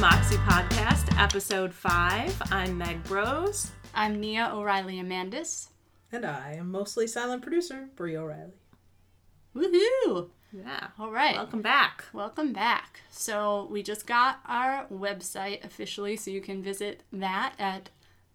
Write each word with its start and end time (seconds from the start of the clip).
Moxie 0.00 0.36
Podcast, 0.36 1.20
Episode 1.20 1.74
5. 1.74 2.42
I'm 2.50 2.78
Meg 2.78 3.04
Bros. 3.04 3.70
I'm 3.94 4.18
Nia 4.18 4.50
O'Reilly 4.50 4.94
Amandis. 4.94 5.68
And 6.10 6.24
I 6.24 6.54
am 6.54 6.70
mostly 6.70 7.06
silent 7.06 7.42
producer, 7.42 7.90
Brie 7.96 8.16
O'Reilly. 8.16 8.54
Woohoo! 9.54 10.30
Yeah. 10.52 10.86
All 10.98 11.12
right. 11.12 11.36
Welcome 11.36 11.60
back. 11.60 12.06
Welcome 12.14 12.54
back. 12.54 13.00
So, 13.10 13.68
we 13.70 13.82
just 13.82 14.06
got 14.06 14.40
our 14.46 14.86
website 14.86 15.62
officially, 15.66 16.16
so 16.16 16.30
you 16.30 16.40
can 16.40 16.62
visit 16.62 17.02
that 17.12 17.52
at 17.58 17.90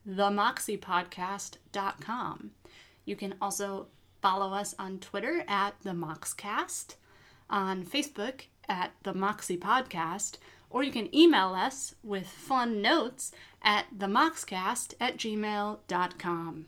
themoxiepodcast.com. 0.07 2.51
You 3.05 3.15
can 3.15 3.33
also 3.41 3.87
follow 4.21 4.53
us 4.53 4.75
on 4.77 4.99
Twitter 4.99 5.43
at 5.47 5.73
the 5.81 5.93
Moxcast, 5.93 6.93
on 7.49 7.83
Facebook 7.83 8.41
at 8.69 8.91
the 9.01 9.15
Moxie 9.15 9.57
Podcast, 9.57 10.37
or 10.69 10.83
you 10.83 10.91
can 10.91 11.13
email 11.15 11.53
us 11.53 11.95
with 12.03 12.27
fun 12.27 12.81
notes 12.81 13.31
at 13.61 13.85
themoxcast 13.97 14.93
at 14.99 15.17
gmail.com. 15.17 16.65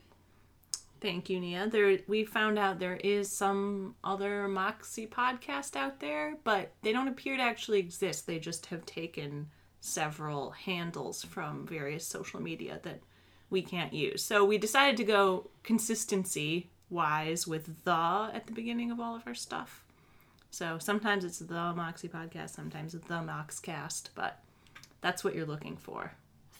Thank 0.99 1.29
you, 1.29 1.39
Nia. 1.39 1.67
There, 1.67 1.99
we 2.07 2.25
found 2.25 2.57
out 2.57 2.79
there 2.79 2.95
is 2.95 3.31
some 3.31 3.95
other 4.03 4.47
Moxie 4.47 5.05
podcast 5.05 5.75
out 5.75 5.99
there, 5.99 6.37
but 6.43 6.71
they 6.81 6.91
don't 6.91 7.07
appear 7.07 7.37
to 7.37 7.43
actually 7.43 7.79
exist. 7.79 8.25
They 8.25 8.39
just 8.39 8.65
have 8.67 8.85
taken 8.85 9.49
several 9.79 10.51
handles 10.51 11.23
from 11.23 11.67
various 11.67 12.05
social 12.05 12.41
media 12.41 12.79
that 12.83 12.99
we 13.49 13.61
can't 13.61 13.93
use. 13.93 14.23
So 14.23 14.43
we 14.43 14.57
decided 14.57 14.97
to 14.97 15.03
go 15.03 15.49
consistency 15.63 16.69
wise 16.89 17.47
with 17.47 17.83
the 17.83 18.31
at 18.33 18.47
the 18.47 18.53
beginning 18.53 18.91
of 18.91 18.99
all 18.99 19.15
of 19.15 19.23
our 19.27 19.35
stuff. 19.35 19.83
So 20.51 20.77
sometimes 20.79 21.23
it's 21.23 21.39
the 21.39 21.73
Moxie 21.73 22.07
podcast, 22.07 22.51
sometimes 22.51 22.93
it's 22.95 23.07
the 23.07 23.15
Moxcast, 23.15 24.09
but 24.15 24.39
that's 25.01 25.23
what 25.23 25.35
you're 25.35 25.45
looking 25.45 25.77
for, 25.77 26.13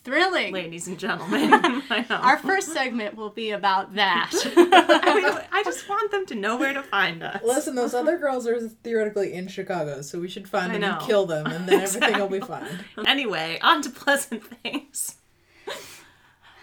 Thrilling! 0.03 0.53
ladies 0.53 0.87
and 0.87 0.99
gentlemen. 0.99 1.53
Our 2.09 2.37
first 2.37 2.71
segment 2.73 3.15
will 3.15 3.29
be 3.31 3.51
about 3.51 3.95
that. 3.95 4.31
I, 4.55 5.15
mean, 5.15 5.39
I 5.51 5.63
just 5.63 5.89
want 5.89 6.11
them 6.11 6.25
to 6.27 6.35
know 6.35 6.57
where 6.57 6.73
to 6.73 6.83
find 6.83 7.23
us. 7.23 7.41
Listen, 7.43 7.75
those 7.75 7.93
other 7.93 8.17
girls 8.17 8.45
are 8.47 8.69
theoretically 8.69 9.33
in 9.33 9.47
Chicago, 9.47 10.01
so 10.01 10.19
we 10.19 10.27
should 10.29 10.47
find 10.47 10.71
I 10.71 10.73
them 10.73 10.81
know. 10.81 10.97
and 10.97 11.01
kill 11.07 11.25
them, 11.25 11.47
and 11.47 11.67
then 11.67 11.81
everything 11.81 12.19
will 12.19 12.29
be 12.29 12.39
fine. 12.39 12.85
Anyway, 13.05 13.57
on 13.61 13.81
to 13.81 13.89
pleasant 13.89 14.43
things. 14.61 15.15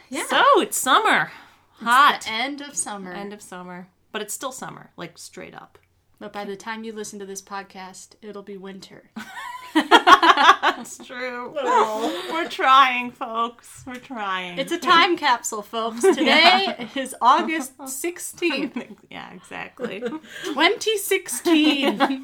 Yeah. 0.09 0.27
So 0.29 0.45
it's 0.61 0.77
summer. 0.77 1.33
Hot. 1.79 2.23
the 2.23 2.31
end 2.31 2.61
of 2.61 2.77
summer. 2.77 3.13
End 3.13 3.33
of 3.33 3.43
summer. 3.43 3.89
But 4.13 4.23
it's 4.23 4.33
still 4.33 4.53
summer, 4.53 4.91
like 4.97 5.19
straight 5.19 5.55
up. 5.55 5.79
But 6.25 6.33
by 6.33 6.47
the 6.47 6.57
time 6.57 6.85
you 6.85 6.93
listen 6.95 7.19
to 7.19 7.27
this 7.27 7.43
podcast, 7.43 8.15
it'll 8.23 8.41
be 8.41 8.57
winter. 8.57 9.11
That's 9.75 10.97
true. 10.97 11.53
We're 11.53 12.49
trying, 12.49 13.11
folks. 13.11 13.85
We're 13.87 13.97
trying. 13.97 14.59
It's 14.59 14.73
a 14.73 14.79
time 14.79 15.19
capsule, 15.19 15.61
folks. 15.61 16.01
Today 16.15 16.89
is 16.95 17.15
August 17.21 17.77
16th, 17.79 18.97
yeah, 19.11 19.35
exactly. 19.35 20.01
2016. 20.01 21.99
Who 21.99 22.17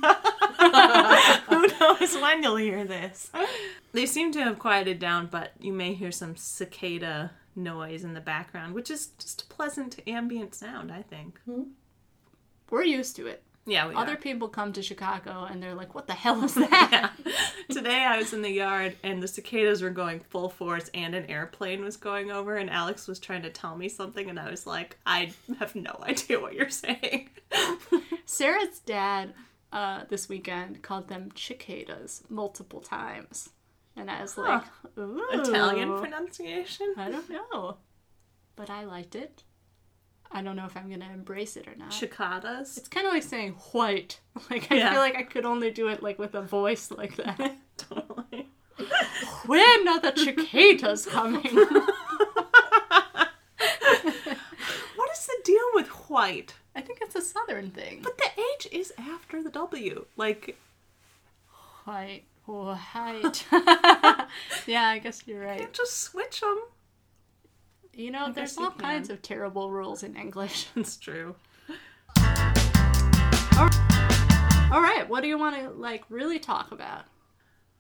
knows 1.67 2.17
when 2.23 2.43
you'll 2.43 2.57
hear 2.57 2.87
this? 2.87 3.31
They 3.93 4.07
seem 4.07 4.33
to 4.33 4.43
have 4.43 4.59
quieted 4.59 4.99
down, 4.99 5.27
but 5.27 5.53
you 5.61 5.75
may 5.75 5.93
hear 5.93 6.11
some 6.11 6.37
cicada 6.37 7.33
noise 7.55 8.03
in 8.03 8.15
the 8.15 8.23
background, 8.23 8.75
which 8.75 8.91
is 8.91 9.09
just 9.19 9.43
a 9.43 9.47
pleasant 9.55 10.01
ambient 10.07 10.55
sound, 10.55 10.91
I 10.91 11.03
think. 11.03 11.39
Hmm? 11.45 11.65
We're 12.71 12.85
used 12.85 13.15
to 13.17 13.27
it. 13.27 13.43
Yeah, 13.71 13.87
we 13.89 13.95
Other 13.95 14.15
are. 14.15 14.17
people 14.17 14.49
come 14.49 14.73
to 14.73 14.83
Chicago 14.83 15.47
and 15.49 15.63
they're 15.63 15.77
like, 15.77 15.95
what 15.95 16.09
the 16.09 16.13
hell 16.13 16.43
is 16.45 16.55
that? 16.55 17.13
Today 17.71 18.05
I 18.05 18.19
was 18.19 18.33
in 18.33 18.43
the 18.43 18.51
yard 18.51 18.97
and 19.05 19.23
the 19.23 19.29
cicadas 19.29 19.81
were 19.81 19.91
going 19.91 20.19
full 20.21 20.49
force 20.49 20.91
and 20.93 21.15
an 21.15 21.27
airplane 21.27 21.85
was 21.85 21.97
going 21.97 22.33
over 22.33 22.57
and 22.57 22.69
Alex 22.69 23.07
was 23.07 23.21
trying 23.21 23.43
to 23.43 23.51
tell 23.51 23.77
me 23.77 23.89
something 23.89 24.29
and 24.29 24.41
I 24.41 24.51
was 24.51 24.67
like, 24.67 24.99
I 25.07 25.33
have 25.61 25.77
no 25.77 25.97
idea 26.03 26.41
what 26.41 26.55
you're 26.55 26.69
saying. 26.69 27.31
Sarah's 28.25 28.81
dad 28.81 29.35
uh, 29.73 30.03
this 30.09 30.29
weekend 30.29 30.83
called 30.83 31.07
them 31.07 31.31
cicadas 31.37 32.25
multiple 32.29 32.81
times. 32.81 33.51
And 33.97 34.11
I 34.11 34.23
was 34.23 34.37
like, 34.37 34.63
Ooh. 34.99 35.23
Italian 35.31 35.97
pronunciation? 35.99 36.95
I 36.97 37.09
don't 37.09 37.31
know. 37.31 37.77
But 38.57 38.69
I 38.69 38.85
liked 38.85 39.15
it. 39.15 39.45
I 40.33 40.43
don't 40.43 40.55
know 40.57 40.65
if 40.67 40.77
I'm 40.77 40.89
to 41.01 41.11
embrace 41.11 41.57
it 41.57 41.67
or 41.67 41.75
not. 41.77 41.93
Cicadas? 41.93 42.77
It's 42.77 42.89
kind 42.89 43.07
of 43.07 43.13
like 43.13 43.23
saying 43.25 43.53
white. 43.73 44.21
Like 44.51 44.71
I 44.71 44.77
Yeah. 44.77 44.91
feel 44.93 45.01
like 45.01 45.17
I 45.17 45.23
could 45.25 45.45
only 45.45 45.71
do 45.71 45.89
it 45.89 46.03
like 46.03 46.19
with 46.19 46.35
a 46.35 46.41
voice 46.43 46.91
like 46.91 47.17
that. 47.17 47.57
totally. 47.77 48.49
when 49.47 49.89
are 49.89 50.01
the 50.01 50.13
cicadas 50.17 51.07
coming? 51.07 51.43
What 54.97 55.11
is 55.13 55.27
the 55.27 55.37
deal 55.45 55.65
with 55.75 55.89
white? 56.09 56.55
I 56.75 56.81
think 56.81 57.01
it's 57.03 57.15
a 57.17 57.21
southern 57.23 57.71
thing. 57.71 58.01
But 58.03 58.17
the 58.19 58.29
H 58.57 58.69
is 58.73 58.93
after 58.99 59.43
the 59.43 59.51
W. 59.51 60.07
Like, 60.17 60.57
White, 61.85 62.25
white. 62.47 63.47
yeah, 64.67 64.89
I 64.89 65.01
guess 65.03 65.23
you're 65.27 65.41
right. 65.45 65.73
just 65.73 65.99
switch 66.03 66.41
them. 66.41 66.59
You 67.95 68.11
know, 68.11 68.33
there's 68.33 68.57
all 68.57 68.71
kinds 68.71 69.11
of 69.11 69.21
terrible 69.23 69.71
rules 69.71 70.03
in 70.03 70.17
English. 70.17 70.69
It's 70.77 70.97
true. 70.97 71.35
all 74.73 74.81
right, 74.81 75.05
what 75.09 75.21
do 75.23 75.29
you 75.29 75.37
want 75.39 75.57
to 75.57 75.71
like 75.71 76.05
really 76.09 76.39
talk 76.39 76.71
about? 76.73 77.05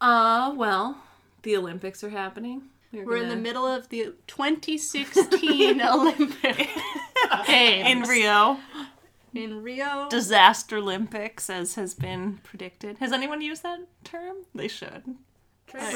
Uh, 0.00 0.53
well, 0.56 0.98
the 1.43 1.56
Olympics 1.56 2.03
are 2.03 2.10
happening. 2.10 2.62
We're 2.93 3.16
in 3.19 3.28
the 3.28 3.28
gonna- 3.37 3.41
middle 3.41 3.66
of 3.66 3.88
the 3.88 4.15
2016 4.26 5.81
Olympics 5.82 6.69
Games 7.47 7.88
in 7.88 8.03
Rio. 8.03 8.59
in 9.32 9.62
Rio. 9.62 10.09
disaster 10.10 10.78
Olympics, 10.78 11.48
as 11.48 11.77
has 11.77 11.94
been 11.94 12.38
predicted. 12.42 12.98
Has 12.98 13.12
anyone 13.12 13.41
used 13.41 13.62
that 13.62 13.81
term? 14.03 14.38
They 14.54 14.66
should. 14.66 15.04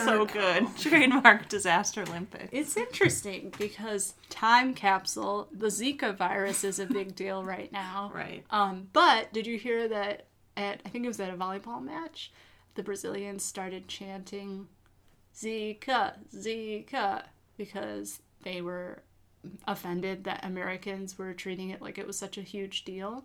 So 0.05 0.27
good. 0.27 0.69
Trademark 0.79 1.49
disaster 1.49 2.03
Olympics. 2.03 2.49
It's 2.53 2.77
interesting 2.77 3.53
because 3.59 4.15
time 4.31 4.75
capsule, 4.75 5.49
the 5.53 5.67
Zika 5.69 6.17
virus 6.17 6.65
is 6.65 6.79
a 6.79 6.87
big 6.87 7.15
deal 7.15 7.43
right 7.45 7.73
now. 7.73 8.11
Right. 8.15 8.45
Um, 8.51 8.89
but 8.93 9.33
did 9.33 9.47
you 9.47 9.59
hear 9.59 9.89
that 9.89 10.27
at 10.57 10.81
I 10.87 10.89
think 10.89 11.05
it 11.05 11.09
was 11.09 11.19
at 11.19 11.31
a 11.31 11.37
volleyball 11.37 11.83
match, 11.83 12.33
the 12.75 12.83
Brazilians 12.83 13.45
started 13.45 13.89
chanting 13.89 14.69
Zika, 15.35 16.15
Zika 16.33 17.25
because 17.57 18.21
they 18.43 18.61
were 18.61 19.03
offended 19.67 20.25
that 20.25 20.45
Americans 20.45 21.19
were 21.19 21.35
treating 21.35 21.71
it 21.71 21.83
like 21.83 21.99
it 21.99 22.07
was 22.07 22.19
such 22.19 22.39
a 22.39 22.43
huge 22.43 22.85
deal. 22.85 23.25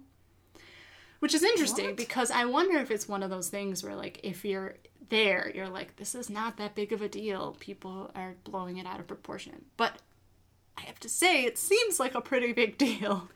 Which 1.20 1.34
is 1.34 1.44
interesting 1.44 1.88
What? 1.88 1.98
because 1.98 2.32
I 2.32 2.46
wonder 2.46 2.78
if 2.80 2.92
it's 2.92 3.08
one 3.08 3.24
of 3.24 3.30
those 3.30 3.50
things 3.50 3.84
where 3.84 3.96
like 3.96 4.20
if 4.24 4.46
you're 4.46 4.76
there, 5.10 5.52
you're 5.54 5.70
like, 5.70 5.96
this 5.98 6.16
is 6.16 6.30
not 6.30 6.58
that 6.58 6.76
big 6.76 6.94
of 6.94 7.02
a 7.02 7.10
deal. 7.10 7.56
People 7.60 8.12
are 8.16 8.36
blowing 8.44 8.78
it 8.78 8.86
out 8.86 9.00
of 9.00 9.08
proportion. 9.08 9.66
But 9.76 9.94
I 10.78 10.82
have 10.84 11.00
to 11.02 11.10
say, 11.10 11.44
it 11.44 11.58
seems 11.58 12.00
like 12.00 12.16
a 12.16 12.22
pretty 12.22 12.54
big 12.54 12.78
deal. 12.78 13.30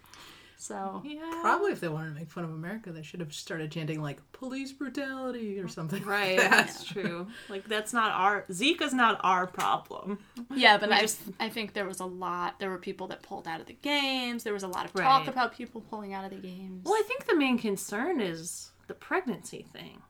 So 0.63 1.01
Yeah. 1.03 1.39
Probably 1.41 1.73
if 1.73 1.81
they 1.81 1.89
wanted 1.89 2.13
to 2.13 2.15
make 2.19 2.31
fun 2.31 2.45
of 2.45 2.51
America, 2.51 2.91
they 2.93 3.03
should 3.03 3.19
have 3.19 3.33
started 3.33 3.69
chanting 3.69 4.01
like 4.01 4.19
police 4.31 4.71
brutality 4.71 5.59
or 5.59 5.67
something. 5.67 5.99
like 5.99 6.07
Right. 6.09 6.37
that. 6.39 6.51
That's 6.51 6.85
true. 6.85 7.27
Like 7.49 7.65
that's 7.67 7.91
not 7.91 8.11
our 8.13 8.43
Zika's 8.43 8.93
not 8.93 9.19
our 9.25 9.45
problem. 9.45 10.19
Yeah, 10.55 10.77
but 10.77 10.89
I 10.93 11.01
just- 11.01 11.19
I 11.39 11.49
think 11.49 11.73
there 11.73 11.85
was 11.85 11.99
a 11.99 12.05
lot. 12.05 12.59
There 12.59 12.69
were 12.69 12.77
people 12.77 13.07
that 13.07 13.23
pulled 13.23 13.45
out 13.45 13.59
of 13.59 13.65
the 13.67 13.73
games. 13.73 14.43
There 14.45 14.53
was 14.53 14.63
a 14.63 14.67
lot 14.69 14.85
of 14.85 14.93
talk 14.93 15.03
Right. 15.21 15.27
about 15.27 15.53
people 15.53 15.81
pulling 15.81 16.13
out 16.13 16.23
of 16.23 16.29
the 16.31 16.37
games. 16.47 16.85
Well, 16.85 16.93
I 16.93 17.03
think 17.05 17.25
the 17.25 17.35
main 17.35 17.57
concern 17.59 18.21
is 18.21 18.71
the 18.87 18.93
pregnancy 18.93 19.63
thing. 19.73 20.01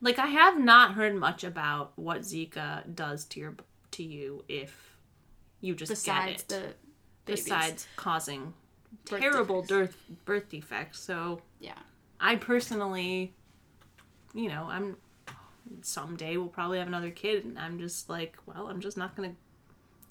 Like 0.00 0.18
I 0.18 0.26
have 0.26 0.58
not 0.58 0.94
heard 0.94 1.14
much 1.14 1.44
about 1.44 1.92
what 1.96 2.22
Zika 2.22 2.92
does 2.92 3.24
to 3.26 3.38
your 3.40 3.54
to 3.92 4.02
you 4.02 4.44
if 4.48 4.96
you 5.60 5.74
just 5.76 5.90
besides 5.90 6.42
get 6.42 6.42
it. 6.42 6.48
the 6.48 6.74
babies. 7.26 7.44
besides 7.44 7.86
causing 7.96 8.54
Birth 9.08 9.20
terrible 9.20 9.62
defects. 9.62 9.96
birth 10.08 10.24
birth 10.24 10.48
defects. 10.48 11.00
So 11.00 11.42
yeah, 11.60 11.78
I 12.20 12.36
personally, 12.36 13.32
you 14.34 14.48
know, 14.48 14.66
I'm 14.68 14.96
someday 15.82 16.36
we'll 16.36 16.48
probably 16.48 16.78
have 16.78 16.88
another 16.88 17.10
kid, 17.10 17.44
and 17.44 17.58
I'm 17.58 17.78
just 17.78 18.08
like, 18.08 18.36
well, 18.46 18.68
I'm 18.68 18.80
just 18.80 18.96
not 18.96 19.16
gonna 19.16 19.34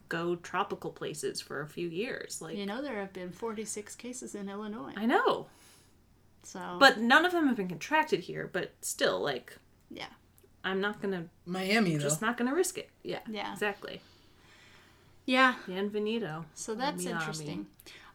go 0.07 0.35
tropical 0.37 0.91
places 0.91 1.39
for 1.41 1.61
a 1.61 1.67
few 1.67 1.87
years. 1.87 2.41
Like 2.41 2.57
you 2.57 2.65
know 2.65 2.81
there 2.81 2.99
have 2.99 3.13
been 3.13 3.31
46 3.31 3.95
cases 3.95 4.33
in 4.35 4.49
Illinois. 4.49 4.93
I 4.97 5.05
know, 5.05 5.47
So, 6.43 6.77
but 6.79 6.97
none 6.99 7.25
of 7.25 7.31
them 7.31 7.47
have 7.47 7.57
been 7.57 7.67
contracted 7.67 8.21
here. 8.21 8.49
But 8.51 8.71
still, 8.81 9.19
like, 9.19 9.57
yeah, 9.91 10.05
I'm 10.63 10.79
not 10.81 11.01
gonna 11.01 11.25
Miami 11.45 11.95
though. 11.97 12.03
just 12.03 12.21
not 12.21 12.37
gonna 12.37 12.55
risk 12.55 12.77
it. 12.77 12.89
Yeah, 13.03 13.19
Yeah. 13.29 13.51
exactly. 13.53 14.01
yeah. 15.25 15.55
Bienvenido. 15.67 16.45
So 16.55 16.73
that's 16.75 17.03
Miami. 17.03 17.19
interesting. 17.19 17.67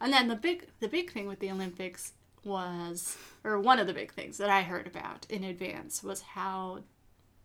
And 0.04 0.12
then 0.12 0.28
the 0.28 0.36
big 0.36 0.66
the 0.80 0.88
big 0.88 1.10
thing 1.12 1.26
with 1.26 1.40
the 1.40 1.50
Olympics 1.50 2.12
was 2.44 3.16
or 3.42 3.58
one 3.58 3.78
of 3.78 3.86
the 3.86 3.94
big 3.94 4.12
things 4.12 4.36
that 4.38 4.50
I 4.50 4.62
heard 4.62 4.86
about 4.86 5.26
in 5.30 5.42
advance 5.44 6.02
was 6.04 6.20
how 6.20 6.80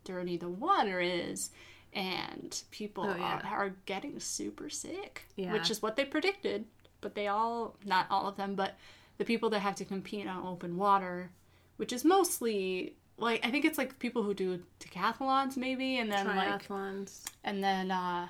dirty 0.03 0.35
the 0.37 0.49
water 0.49 0.99
is 0.99 1.51
and 1.93 2.61
people 2.69 3.05
Oh, 3.05 3.15
yeah. 3.15 3.39
are, 3.45 3.65
are 3.65 3.75
getting 3.85 4.19
super 4.19 4.69
sick, 4.69 5.23
Yeah. 5.35 5.53
which 5.53 5.71
is 5.71 5.81
what 5.81 5.95
they 5.95 6.05
predicted. 6.05 6.65
But 7.01 7.15
they 7.15 7.27
all, 7.27 7.77
not 7.85 8.07
all 8.11 8.27
of 8.27 8.35
them, 8.35 8.55
but 8.55 8.75
the 9.17 9.23
people 9.25 9.49
that 9.51 9.59
have 9.61 9.75
to 9.75 9.85
compete 9.85 10.27
on 10.27 10.45
open 10.45 10.75
water, 10.77 11.31
which 11.77 11.93
is 11.93 12.03
mostly 12.03 12.95
like 13.17 13.45
I 13.45 13.51
think 13.51 13.63
it's 13.65 13.77
like 13.77 13.99
people 13.99 14.23
who 14.23 14.33
do 14.33 14.61
decathlons 14.81 15.55
maybe, 15.57 15.97
and 15.97 16.11
then 16.11 16.27
like 16.27 16.67
Triathlons. 16.67 17.23
and 17.45 17.63
then 17.63 17.89
uh, 17.91 18.27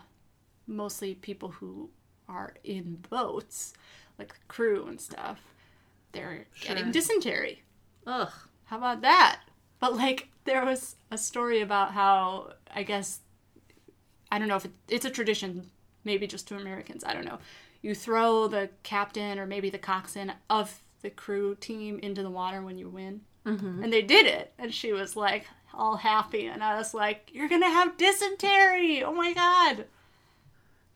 mostly 0.67 1.15
people 1.15 1.49
who 1.49 1.89
are 2.27 2.53
in 2.63 2.97
boats, 3.09 3.73
like 4.19 4.33
the 4.33 4.39
crew 4.47 4.85
and 4.87 4.99
stuff. 4.99 5.39
They're 6.11 6.45
getting 6.61 6.91
dysentery. 6.91 7.63
Ugh. 8.05 8.31
How 8.65 8.77
about 8.77 9.01
that? 9.01 9.41
But 9.79 9.95
like 9.95 10.27
there 10.43 10.65
was 10.65 10.97
a 11.09 11.17
story 11.17 11.61
about 11.61 11.93
how 11.93 12.53
I 12.73 12.83
guess 12.83 13.21
I 14.31 14.37
don't 14.37 14.47
know 14.47 14.57
if 14.57 14.65
it, 14.65 14.71
it's 14.87 15.05
a 15.05 15.09
tradition, 15.09 15.69
maybe 16.03 16.27
just 16.27 16.47
to 16.49 16.57
Americans. 16.57 17.03
I 17.03 17.13
don't 17.13 17.25
know. 17.25 17.39
You 17.81 17.95
throw 17.95 18.47
the 18.47 18.69
captain 18.83 19.39
or 19.39 19.45
maybe 19.45 19.69
the 19.69 19.77
coxswain 19.77 20.33
of 20.49 20.81
the 21.01 21.09
crew 21.09 21.55
team 21.55 21.99
into 22.03 22.21
the 22.21 22.29
water 22.29 22.61
when 22.61 22.77
you 22.77 22.89
win, 22.89 23.21
mm-hmm. 23.45 23.83
and 23.83 23.93
they 23.93 24.01
did 24.01 24.25
it. 24.25 24.53
And 24.59 24.73
she 24.73 24.91
was 24.91 25.15
like 25.15 25.45
all 25.73 25.97
happy, 25.97 26.45
and 26.45 26.63
I 26.63 26.77
was 26.77 26.93
like, 26.93 27.29
"You're 27.33 27.49
gonna 27.49 27.69
have 27.69 27.97
dysentery! 27.97 29.01
Oh 29.03 29.13
my 29.13 29.33
god!" 29.33 29.85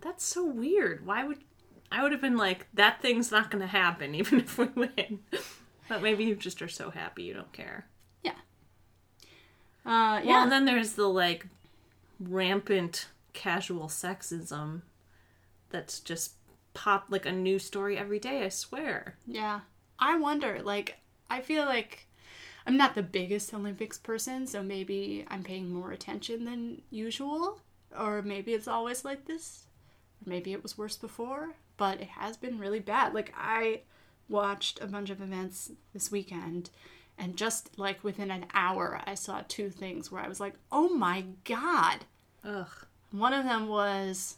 That's 0.02 0.26
so 0.26 0.44
weird. 0.46 1.06
Why 1.06 1.24
would 1.24 1.40
I 1.94 2.01
would 2.01 2.12
have 2.12 2.22
been 2.22 2.38
like 2.38 2.68
that 2.74 3.01
thing's 3.01 3.31
not 3.31 3.51
going 3.51 3.62
to 3.62 3.68
happen 3.68 4.16
even 4.22 4.40
if 4.40 4.57
we 4.57 4.66
win. 4.66 5.19
But 5.88 6.01
maybe 6.01 6.24
you 6.24 6.36
just 6.36 6.62
are 6.62 6.68
so 6.68 6.90
happy 6.90 7.24
you 7.24 7.34
don't 7.34 7.54
care. 7.54 7.86
Yeah. 8.24 8.31
Uh, 9.86 10.19
Well, 10.19 10.25
yeah, 10.25 10.44
and 10.44 10.51
then 10.51 10.66
there's 10.66 10.94
the 10.94 11.07
like 11.07 11.45
rampant 12.19 13.07
casual 13.34 13.88
sexism 13.88 14.81
that's 15.69 16.00
just 16.00 16.34
pop 16.74 17.06
like 17.10 17.25
a 17.25 17.31
new 17.31 17.60
story 17.60 17.98
every 17.98 18.19
day, 18.19 18.44
I 18.44 18.50
swear. 18.50 19.18
Yeah. 19.28 19.62
I 20.00 20.18
wonder, 20.18 20.62
like, 20.63 20.98
I 21.30 21.42
feel 21.42 21.66
like 21.66 22.07
I'm 22.66 22.78
not 22.78 22.95
the 22.95 23.04
biggest 23.04 23.54
Olympics 23.54 23.98
person, 23.98 24.48
so 24.48 24.63
maybe 24.63 25.25
I'm 25.28 25.44
paying 25.44 25.72
more 25.72 25.92
attention 25.92 26.45
than 26.45 26.81
usual. 26.90 27.62
Or 27.98 28.22
maybe 28.22 28.54
it's 28.54 28.68
always 28.68 29.06
like 29.06 29.25
this. 29.25 29.66
Or 30.25 30.30
maybe 30.30 30.51
it 30.54 30.63
was 30.63 30.78
worse 30.78 30.98
before, 30.98 31.50
but 31.78 32.02
it 32.02 32.10
has 32.10 32.38
been 32.38 32.60
really 32.60 32.80
bad. 32.80 33.14
Like, 33.14 33.34
I 33.38 33.81
watched 34.30 34.81
a 34.81 34.88
bunch 34.88 35.10
of 35.10 35.22
events 35.22 35.72
this 35.94 36.12
weekend, 36.12 36.70
and 37.18 37.36
just 37.36 37.78
like 37.78 38.04
within 38.04 38.31
an 38.31 38.46
hour, 38.54 39.02
I 39.06 39.16
saw 39.16 39.42
two 39.48 39.70
things 39.70 40.12
where 40.12 40.22
I 40.22 40.28
was 40.28 40.40
like, 40.40 40.56
oh 40.72 40.90
my 40.90 41.25
god. 41.44 42.06
Ugh. 42.44 42.86
One 43.12 43.34
of 43.34 43.46
them 43.46 43.68
was 43.68 44.38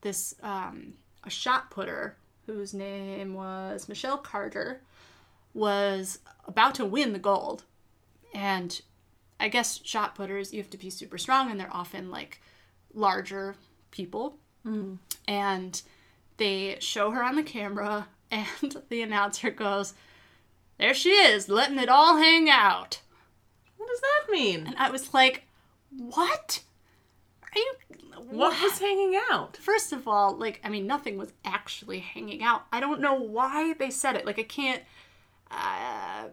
this 0.00 0.34
um, 0.42 0.94
a 1.24 1.30
shot 1.30 1.70
putter 1.70 2.16
whose 2.46 2.72
name 2.72 3.34
was 3.34 3.88
Michelle 3.88 4.16
Carter 4.16 4.80
was 5.52 6.20
about 6.46 6.74
to 6.76 6.84
win 6.86 7.12
the 7.12 7.18
gold, 7.18 7.64
and 8.32 8.80
I 9.38 9.48
guess 9.48 9.80
shot 9.84 10.14
putters 10.14 10.52
you 10.52 10.62
have 10.62 10.70
to 10.70 10.78
be 10.78 10.88
super 10.90 11.18
strong, 11.18 11.50
and 11.50 11.60
they're 11.60 11.68
often 11.74 12.10
like 12.10 12.40
larger 12.94 13.56
people, 13.90 14.36
and 15.26 15.82
they 16.38 16.78
show 16.80 17.10
her 17.10 17.22
on 17.22 17.36
the 17.36 17.42
camera, 17.42 18.08
and 18.30 18.46
the 18.88 19.02
announcer 19.02 19.50
goes, 19.50 19.94
"There 20.78 20.94
she 20.94 21.10
is, 21.10 21.48
letting 21.48 21.78
it 21.78 21.88
all 21.88 22.16
hang 22.16 22.48
out." 22.50 23.00
What 23.76 23.88
does 23.88 24.00
that 24.00 24.32
mean? 24.32 24.66
And 24.66 24.76
I 24.76 24.90
was 24.90 25.12
like, 25.14 25.44
"What? 25.96 26.62
Are 27.42 27.58
you? 27.58 27.74
What 28.30 28.60
was 28.60 28.78
hanging 28.78 29.18
out? 29.30 29.56
First 29.56 29.92
of 29.92 30.06
all, 30.08 30.36
like, 30.36 30.60
I 30.64 30.68
mean, 30.68 30.86
nothing 30.86 31.16
was 31.16 31.32
actually 31.44 32.00
hanging 32.00 32.42
out. 32.42 32.64
I 32.72 32.80
don't 32.80 33.00
know 33.00 33.14
why 33.14 33.72
they 33.74 33.90
said 33.90 34.16
it. 34.16 34.26
Like, 34.26 34.38
I 34.38 34.42
can't. 34.42 34.82
Uh, 35.50 36.24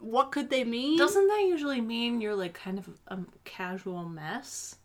what 0.00 0.32
could 0.32 0.50
they 0.50 0.64
mean? 0.64 0.98
Doesn't 0.98 1.26
that 1.28 1.44
usually 1.48 1.80
mean 1.80 2.20
you're 2.20 2.34
like 2.34 2.54
kind 2.54 2.78
of 2.78 2.88
a 3.08 3.18
casual 3.44 4.04
mess? 4.04 4.76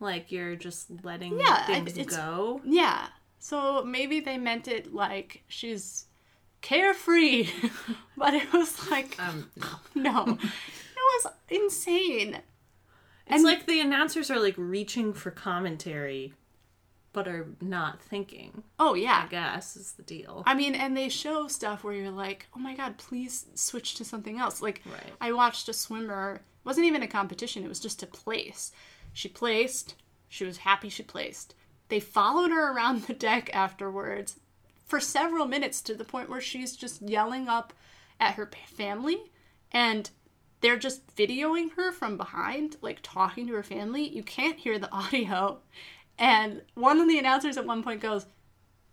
Like 0.00 0.30
you're 0.32 0.56
just 0.56 0.88
letting 1.04 1.38
Yeah, 1.38 1.64
things 1.66 1.92
go? 2.14 2.60
yeah. 2.64 3.06
So 3.44 3.84
maybe 3.84 4.20
they 4.20 4.38
meant 4.38 4.68
it 4.68 4.94
like 4.94 5.42
she's 5.48 6.06
carefree, 6.62 7.46
but 8.16 8.32
it 8.32 8.50
was 8.54 8.90
like 8.90 9.20
Um, 9.20 9.50
no, 9.94 10.38
it 10.38 11.24
was 11.24 11.26
insane. 11.50 12.38
It's 13.26 13.44
like 13.44 13.66
the 13.66 13.80
announcers 13.80 14.30
are 14.30 14.40
like 14.40 14.54
reaching 14.56 15.12
for 15.12 15.30
commentary, 15.30 16.32
but 17.12 17.28
are 17.28 17.48
not 17.60 18.00
thinking. 18.00 18.62
Oh 18.78 18.94
yeah. 18.94 19.24
I 19.26 19.28
guess 19.28 19.76
is 19.76 19.92
the 19.92 20.02
deal. 20.04 20.42
I 20.46 20.54
mean, 20.54 20.74
and 20.74 20.96
they 20.96 21.10
show 21.10 21.46
stuff 21.46 21.84
where 21.84 21.92
you're 21.92 22.10
like, 22.10 22.46
oh 22.56 22.60
my 22.60 22.74
god, 22.74 22.96
please 22.96 23.44
switch 23.54 23.96
to 23.96 24.06
something 24.06 24.38
else. 24.38 24.62
Like, 24.62 24.80
Right. 24.86 25.12
I 25.20 25.32
watched 25.32 25.68
a 25.68 25.74
swimmer, 25.74 26.36
it 26.36 26.66
wasn't 26.66 26.86
even 26.86 27.02
a 27.02 27.06
competition, 27.08 27.62
it 27.62 27.68
was 27.68 27.80
just 27.80 28.02
a 28.02 28.06
place. 28.06 28.72
She 29.12 29.28
placed, 29.28 29.96
she 30.30 30.46
was 30.46 30.56
happy 30.56 30.88
she 30.88 31.02
placed. 31.02 31.54
They 31.88 32.00
followed 32.00 32.50
her 32.50 32.72
around 32.72 33.02
the 33.02 33.14
deck 33.14 33.50
afterwards 33.54 34.40
for 34.86 35.00
several 35.00 35.46
minutes 35.46 35.80
to 35.82 35.94
the 35.94 36.04
point 36.04 36.28
where 36.28 36.40
she's 36.40 36.76
just 36.76 37.02
yelling 37.02 37.48
up 37.48 37.72
at 38.20 38.34
her 38.34 38.50
family 38.66 39.32
and 39.72 40.10
they're 40.60 40.78
just 40.78 41.14
videoing 41.14 41.72
her 41.76 41.92
from 41.92 42.16
behind, 42.16 42.76
like 42.80 43.00
talking 43.02 43.46
to 43.46 43.52
her 43.54 43.62
family. 43.62 44.08
You 44.08 44.22
can't 44.22 44.58
hear 44.58 44.78
the 44.78 44.90
audio. 44.92 45.58
And 46.18 46.62
one 46.74 47.00
of 47.00 47.08
the 47.08 47.18
announcers 47.18 47.56
at 47.56 47.66
one 47.66 47.82
point 47.82 48.00
goes, 48.00 48.26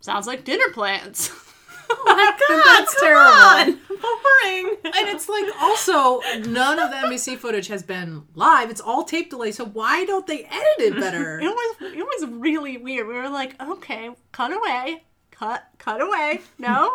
Sounds 0.00 0.26
like 0.26 0.44
dinner 0.44 0.68
plans. 0.72 1.30
Oh 1.90 2.02
my 2.06 2.32
god, 2.48 2.64
That's 2.80 3.00
terrible. 3.00 3.74
on! 3.74 3.80
Boring. 4.02 4.76
And 4.84 5.08
it's 5.08 5.28
like 5.28 5.44
also 5.60 6.20
none 6.48 6.78
of 6.80 6.90
the 6.90 6.96
NBC 6.96 7.38
footage 7.38 7.68
has 7.68 7.82
been 7.84 8.24
live. 8.34 8.68
It's 8.70 8.80
all 8.80 9.04
tape 9.04 9.30
delay. 9.30 9.52
So 9.52 9.64
why 9.64 10.04
don't 10.04 10.26
they 10.26 10.44
edit 10.44 10.78
it 10.78 10.94
better? 10.96 11.38
It 11.42 11.46
was 11.46 11.76
it 11.94 12.04
was 12.04 12.26
really 12.30 12.76
weird. 12.78 13.06
We 13.06 13.14
were 13.14 13.28
like, 13.28 13.60
okay, 13.62 14.10
cut 14.32 14.52
away, 14.52 15.04
cut 15.30 15.64
cut 15.78 16.00
away. 16.00 16.40
No, 16.58 16.90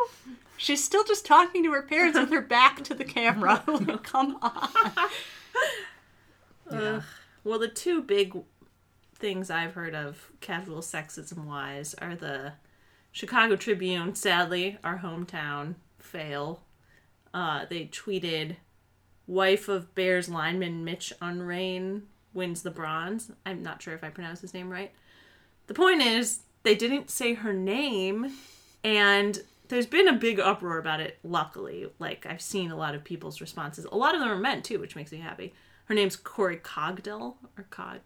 she's 0.57 0.83
still 0.83 1.05
just 1.05 1.25
talking 1.25 1.63
to 1.63 1.71
her 1.71 1.81
parents 1.83 2.19
with 2.19 2.29
her 2.31 2.41
back 2.41 2.83
to 2.85 2.94
the 2.94 3.06
camera. 3.06 3.63
Like, 3.67 4.03
come 4.03 4.37
on. 4.41 4.69
Ugh. 6.69 7.03
Well, 7.44 7.59
the 7.59 7.67
two 7.69 8.01
big 8.01 8.35
things 9.15 9.49
I've 9.49 9.73
heard 9.75 9.95
of 9.95 10.31
casual 10.41 10.79
sexism 10.81 11.45
wise 11.45 11.94
are 11.95 12.15
the 12.15 12.53
Chicago 13.18 13.56
Tribune, 13.56 14.14
sadly, 14.14 14.78
our 14.83 15.00
hometown, 15.00 15.74
fail. 15.97 16.62
Uh, 17.33 17.66
they 17.68 17.86
tweeted, 17.86 18.57
wife 19.26 19.68
of 19.68 19.95
Bears 19.95 20.30
lineman 20.30 20.86
Mitch 20.86 21.12
Unrein 21.19 22.04
wins 22.36 22.62
the 22.62 22.69
bronze. 22.69 23.31
I'm 23.44 23.64
not 23.64 23.81
sure 23.81 23.95
if 23.95 24.04
I 24.04 24.09
pronounced 24.09 24.44
his 24.44 24.54
name 24.54 24.69
right. 24.69 24.92
The 25.66 25.74
point 25.74 26.04
is, 26.04 26.42
they 26.62 26.76
didn't 26.76 27.09
say 27.09 27.33
her 27.33 27.54
name, 27.54 28.33
and 28.83 29.40
there's 29.68 29.88
been 29.88 30.07
a 30.07 30.14
big 30.14 30.40
uproar 30.40 30.78
about 30.78 31.00
it, 31.00 31.18
luckily. 31.24 31.90
Like, 31.97 32.28
I've 32.28 32.40
seen 32.40 32.69
a 32.69 32.78
lot 32.78 32.94
of 32.94 33.04
people's 33.04 33.42
responses. 33.42 33.86
A 33.86 33.97
lot 33.97 34.14
of 34.14 34.19
them 34.19 34.30
are 34.30 34.38
men, 34.38 34.62
too, 34.62 34.78
which 34.78 34.95
makes 34.95 35.12
me 35.12 35.18
happy. 35.18 35.56
Her 35.86 35.95
name's 35.95 36.18
Corey 36.18 36.57
Cogdell, 36.57 37.38
or 37.57 37.66
Cog... 37.71 38.02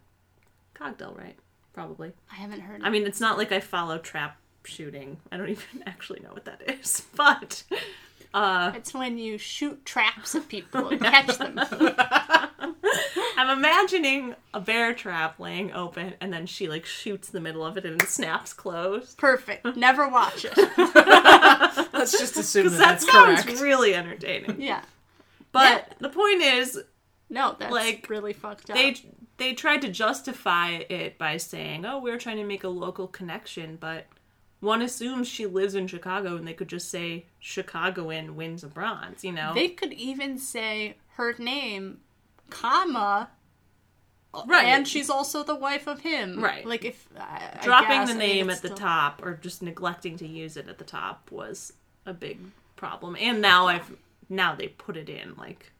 Cogdell, 0.74 1.18
right? 1.18 1.36
Probably. 1.74 2.12
I 2.30 2.36
haven't 2.36 2.60
heard. 2.60 2.80
I 2.82 2.88
mean, 2.88 3.06
it's 3.06 3.20
not 3.20 3.36
like 3.36 3.52
I 3.52 3.60
follow 3.60 3.98
trap 3.98 4.38
shooting. 4.64 5.18
I 5.30 5.36
don't 5.36 5.48
even 5.56 5.82
actually 5.86 6.20
know 6.20 6.30
what 6.32 6.44
that 6.46 6.62
is. 6.68 7.06
But, 7.16 7.62
uh, 8.34 8.72
it's 8.74 8.94
when 8.94 9.18
you 9.18 9.36
shoot 9.38 9.84
traps 9.84 10.34
at 10.34 10.48
people 10.48 10.88
and 10.90 11.00
catch 11.00 11.36
them. 11.38 11.60
I'm 13.36 13.50
imagining 13.58 14.34
a 14.54 14.60
bear 14.60 14.94
trap 14.94 15.38
laying 15.38 15.72
open, 15.72 16.14
and 16.20 16.32
then 16.32 16.46
she, 16.46 16.68
like, 16.68 16.86
shoots 16.86 17.28
the 17.28 17.40
middle 17.40 17.64
of 17.64 17.76
it 17.76 17.84
and 17.84 18.00
it 18.00 18.08
snaps 18.08 18.52
closed. 18.52 19.18
Perfect. 19.18 19.76
Never 19.76 20.08
watch 20.08 20.44
it. 20.46 20.56
Let's 21.92 22.12
just 22.18 22.36
assume 22.36 22.64
that 22.64 22.70
Because 22.70 22.78
that 22.78 22.88
that's 23.00 23.10
sounds 23.12 23.42
correct. 23.42 23.60
really 23.60 23.94
entertaining. 23.94 24.60
Yeah. 24.60 24.82
But 25.52 25.92
the 25.98 26.08
point 26.08 26.40
is, 26.42 26.80
No, 27.28 27.56
that's 27.58 27.72
Like, 27.72 28.06
really 28.08 28.32
fucked 28.32 28.70
up. 28.70 28.76
they 28.76 28.96
they 29.38 29.54
tried 29.54 29.82
to 29.82 29.88
justify 29.88 30.70
it 30.88 31.18
by 31.18 31.36
saying, 31.36 31.84
"Oh, 31.84 31.98
we're 31.98 32.18
trying 32.18 32.36
to 32.36 32.44
make 32.44 32.62
a 32.64 32.68
local 32.68 33.08
connection," 33.08 33.76
but 33.80 34.06
one 34.62 34.80
assumes 34.80 35.26
she 35.28 35.44
lives 35.44 35.74
in 35.74 35.86
Chicago, 35.88 36.36
and 36.36 36.46
they 36.46 36.54
could 36.54 36.68
just 36.68 36.88
say 36.90 37.26
Chicagoan 37.40 38.36
wins 38.36 38.62
a 38.64 38.68
bronze. 38.68 39.24
You 39.24 39.32
know, 39.32 39.52
They 39.54 39.68
could 39.68 39.92
even 39.92 40.38
say 40.38 40.96
her 41.16 41.34
name, 41.38 42.00
comma, 42.48 43.30
Right. 44.46 44.64
and 44.66 44.88
she's 44.88 45.10
also 45.10 45.42
the 45.42 45.54
wife 45.54 45.86
of 45.86 46.00
him. 46.00 46.42
Right. 46.42 46.64
Like 46.64 46.84
if 46.84 47.06
I, 47.18 47.50
I 47.60 47.64
dropping 47.64 47.88
guess, 48.00 48.08
the 48.08 48.14
I 48.14 48.18
mean, 48.18 48.28
name 48.36 48.50
at 48.50 48.62
the 48.62 48.70
top 48.70 49.20
or 49.22 49.34
just 49.34 49.62
neglecting 49.62 50.16
to 50.18 50.26
use 50.26 50.56
it 50.56 50.68
at 50.68 50.78
the 50.78 50.84
top 50.84 51.30
was 51.30 51.74
a 52.06 52.14
big 52.14 52.38
problem. 52.76 53.16
And 53.20 53.42
now 53.42 53.66
I've 53.66 53.94
now 54.30 54.54
they 54.54 54.68
put 54.68 54.96
it 54.96 55.10
in 55.10 55.34
like 55.36 55.72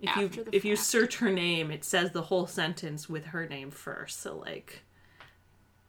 if 0.00 0.16
you 0.16 0.24
After 0.24 0.44
the 0.44 0.56
if 0.56 0.64
you 0.64 0.74
search 0.74 1.18
her 1.18 1.30
name, 1.30 1.70
it 1.70 1.84
says 1.84 2.10
the 2.10 2.22
whole 2.22 2.46
sentence 2.46 3.08
with 3.08 3.26
her 3.26 3.46
name 3.46 3.70
first. 3.70 4.20
So 4.20 4.38
like, 4.38 4.82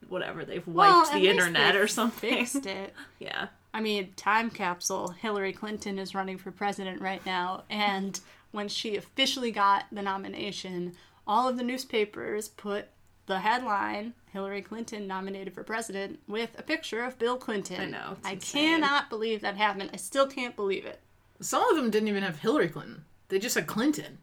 whatever 0.08 0.44
they've 0.44 0.66
wiped 0.66 1.08
at 1.12 1.14
the 1.20 1.28
internet 1.28 1.76
or 1.76 1.86
something. 1.88 2.30
Fixed 2.46 2.66
it. 2.66 2.94
yeah. 3.18 3.48
I 3.74 3.80
mean, 3.80 4.12
time 4.16 4.50
capsule. 4.50 5.08
Hillary 5.10 5.52
Clinton 5.52 5.98
is 5.98 6.14
running 6.14 6.38
for 6.38 6.50
president 6.50 7.00
right 7.00 7.24
now, 7.24 7.64
and 7.70 8.20
when 8.50 8.68
she 8.68 8.96
officially 8.96 9.50
got 9.50 9.84
the 9.90 10.02
nomination, 10.02 10.92
all 11.26 11.48
of 11.48 11.56
the 11.56 11.62
newspapers 11.62 12.48
put 12.48 12.88
the 13.26 13.40
headline 13.40 14.12
Hillary 14.32 14.60
Clinton 14.60 15.06
nominated 15.06 15.54
for 15.54 15.62
president 15.62 16.18
with 16.26 16.50
a 16.58 16.62
picture 16.62 17.02
of 17.04 17.18
Bill 17.18 17.36
Clinton. 17.36 17.80
I 17.80 17.84
know, 17.86 18.16
it's 18.18 18.26
I 18.28 18.32
insane. 18.32 18.62
cannot 18.80 19.08
believe 19.08 19.40
that 19.40 19.56
happened. 19.56 19.90
I 19.94 19.96
still 19.96 20.26
can't 20.26 20.56
believe 20.56 20.84
it. 20.84 21.00
Some 21.40 21.62
of 21.68 21.76
them 21.76 21.90
didn't 21.90 22.08
even 22.08 22.22
have 22.24 22.40
Hillary 22.40 22.68
Clinton. 22.68 23.04
They 23.28 23.38
just 23.38 23.54
had 23.54 23.66
Clinton. 23.66 24.18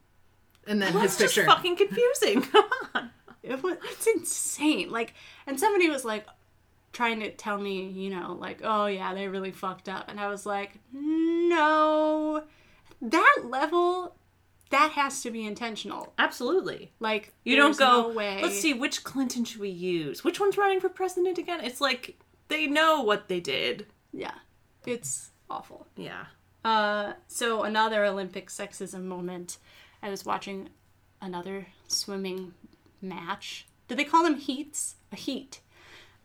And 0.67 0.79
then 0.81 0.93
Well, 0.93 1.01
his 1.03 1.13
it's 1.13 1.19
just 1.21 1.35
picture. 1.35 1.49
fucking 1.49 1.75
confusing. 1.77 2.41
Come 2.51 2.69
on. 2.93 3.09
It 3.43 3.61
was 3.63 3.77
it's 3.83 4.07
insane. 4.07 4.89
Like 4.89 5.13
and 5.47 5.59
somebody 5.59 5.89
was 5.89 6.05
like 6.05 6.25
trying 6.91 7.19
to 7.19 7.31
tell 7.31 7.57
me, 7.57 7.87
you 7.89 8.09
know, 8.09 8.37
like, 8.39 8.61
oh 8.63 8.87
yeah, 8.87 9.13
they 9.13 9.27
really 9.27 9.51
fucked 9.51 9.87
up. 9.89 10.05
And 10.09 10.19
I 10.19 10.27
was 10.27 10.45
like, 10.45 10.79
no. 10.91 12.43
That 13.01 13.37
level 13.45 14.15
that 14.69 14.91
has 14.91 15.21
to 15.23 15.31
be 15.31 15.45
intentional. 15.45 16.13
Absolutely. 16.17 16.91
Like 16.99 17.33
You 17.43 17.55
don't 17.55 17.77
go. 17.77 18.03
no 18.03 18.09
way. 18.09 18.39
Let's 18.41 18.59
see 18.59 18.73
which 18.73 19.03
Clinton 19.03 19.43
should 19.43 19.59
we 19.61 19.69
use. 19.69 20.23
Which 20.23 20.39
one's 20.39 20.57
running 20.57 20.79
for 20.79 20.89
president 20.89 21.37
again? 21.37 21.61
It's 21.63 21.81
like 21.81 22.19
they 22.49 22.67
know 22.67 23.01
what 23.01 23.27
they 23.29 23.39
did. 23.39 23.87
Yeah. 24.13 24.35
It's 24.85 25.31
awful. 25.49 25.87
Yeah. 25.95 26.25
Uh, 26.63 27.13
so 27.27 27.63
another 27.63 28.03
Olympic 28.05 28.49
sexism 28.49 29.03
moment. 29.03 29.57
I 30.03 30.09
was 30.09 30.25
watching 30.25 30.69
another 31.21 31.67
swimming 31.87 32.53
match. 33.01 33.65
Did 33.87 33.97
they 33.97 34.03
call 34.03 34.23
them 34.23 34.35
heats? 34.37 34.95
A 35.11 35.15
heat. 35.15 35.61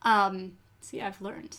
Um, 0.02 0.52
see, 0.80 1.00
I've 1.00 1.20
learned. 1.20 1.56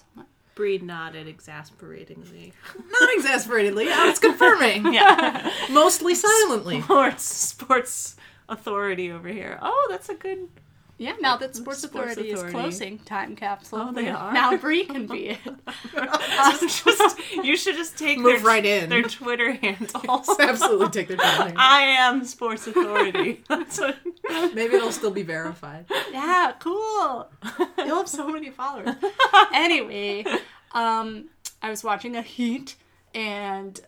Bree 0.54 0.78
nodded 0.78 1.28
exasperatingly. 1.28 2.54
Not 3.00 3.10
exasperatedly. 3.18 3.88
I 3.92 4.08
was 4.08 4.20
confirming. 4.20 4.86
Yeah. 4.94 5.52
Mostly 5.72 6.16
silently. 6.16 6.80
sports 6.82 7.24
sports 7.24 8.16
authority 8.48 9.12
over 9.12 9.28
here. 9.28 9.58
Oh, 9.62 9.88
that's 9.90 10.08
a 10.10 10.16
good. 10.16 10.48
Yeah, 10.98 11.16
now 11.20 11.36
that 11.38 11.56
Sports, 11.56 11.82
Sports 11.82 12.14
Authority, 12.14 12.32
Authority. 12.32 12.58
is 12.58 12.62
closing 12.62 13.00
time 13.00 13.36
capsule. 13.36 13.80
Oh, 13.82 13.92
they 13.92 14.08
are? 14.08 14.32
Now 14.32 14.56
Brie 14.56 14.86
can 14.86 15.08
be 15.08 15.30
it. 15.30 15.40
just, 16.70 17.20
you 17.44 17.58
should 17.58 17.76
just 17.76 17.98
take 17.98 18.18
Move 18.18 18.38
their, 18.42 18.46
right 18.46 18.66
in. 18.66 18.90
their 18.90 19.04
Twitter 19.04 19.52
handles. 19.54 20.30
Absolutely 20.40 20.90
take 20.90 21.10
their 21.10 21.18
time. 21.18 21.54
I 21.58 21.82
am 21.82 22.24
Sports 22.24 22.68
Authority. 22.68 23.44
That's 23.50 23.78
what. 23.80 23.98
Maybe 24.54 24.76
it'll 24.76 24.94
still 24.94 25.12
be 25.12 25.24
verified. 25.24 25.86
Yeah, 26.12 26.54
cool. 26.60 27.30
You'll 27.78 27.98
have 27.98 28.10
so 28.10 28.30
many 28.30 28.50
followers. 28.50 28.96
anyway, 29.54 30.24
um, 30.72 31.26
I 31.62 31.70
was 31.70 31.84
watching 31.84 32.16
a 32.16 32.22
Heat, 32.22 32.76
and 33.14 33.80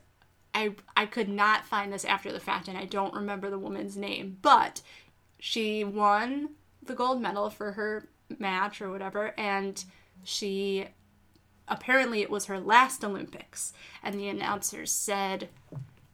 I 0.54 0.76
I 0.98 1.06
could 1.06 1.30
not 1.30 1.66
find 1.66 1.94
this 1.94 2.04
after 2.04 2.34
the 2.34 2.40
fact, 2.42 2.68
and 2.68 2.78
I 2.78 2.84
don't 2.84 3.14
remember 3.14 3.50
the 3.50 3.60
woman's 3.60 3.96
name, 3.96 4.38
but 4.42 4.82
she 5.40 5.84
won 5.86 6.50
the 6.88 6.96
gold 6.96 7.22
medal 7.22 7.50
for 7.50 7.74
her 7.74 8.08
match 8.40 8.82
or 8.82 8.90
whatever, 8.90 9.34
and 9.38 9.84
she 10.24 10.88
apparently 11.68 12.22
it 12.22 12.30
was 12.30 12.46
her 12.46 12.60
last 12.60 13.04
Olympics, 13.04 13.74
and 14.04 14.16
the 14.16 14.28
announcers 14.28 14.92
said 14.92 15.50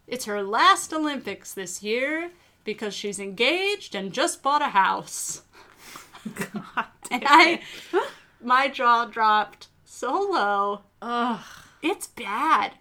it's 0.08 0.26
her 0.26 0.44
last 0.44 0.94
Olympics 0.94 1.54
this 1.54 1.82
year 1.82 2.32
because 2.64 2.94
she's 2.94 3.20
engaged 3.20 3.96
and 3.96 4.14
just 4.14 4.42
bought 4.42 4.62
a 4.62 4.70
house. 4.70 5.44
God 6.36 6.86
And 7.12 7.24
I, 7.28 7.62
my 8.42 8.70
jaw 8.70 9.06
dropped 9.06 9.68
so 9.86 10.12
low. 10.12 10.82
Ugh. 11.02 11.42
It's 11.82 12.08
bad. 12.08 12.74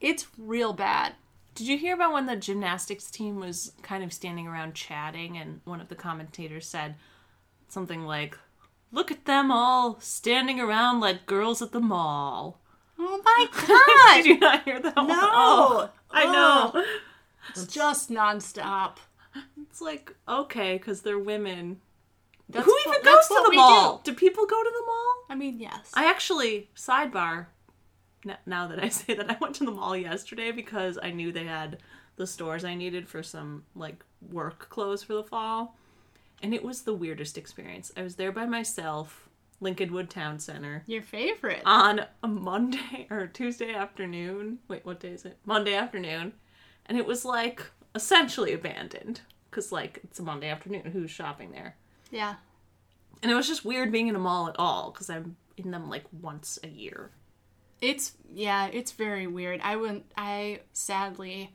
It's 0.00 0.26
real 0.36 0.72
bad. 0.72 1.14
Did 1.54 1.66
you 1.66 1.78
hear 1.78 1.94
about 1.94 2.12
when 2.12 2.26
the 2.26 2.36
gymnastics 2.36 3.10
team 3.10 3.36
was 3.36 3.72
kind 3.82 4.02
of 4.02 4.12
standing 4.12 4.46
around 4.46 4.74
chatting 4.74 5.36
and 5.36 5.60
one 5.64 5.80
of 5.80 5.88
the 5.88 5.94
commentators 5.94 6.66
said 6.66 6.96
something 7.72 8.04
like, 8.04 8.36
Look 8.92 9.10
at 9.12 9.24
them 9.24 9.52
all 9.52 10.00
standing 10.00 10.58
around 10.58 10.98
like 11.00 11.24
girls 11.26 11.62
at 11.62 11.70
the 11.72 11.80
mall. 11.80 12.60
Oh 12.98 13.20
my 13.24 13.46
god! 13.66 14.16
Did 14.22 14.26
you 14.26 14.38
not 14.38 14.64
hear 14.64 14.80
that 14.80 14.96
one? 14.96 15.06
No! 15.08 15.16
Oh, 15.22 15.90
I 16.10 16.24
know. 16.24 16.72
Oh. 16.74 16.84
It's 17.50 17.66
just 17.66 18.10
nonstop. 18.10 18.96
It's 19.62 19.80
like, 19.80 20.14
okay, 20.28 20.76
because 20.76 21.02
they're 21.02 21.18
women. 21.18 21.80
That's 22.48 22.66
Who 22.66 22.72
what- 22.72 22.98
even 22.98 23.04
goes 23.04 23.28
to 23.28 23.42
the 23.48 23.56
mall? 23.56 24.00
do. 24.04 24.10
Do 24.12 24.16
people 24.18 24.44
go 24.44 24.60
to 24.62 24.70
the 24.70 24.86
mall? 24.86 25.14
I 25.30 25.34
mean, 25.36 25.60
yes. 25.60 25.90
I 25.94 26.10
actually, 26.10 26.68
sidebar, 26.76 27.46
now 28.44 28.66
that 28.66 28.82
I 28.82 28.88
say 28.90 29.14
that, 29.14 29.30
I 29.30 29.36
went 29.40 29.54
to 29.56 29.64
the 29.64 29.70
mall 29.70 29.96
yesterday 29.96 30.50
because 30.50 30.98
I 31.00 31.10
knew 31.12 31.30
they 31.32 31.44
had 31.44 31.78
the 32.16 32.26
stores 32.26 32.64
I 32.64 32.74
needed 32.74 33.08
for 33.08 33.22
some, 33.22 33.64
like, 33.76 34.04
work 34.30 34.68
clothes 34.68 35.04
for 35.04 35.14
the 35.14 35.22
fall. 35.24 35.76
And 36.42 36.54
it 36.54 36.62
was 36.64 36.82
the 36.82 36.94
weirdest 36.94 37.36
experience. 37.36 37.92
I 37.96 38.02
was 38.02 38.16
there 38.16 38.32
by 38.32 38.46
myself, 38.46 39.28
Lincolnwood 39.62 40.08
Town 40.08 40.38
Center, 40.38 40.82
Your 40.86 41.02
favorite. 41.02 41.62
on 41.66 42.02
a 42.22 42.28
Monday 42.28 43.06
or 43.10 43.26
Tuesday 43.26 43.74
afternoon. 43.74 44.58
Wait, 44.68 44.84
what 44.86 45.00
day 45.00 45.10
is 45.10 45.24
it? 45.24 45.38
Monday 45.44 45.74
afternoon. 45.74 46.32
And 46.86 46.96
it 46.96 47.06
was, 47.06 47.24
like, 47.24 47.62
essentially 47.94 48.52
abandoned. 48.54 49.20
Because, 49.50 49.70
like, 49.70 50.00
it's 50.04 50.18
a 50.18 50.22
Monday 50.22 50.48
afternoon. 50.48 50.90
Who's 50.92 51.10
shopping 51.10 51.52
there? 51.52 51.76
yeah. 52.10 52.36
And 53.22 53.30
it 53.30 53.34
was 53.34 53.46
just 53.46 53.66
weird 53.66 53.92
being 53.92 54.08
in 54.08 54.16
a 54.16 54.18
mall 54.18 54.48
at 54.48 54.56
all 54.58 54.90
because 54.92 55.10
I'm 55.10 55.36
in 55.58 55.72
them, 55.72 55.90
like, 55.90 56.04
once 56.22 56.58
a 56.64 56.68
year. 56.68 57.10
It's 57.82 58.12
yeah, 58.32 58.66
it's 58.72 58.92
very 58.92 59.26
weird. 59.26 59.60
I 59.62 59.76
went 59.76 60.04
I 60.16 60.60
sadly 60.72 61.54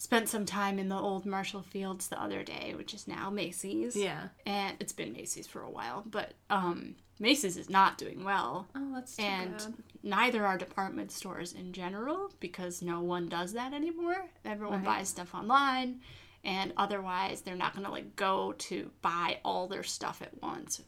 spent 0.00 0.30
some 0.30 0.46
time 0.46 0.78
in 0.78 0.88
the 0.88 0.96
old 0.96 1.26
Marshall 1.26 1.60
Fields 1.60 2.08
the 2.08 2.18
other 2.18 2.42
day, 2.42 2.72
which 2.74 2.94
is 2.94 3.06
now 3.06 3.28
Macy's. 3.28 3.94
Yeah. 3.94 4.28
And 4.46 4.74
it's 4.80 4.94
been 4.94 5.12
Macy's 5.12 5.46
for 5.46 5.60
a 5.60 5.70
while, 5.70 6.02
but 6.06 6.32
um 6.48 6.94
Macy's 7.18 7.58
is 7.58 7.68
not 7.68 7.98
doing 7.98 8.24
well. 8.24 8.66
Oh, 8.74 8.92
that's 8.94 9.16
too 9.16 9.22
and 9.24 9.58
bad. 9.58 9.74
neither 10.02 10.46
are 10.46 10.56
department 10.56 11.12
stores 11.12 11.52
in 11.52 11.74
general 11.74 12.32
because 12.40 12.80
no 12.80 13.02
one 13.02 13.28
does 13.28 13.52
that 13.52 13.74
anymore. 13.74 14.24
Everyone 14.42 14.78
Right. 14.78 14.86
buys 15.00 15.10
stuff 15.10 15.34
online 15.34 16.00
and 16.44 16.72
otherwise 16.78 17.42
they're 17.42 17.54
not 17.54 17.74
going 17.74 17.84
to 17.84 17.92
like 17.92 18.16
go 18.16 18.52
to 18.52 18.90
buy 19.02 19.38
all 19.44 19.68
their 19.68 19.82
stuff 19.82 20.22
at 20.22 20.40
once. 20.40 20.80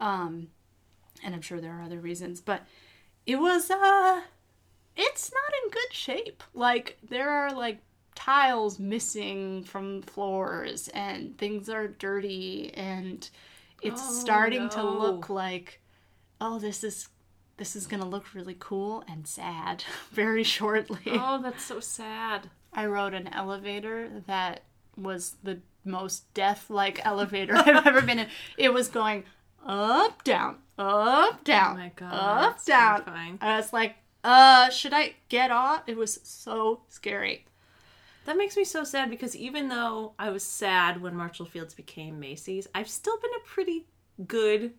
Um 0.00 0.48
and 1.22 1.34
I'm 1.34 1.42
sure 1.42 1.60
there 1.60 1.74
are 1.78 1.82
other 1.82 2.00
reasons, 2.00 2.40
but 2.40 2.62
it 3.26 3.36
was 3.36 3.70
uh 3.70 4.22
it's 4.96 5.30
not 5.30 5.62
in 5.62 5.70
good 5.70 5.92
shape. 5.92 6.42
Like 6.54 6.96
there 7.06 7.28
are 7.28 7.52
like 7.52 7.80
tiles 8.24 8.78
missing 8.78 9.64
from 9.64 10.02
floors 10.02 10.88
and 10.88 11.36
things 11.38 11.68
are 11.70 11.88
dirty 11.88 12.70
and 12.74 13.30
it's 13.82 14.02
Oh, 14.06 14.12
starting 14.12 14.68
to 14.70 14.82
look 14.82 15.30
like 15.30 15.80
oh 16.40 16.58
this 16.58 16.84
is 16.84 17.08
this 17.56 17.74
is 17.76 17.86
going 17.86 18.02
to 18.02 18.08
look 18.08 18.34
really 18.34 18.56
cool 18.58 19.04
and 19.08 19.26
sad 19.26 19.84
very 20.12 20.42
shortly. 20.42 21.00
Oh, 21.06 21.40
that's 21.42 21.62
so 21.64 21.78
sad. 21.80 22.48
I 22.72 22.86
rode 22.86 23.12
an 23.14 23.28
elevator 23.28 24.08
that 24.26 24.62
was 24.96 25.36
the 25.42 25.60
most 25.84 26.32
death 26.32 26.70
like 26.70 27.00
elevator 27.06 27.54
I've 27.56 27.86
ever 27.86 28.00
been 28.00 28.18
in. 28.18 28.28
It 28.56 28.72
was 28.72 28.88
going 28.88 29.24
up, 29.66 30.24
down, 30.24 30.56
up, 30.78 31.44
down, 31.44 31.76
Oh 31.76 31.80
my 31.80 31.92
God, 31.96 32.12
up, 32.12 32.64
down. 32.64 33.02
terrifying. 33.04 33.38
I 33.42 33.56
was 33.58 33.72
like, 33.74 33.96
uh, 34.24 34.70
should 34.70 34.94
I 34.94 35.14
get 35.28 35.50
off? 35.50 35.82
It 35.86 35.98
was 35.98 36.18
so 36.22 36.80
scary. 36.88 37.44
That 38.26 38.36
makes 38.36 38.56
me 38.56 38.64
so 38.64 38.84
sad 38.84 39.10
because 39.10 39.34
even 39.34 39.68
though 39.68 40.12
I 40.18 40.30
was 40.30 40.42
sad 40.44 41.00
when 41.02 41.16
Marshall 41.16 41.46
Fields 41.46 41.74
became 41.74 42.20
Macy's, 42.20 42.66
I've 42.74 42.88
still 42.88 43.18
been 43.18 43.30
a 43.42 43.46
pretty 43.48 43.86
good 44.26 44.72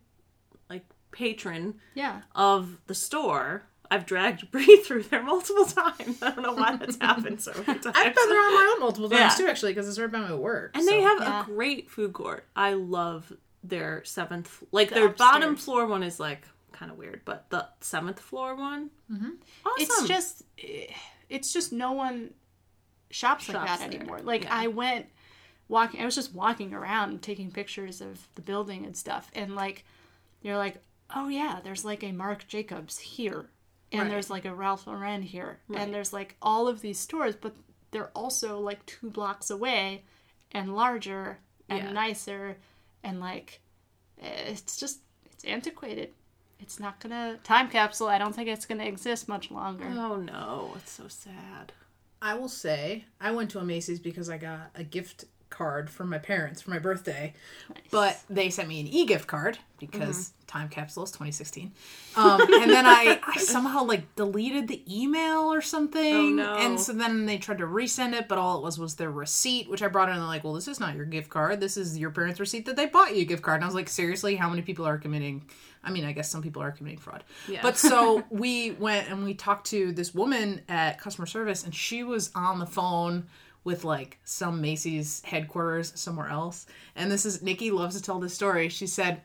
like 0.70 0.86
patron 1.12 1.76
Yeah. 1.96 2.22
of 2.36 2.78
the 2.88 2.96
store. 2.96 3.64
I've 3.90 4.06
dragged 4.06 4.50
Bree 4.52 4.78
through 4.78 5.04
there 5.04 5.22
multiple 5.24 5.66
times. 5.66 6.22
I 6.22 6.32
don't 6.32 6.44
know 6.44 6.54
why 6.54 6.78
that's 6.78 6.98
happened 6.98 7.42
so 7.42 7.52
many 7.52 7.80
times. 7.80 7.86
I've 7.96 8.16
been 8.16 8.30
there 8.30 8.40
on 8.40 8.54
my 8.54 8.72
own 8.76 8.80
multiple 8.80 9.10
times 9.10 9.34
Yeah. 9.38 9.46
too, 9.46 9.50
actually, 9.50 9.74
because 9.74 9.90
it's 9.90 10.00
right 10.00 10.12
by 10.12 10.20
my 10.20 10.34
work. 10.36 10.72
And 10.78 10.88
they 10.88 11.02
have 11.02 11.20
Yeah. 11.20 11.42
a 11.42 11.46
great 11.46 11.90
food 11.90 12.14
court. 12.14 12.46
I 12.56 12.74
love 12.74 13.34
their 13.64 14.04
seventh, 14.06 14.64
like 14.72 14.90
The 14.90 14.96
their 14.96 15.10
bottom 15.10 15.56
floor 15.58 15.88
one 15.88 16.04
is 16.04 16.20
like 16.20 16.48
kind 16.72 16.90
of 16.92 16.98
weird, 16.98 17.22
but 17.26 17.50
the 17.50 17.68
seventh 17.82 18.20
floor 18.20 18.56
one, 18.56 18.92
mm-hmm. 19.12 19.30
awesome. 19.66 19.76
It's 19.78 20.08
just, 20.08 20.44
it's 21.30 21.52
just 21.52 21.74
no 21.74 21.92
one 21.92 22.34
shops, 23.12 23.48
like 23.50 23.66
that 23.66 23.80
there. 23.80 23.88
anymore. 23.88 24.20
Like 24.22 24.44
Yeah. 24.44 24.56
I 24.58 24.68
went 24.68 25.08
walking, 25.68 26.02
I 26.02 26.06
was 26.06 26.16
just 26.16 26.34
walking 26.34 26.74
around 26.74 27.22
taking 27.22 27.52
pictures 27.52 28.02
of 28.02 28.28
the 28.36 28.42
building 28.42 28.86
and 28.86 28.96
stuff, 28.98 29.30
and 29.34 29.56
like 29.56 29.86
you're 30.42 30.58
like, 30.58 30.78
oh 31.16 31.28
yeah, 31.28 31.60
there's 31.64 31.86
like 31.86 32.04
a 32.04 32.12
Marc 32.12 32.48
Jacobs 32.48 32.98
here, 33.00 33.50
and 33.92 34.02
Right. 34.04 34.10
there's 34.10 34.30
like 34.30 34.46
a 34.46 34.54
Ralph 34.56 34.88
Lauren 34.88 35.22
here, 35.22 35.60
Right. 35.68 35.82
and 35.82 35.94
there's 35.94 36.12
like 36.14 36.36
all 36.42 36.68
of 36.68 36.82
these 36.82 37.00
stores, 37.00 37.36
but 37.36 37.54
they're 37.92 38.12
also 38.16 38.60
like 38.60 38.86
two 38.86 39.10
blocks 39.10 39.50
away 39.50 40.04
and 40.52 40.76
larger 40.76 41.40
and 41.70 41.80
Yeah. 41.84 41.92
nicer 41.92 42.58
and 43.04 43.20
like 43.20 43.62
it's 44.18 44.78
just 44.78 45.00
it's 45.26 45.44
antiquated. 45.46 46.14
It's 46.60 46.80
not 46.80 47.00
gonna 47.00 47.38
time 47.44 47.70
capsule. 47.70 48.08
I 48.08 48.18
don't 48.20 48.34
think 48.36 48.48
it's 48.48 48.66
gonna 48.66 48.84
exist 48.86 49.28
much 49.28 49.50
longer. 49.52 49.86
Oh 49.88 50.18
no, 50.18 50.74
it's 50.78 50.92
so 50.92 51.08
sad. 51.08 51.74
I 52.22 52.36
will 52.36 52.50
say 52.50 53.06
I 53.20 53.32
went 53.32 53.50
to 53.52 53.60
a 53.60 53.64
Macy's 53.64 54.00
because 54.00 54.30
I 54.30 54.38
got 54.38 54.70
a 54.76 54.84
gift 54.84 55.26
card 55.50 55.90
from 55.90 56.10
my 56.10 56.18
parents 56.18 56.62
for 56.62 56.72
my 56.72 56.80
birthday, 56.80 57.34
but 57.92 58.20
they 58.30 58.50
sent 58.50 58.68
me 58.70 58.80
an 58.80 58.88
e-gift 58.88 59.28
card 59.28 59.60
because 59.80 60.32
time 60.48 60.70
capsule 60.70 61.04
is 61.04 61.12
2016. 61.12 61.72
Um, 62.16 62.42
and 62.42 62.72
then 62.72 62.86
I, 62.86 63.20
I 63.22 63.38
somehow 63.38 63.84
like 63.84 64.16
deleted 64.16 64.68
the 64.68 64.82
email 64.88 65.52
or 65.52 65.62
something. 65.62 66.16
Oh, 66.16 66.30
no. 66.30 66.56
And 66.56 66.80
so 66.80 66.94
then 66.94 67.26
they 67.26 67.38
tried 67.38 67.60
to 67.60 67.66
resend 67.66 68.14
it, 68.14 68.28
but 68.28 68.38
all 68.38 68.58
it 68.58 68.64
was 68.64 68.80
was 68.80 68.96
their 68.96 69.12
receipt, 69.12 69.70
which 69.70 69.84
I 69.84 69.88
brought 69.88 70.10
in 70.10 70.16
and 70.16 70.22
they're 70.22 70.28
like, 70.28 70.44
well, 70.44 70.54
this 70.54 70.68
is 70.68 70.80
not 70.80 70.96
your 70.96 71.06
gift 71.06 71.30
card. 71.30 71.60
This 71.60 71.78
is 71.78 71.98
your 71.98 72.12
parents' 72.12 72.40
receipt 72.40 72.66
that 72.66 72.76
they 72.76 72.86
bought 72.86 73.16
you 73.16 73.24
a 73.24 73.26
gift 73.26 73.44
card. 73.44 73.56
And 73.56 73.66
I 73.66 73.68
was 73.68 73.76
like, 73.76 73.90
seriously, 73.90 74.36
how 74.36 74.50
many 74.50 74.62
people 74.62 74.88
are 74.88 74.98
committing? 74.98 75.44
I 75.84 75.92
mean, 75.92 76.06
I 76.06 76.12
guess 76.12 76.30
some 76.30 76.42
people 76.42 76.62
are 76.62 76.72
committing 76.72 77.00
fraud. 77.00 77.24
Yeah. 77.48 77.62
But 77.62 77.78
so 77.78 78.24
we 78.30 78.72
went 78.72 79.10
and 79.10 79.24
we 79.24 79.34
talked 79.34 79.68
to 79.68 79.92
this 79.92 80.14
woman 80.14 80.62
at 80.70 81.00
customer 81.00 81.26
service, 81.26 81.64
and 81.64 81.74
she 81.74 82.04
was 82.04 82.32
on 82.36 82.60
the 82.60 82.66
phone 82.66 83.28
with 83.64 83.84
like 83.84 84.20
some 84.24 84.62
Macy's 84.62 85.22
headquarters 85.24 85.94
somewhere 86.00 86.30
else. 86.30 86.66
And 86.96 87.12
this 87.12 87.26
is 87.26 87.42
Nikki 87.42 87.72
loves 87.72 87.96
to 87.96 88.02
tell 88.02 88.20
this 88.20 88.34
story. 88.34 88.70
She 88.70 88.88
said, 88.88 89.22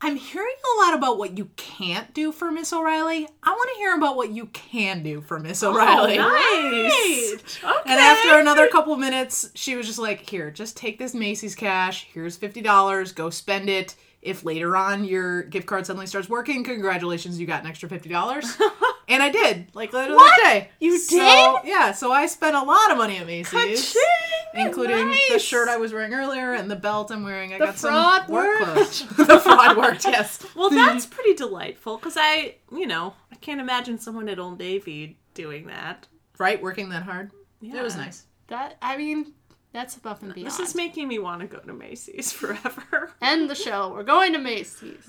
I'm 0.00 0.14
hearing 0.14 0.54
a 0.76 0.80
lot 0.80 0.94
about 0.94 1.18
what 1.18 1.36
you 1.36 1.50
can't 1.56 2.14
do 2.14 2.30
for 2.30 2.52
Miss 2.52 2.72
O'Reilly. 2.72 3.28
I 3.42 3.50
want 3.50 3.70
to 3.74 3.78
hear 3.78 3.96
about 3.96 4.14
what 4.14 4.30
you 4.30 4.46
can 4.46 5.02
do 5.02 5.20
for 5.20 5.40
Miss 5.40 5.62
oh, 5.64 5.72
O'Reilly. 5.72 6.18
nice. 6.18 7.58
Okay. 7.64 7.72
And 7.86 7.98
after 7.98 8.38
another 8.38 8.68
couple 8.68 8.92
of 8.92 9.00
minutes, 9.00 9.50
she 9.54 9.74
was 9.74 9.86
just 9.86 9.98
like, 9.98 10.28
Here, 10.28 10.52
just 10.52 10.76
take 10.76 10.98
this 10.98 11.14
Macy's 11.14 11.56
cash. 11.56 12.06
Here's 12.12 12.38
$50. 12.38 13.14
Go 13.14 13.30
spend 13.30 13.68
it. 13.68 13.96
If 14.20 14.44
later 14.44 14.76
on 14.76 15.04
your 15.04 15.42
gift 15.44 15.66
card 15.66 15.86
suddenly 15.86 16.06
starts 16.06 16.28
working, 16.28 16.64
congratulations, 16.64 17.38
you 17.38 17.46
got 17.46 17.62
an 17.62 17.68
extra 17.68 17.88
$50. 17.88 18.60
and 19.08 19.22
I 19.22 19.28
did, 19.30 19.68
like 19.74 19.92
later 19.92 20.14
that 20.14 20.38
day. 20.42 20.70
You 20.80 20.98
So, 20.98 21.16
did? 21.62 21.68
Yeah, 21.70 21.92
so 21.92 22.10
I 22.10 22.26
spent 22.26 22.56
a 22.56 22.62
lot 22.62 22.90
of 22.90 22.98
money 22.98 23.18
at 23.18 23.26
Macy's. 23.26 23.92
Ka-ching! 23.94 24.66
Including 24.66 25.14
the 25.30 25.38
shirt 25.38 25.68
I 25.68 25.76
was 25.76 25.92
wearing 25.92 26.12
earlier 26.14 26.52
and 26.54 26.68
the 26.70 26.74
belt 26.76 27.12
I'm 27.12 27.22
wearing. 27.22 27.54
I 27.54 27.58
The 27.58 27.66
got 27.66 27.76
fraud 27.76 28.22
some 28.26 28.34
work 28.34 28.60
worked. 28.60 28.72
clothes. 28.74 29.06
the 29.28 29.38
fraud 29.40 29.76
worked, 29.76 30.04
yes. 30.04 30.44
Well, 30.56 30.70
that's 30.70 31.06
pretty 31.06 31.34
delightful 31.34 31.96
because 31.96 32.16
I, 32.18 32.56
you 32.72 32.86
know, 32.86 33.14
I 33.30 33.36
can't 33.36 33.60
imagine 33.60 33.98
someone 34.00 34.28
at 34.28 34.38
Old 34.40 34.58
Navy 34.58 35.18
doing 35.34 35.66
that. 35.66 36.08
Right? 36.38 36.60
Working 36.60 36.88
that 36.88 37.04
hard. 37.04 37.30
Yeah. 37.60 37.76
It 37.78 37.82
was 37.84 37.94
nice. 37.96 38.24
That 38.48 38.78
I 38.82 38.96
mean, 38.96 39.34
that's 39.72 39.96
above 39.96 40.22
and 40.22 40.34
beyond. 40.34 40.46
This 40.46 40.60
is 40.60 40.74
making 40.74 41.08
me 41.08 41.18
want 41.18 41.40
to 41.42 41.46
go 41.46 41.58
to 41.58 41.72
Macy's 41.72 42.32
forever. 42.32 43.12
End 43.20 43.48
the 43.50 43.54
show. 43.54 43.92
We're 43.92 44.02
going 44.02 44.32
to 44.32 44.38
Macy's. 44.38 45.08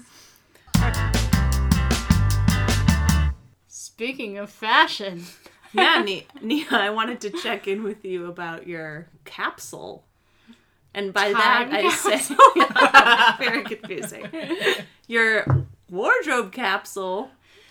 Speaking 3.67 4.37
of 4.37 4.49
fashion, 4.49 5.23
yeah, 5.73 6.01
Nia, 6.01 6.23
Nia, 6.41 6.65
I 6.71 6.89
wanted 6.89 7.19
to 7.21 7.29
check 7.31 7.67
in 7.67 7.83
with 7.83 8.03
you 8.05 8.27
about 8.27 8.67
your 8.67 9.07
capsule. 9.25 10.05
And 10.93 11.13
by 11.13 11.31
Time 11.31 11.69
that, 11.69 11.85
I 11.85 11.89
say 11.89 12.35
very 13.43 13.63
confusing. 13.63 14.27
Your 15.07 15.45
wardrobe 15.89 16.51
capsule, 16.51 17.29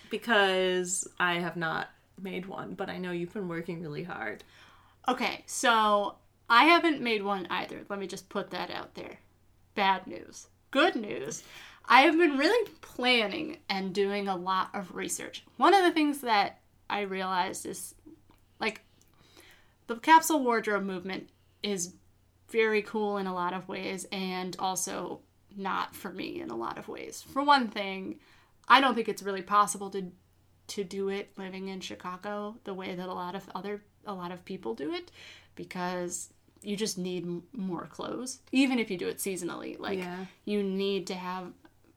because 0.09 1.07
I 1.19 1.35
have 1.35 1.57
not 1.57 1.89
made 2.21 2.45
one, 2.45 2.75
but 2.75 2.89
I 2.89 2.97
know 2.97 3.11
you've 3.11 3.33
been 3.33 3.47
working 3.49 3.81
really 3.81 4.03
hard. 4.03 4.43
okay, 5.07 5.43
so 5.47 6.15
I 6.49 6.65
haven't 6.65 7.01
made 7.01 7.23
one 7.23 7.47
either. 7.49 7.85
Let 7.89 7.99
me 7.99 8.07
just 8.07 8.29
put 8.29 8.49
that 8.51 8.71
out 8.71 8.95
there. 8.95 9.19
Bad 9.75 10.07
news. 10.07 10.47
Good 10.71 10.95
news. 10.95 11.43
I 11.85 12.01
have 12.01 12.17
been 12.17 12.37
really 12.37 12.71
planning 12.81 13.57
and 13.69 13.93
doing 13.93 14.27
a 14.27 14.35
lot 14.35 14.69
of 14.73 14.95
research. 14.95 15.43
One 15.57 15.73
of 15.73 15.83
the 15.83 15.91
things 15.91 16.21
that 16.21 16.59
I 16.89 17.01
realized 17.01 17.65
is 17.65 17.95
like 18.59 18.81
the 19.87 19.95
capsule 19.95 20.43
wardrobe 20.43 20.83
movement 20.83 21.29
is 21.63 21.93
very 22.49 22.81
cool 22.81 23.17
in 23.17 23.27
a 23.27 23.33
lot 23.33 23.53
of 23.53 23.67
ways 23.67 24.07
and 24.11 24.55
also 24.59 25.21
not 25.55 25.95
for 25.95 26.11
me 26.11 26.41
in 26.41 26.49
a 26.49 26.55
lot 26.55 26.77
of 26.77 26.87
ways. 26.87 27.23
For 27.33 27.43
one 27.43 27.67
thing, 27.67 28.19
I 28.67 28.81
don't 28.81 28.95
think 28.95 29.09
it's 29.09 29.23
really 29.23 29.41
possible 29.41 29.89
to 29.91 30.11
to 30.67 30.83
do 30.83 31.09
it 31.09 31.31
living 31.35 31.67
in 31.67 31.79
Chicago 31.79 32.55
the 32.63 32.75
way 32.75 32.93
that 32.93 33.09
a 33.09 33.13
lot 33.13 33.33
of 33.33 33.49
other 33.55 33.81
a 34.05 34.13
lot 34.13 34.31
of 34.31 34.45
people 34.45 34.75
do 34.75 34.93
it 34.93 35.09
because 35.55 36.31
you 36.61 36.75
just 36.75 36.97
need 36.97 37.23
m- 37.23 37.43
more 37.53 37.85
clothes 37.87 38.39
even 38.51 38.79
if 38.79 38.89
you 38.91 38.97
do 38.97 39.07
it 39.07 39.17
seasonally 39.17 39.79
like 39.79 39.97
Yeah. 39.99 40.25
you 40.45 40.61
need 40.63 41.07
to 41.07 41.13
have 41.15 41.53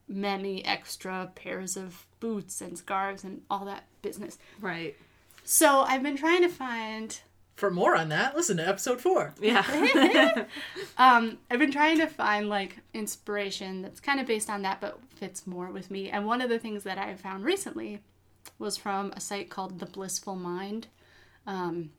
many 0.09 0.64
extra 0.64 1.31
pairs 1.35 1.77
of 1.77 2.07
boots 2.20 2.61
and 2.61 2.77
scarves 2.77 3.25
and 3.25 3.40
all 3.51 3.64
that 3.64 3.85
business. 4.03 4.38
Right. 4.61 4.94
So 5.44 5.81
I've 5.81 6.03
been 6.03 6.16
trying 6.16 6.42
to 6.42 6.48
find 6.48 7.18
For 7.57 7.70
more 7.70 7.96
on 7.96 8.09
that, 8.11 8.37
listen 8.37 8.57
to 8.59 8.68
episode 8.68 9.01
four. 9.01 9.35
Yeah. 9.40 9.64
um 10.98 11.38
I've 11.51 11.59
been 11.59 11.72
trying 11.72 11.98
to 11.98 12.07
find 12.07 12.48
like 12.48 12.79
inspiration 12.94 13.83
that's 13.83 14.01
kind 14.01 14.20
of 14.20 14.27
based 14.27 14.51
on 14.51 14.62
that 14.62 14.81
but 14.81 14.98
fits 15.16 15.46
more 15.46 15.70
with 15.70 15.90
me. 15.90 16.11
And 16.11 16.27
one 16.27 16.40
of 16.40 16.51
the 16.51 16.59
things 16.59 16.83
that 16.85 16.98
I 16.98 17.14
found 17.14 17.44
recently 17.44 18.01
was 18.59 18.77
from 18.77 19.12
a 19.16 19.20
site 19.20 19.51
called 19.51 19.79
The 19.79 19.87
Blissful 19.87 20.37
Mind. 20.37 20.88
Um 21.46 21.90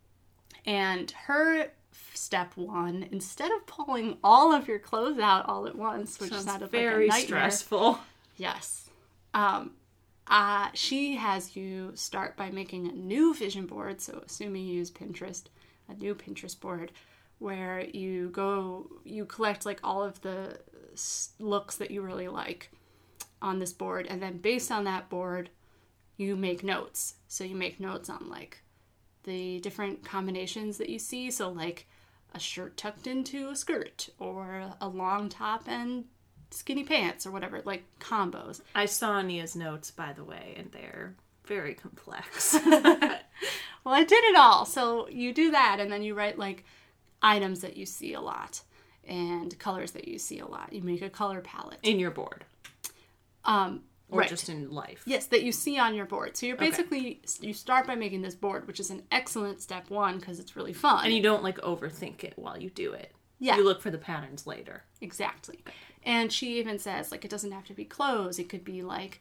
and 0.66 1.10
her 1.12 1.72
step 2.14 2.56
one, 2.56 3.08
instead 3.12 3.52
of 3.52 3.66
pulling 3.66 4.18
all 4.24 4.54
of 4.54 4.68
your 4.68 4.80
clothes 4.80 5.20
out 5.20 5.48
all 5.48 5.68
at 5.68 5.76
once, 5.76 6.20
which 6.20 6.32
Sounds 6.32 6.46
sounded 6.46 6.72
very 6.72 7.08
like 7.08 7.26
stressful. 7.26 8.00
Yes. 8.38 8.90
Um, 9.34 9.72
uh, 10.28 10.70
she 10.74 11.16
has 11.16 11.56
you 11.56 11.92
start 11.96 12.38
by 12.38 12.50
making 12.50 12.88
a 12.88 12.94
new 12.94 13.34
vision 13.34 13.66
board. 13.66 14.02
So, 14.02 14.24
assuming 14.26 14.66
you 14.66 14.76
use 14.76 14.92
Pinterest, 14.92 15.44
a 15.90 15.94
new 15.94 16.16
Pinterest 16.16 16.60
board 16.60 16.92
where 17.40 17.82
you 17.82 18.30
go, 18.30 18.90
you 19.04 19.26
collect 19.26 19.66
like 19.66 19.80
all 19.84 20.04
of 20.04 20.22
the 20.22 20.60
looks 21.40 21.76
that 21.78 21.92
you 21.92 22.02
really 22.02 22.28
like 22.28 22.72
on 23.42 23.60
this 23.60 23.74
board. 23.74 24.08
And 24.08 24.22
then, 24.22 24.38
based 24.38 24.72
on 24.72 24.86
that 24.86 25.10
board, 25.10 25.50
you 26.16 26.36
make 26.36 26.64
notes. 26.64 27.16
So, 27.28 27.44
you 27.44 27.56
make 27.56 27.80
notes 27.80 28.10
on 28.10 28.30
like 28.30 28.63
the 29.24 29.60
different 29.60 30.04
combinations 30.06 30.78
that 30.78 30.90
you 30.90 31.00
see. 31.00 31.32
So, 31.32 31.50
like 31.50 31.88
a 32.34 32.40
shirt 32.40 32.78
tucked 32.78 33.08
into 33.08 33.50
a 33.50 33.56
skirt, 33.56 34.10
or 34.20 34.74
a 34.82 34.88
long 34.88 35.30
top 35.30 35.64
and 35.68 36.06
skinny 36.52 36.84
pants, 36.84 37.26
or 37.26 37.32
whatever, 37.32 37.62
like 37.66 37.84
combos. 38.00 38.62
I 38.76 38.86
saw 38.86 39.22
Nia's 39.22 39.56
notes, 39.56 39.92
by 39.92 40.14
the 40.14 40.24
way, 40.24 40.54
and 40.58 40.72
they're 40.72 41.16
very 41.46 41.74
complex. 41.74 42.58
Well, 43.86 43.94
I 43.96 44.06
did 44.06 44.24
it 44.24 44.38
all. 44.38 44.66
So, 44.66 45.10
you 45.10 45.34
do 45.34 45.52
that, 45.52 45.78
and 45.82 45.92
then 45.92 46.04
you 46.04 46.14
write 46.16 46.40
like 46.40 46.64
items 47.22 47.60
that 47.62 47.76
you 47.76 47.86
see 47.86 48.14
a 48.14 48.22
lot 48.22 48.62
and 49.06 49.58
colors 49.60 49.92
that 49.92 50.08
you 50.08 50.18
see 50.18 50.40
a 50.40 50.46
lot. 50.48 50.72
You 50.72 50.82
make 50.82 51.02
a 51.02 51.10
color 51.10 51.42
palette. 51.42 51.80
in 51.84 52.00
your 52.00 52.12
board. 52.12 52.46
Um, 53.44 53.82
Or 54.14 54.20
right. 54.20 54.30
just 54.30 54.48
in 54.48 54.70
life. 54.70 55.02
Yes, 55.06 55.26
that 55.28 55.44
you 55.44 55.52
see 55.52 55.80
on 55.80 55.96
your 55.96 56.06
board. 56.06 56.38
So 56.38 56.46
you're 56.46 56.56
basically 56.56 57.22
you 57.42 57.54
start 57.54 57.88
by 57.88 57.96
making 57.96 58.22
this 58.22 58.36
board, 58.36 58.68
which 58.68 58.80
is 58.80 58.90
an 58.90 59.04
excellent 59.12 59.62
step 59.62 59.90
one 59.90 60.20
because 60.20 60.40
it's 60.40 60.56
really 60.56 60.74
fun. 60.74 61.06
And 61.06 61.14
you 61.14 61.22
don't 61.22 61.44
like 61.44 61.58
overthink 61.58 62.24
it 62.24 62.34
while 62.36 62.58
you 62.58 62.70
do 62.70 62.94
it. 62.94 63.12
Yeah. 63.40 63.58
You 63.58 63.66
look 63.66 63.82
for 63.82 63.92
the 63.92 63.98
patterns 63.98 64.46
later. 64.46 64.84
Exactly. 65.02 65.64
And 66.04 66.32
she 66.32 66.60
even 66.60 66.78
says 66.80 67.12
like 67.12 67.26
it 67.26 67.32
doesn't 67.32 67.52
have 67.52 67.66
to 67.66 67.74
be 67.74 67.86
clothes. 67.86 68.40
It 68.40 68.50
could 68.50 68.64
be 68.64 68.84
like 68.84 69.20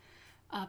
a 0.50 0.68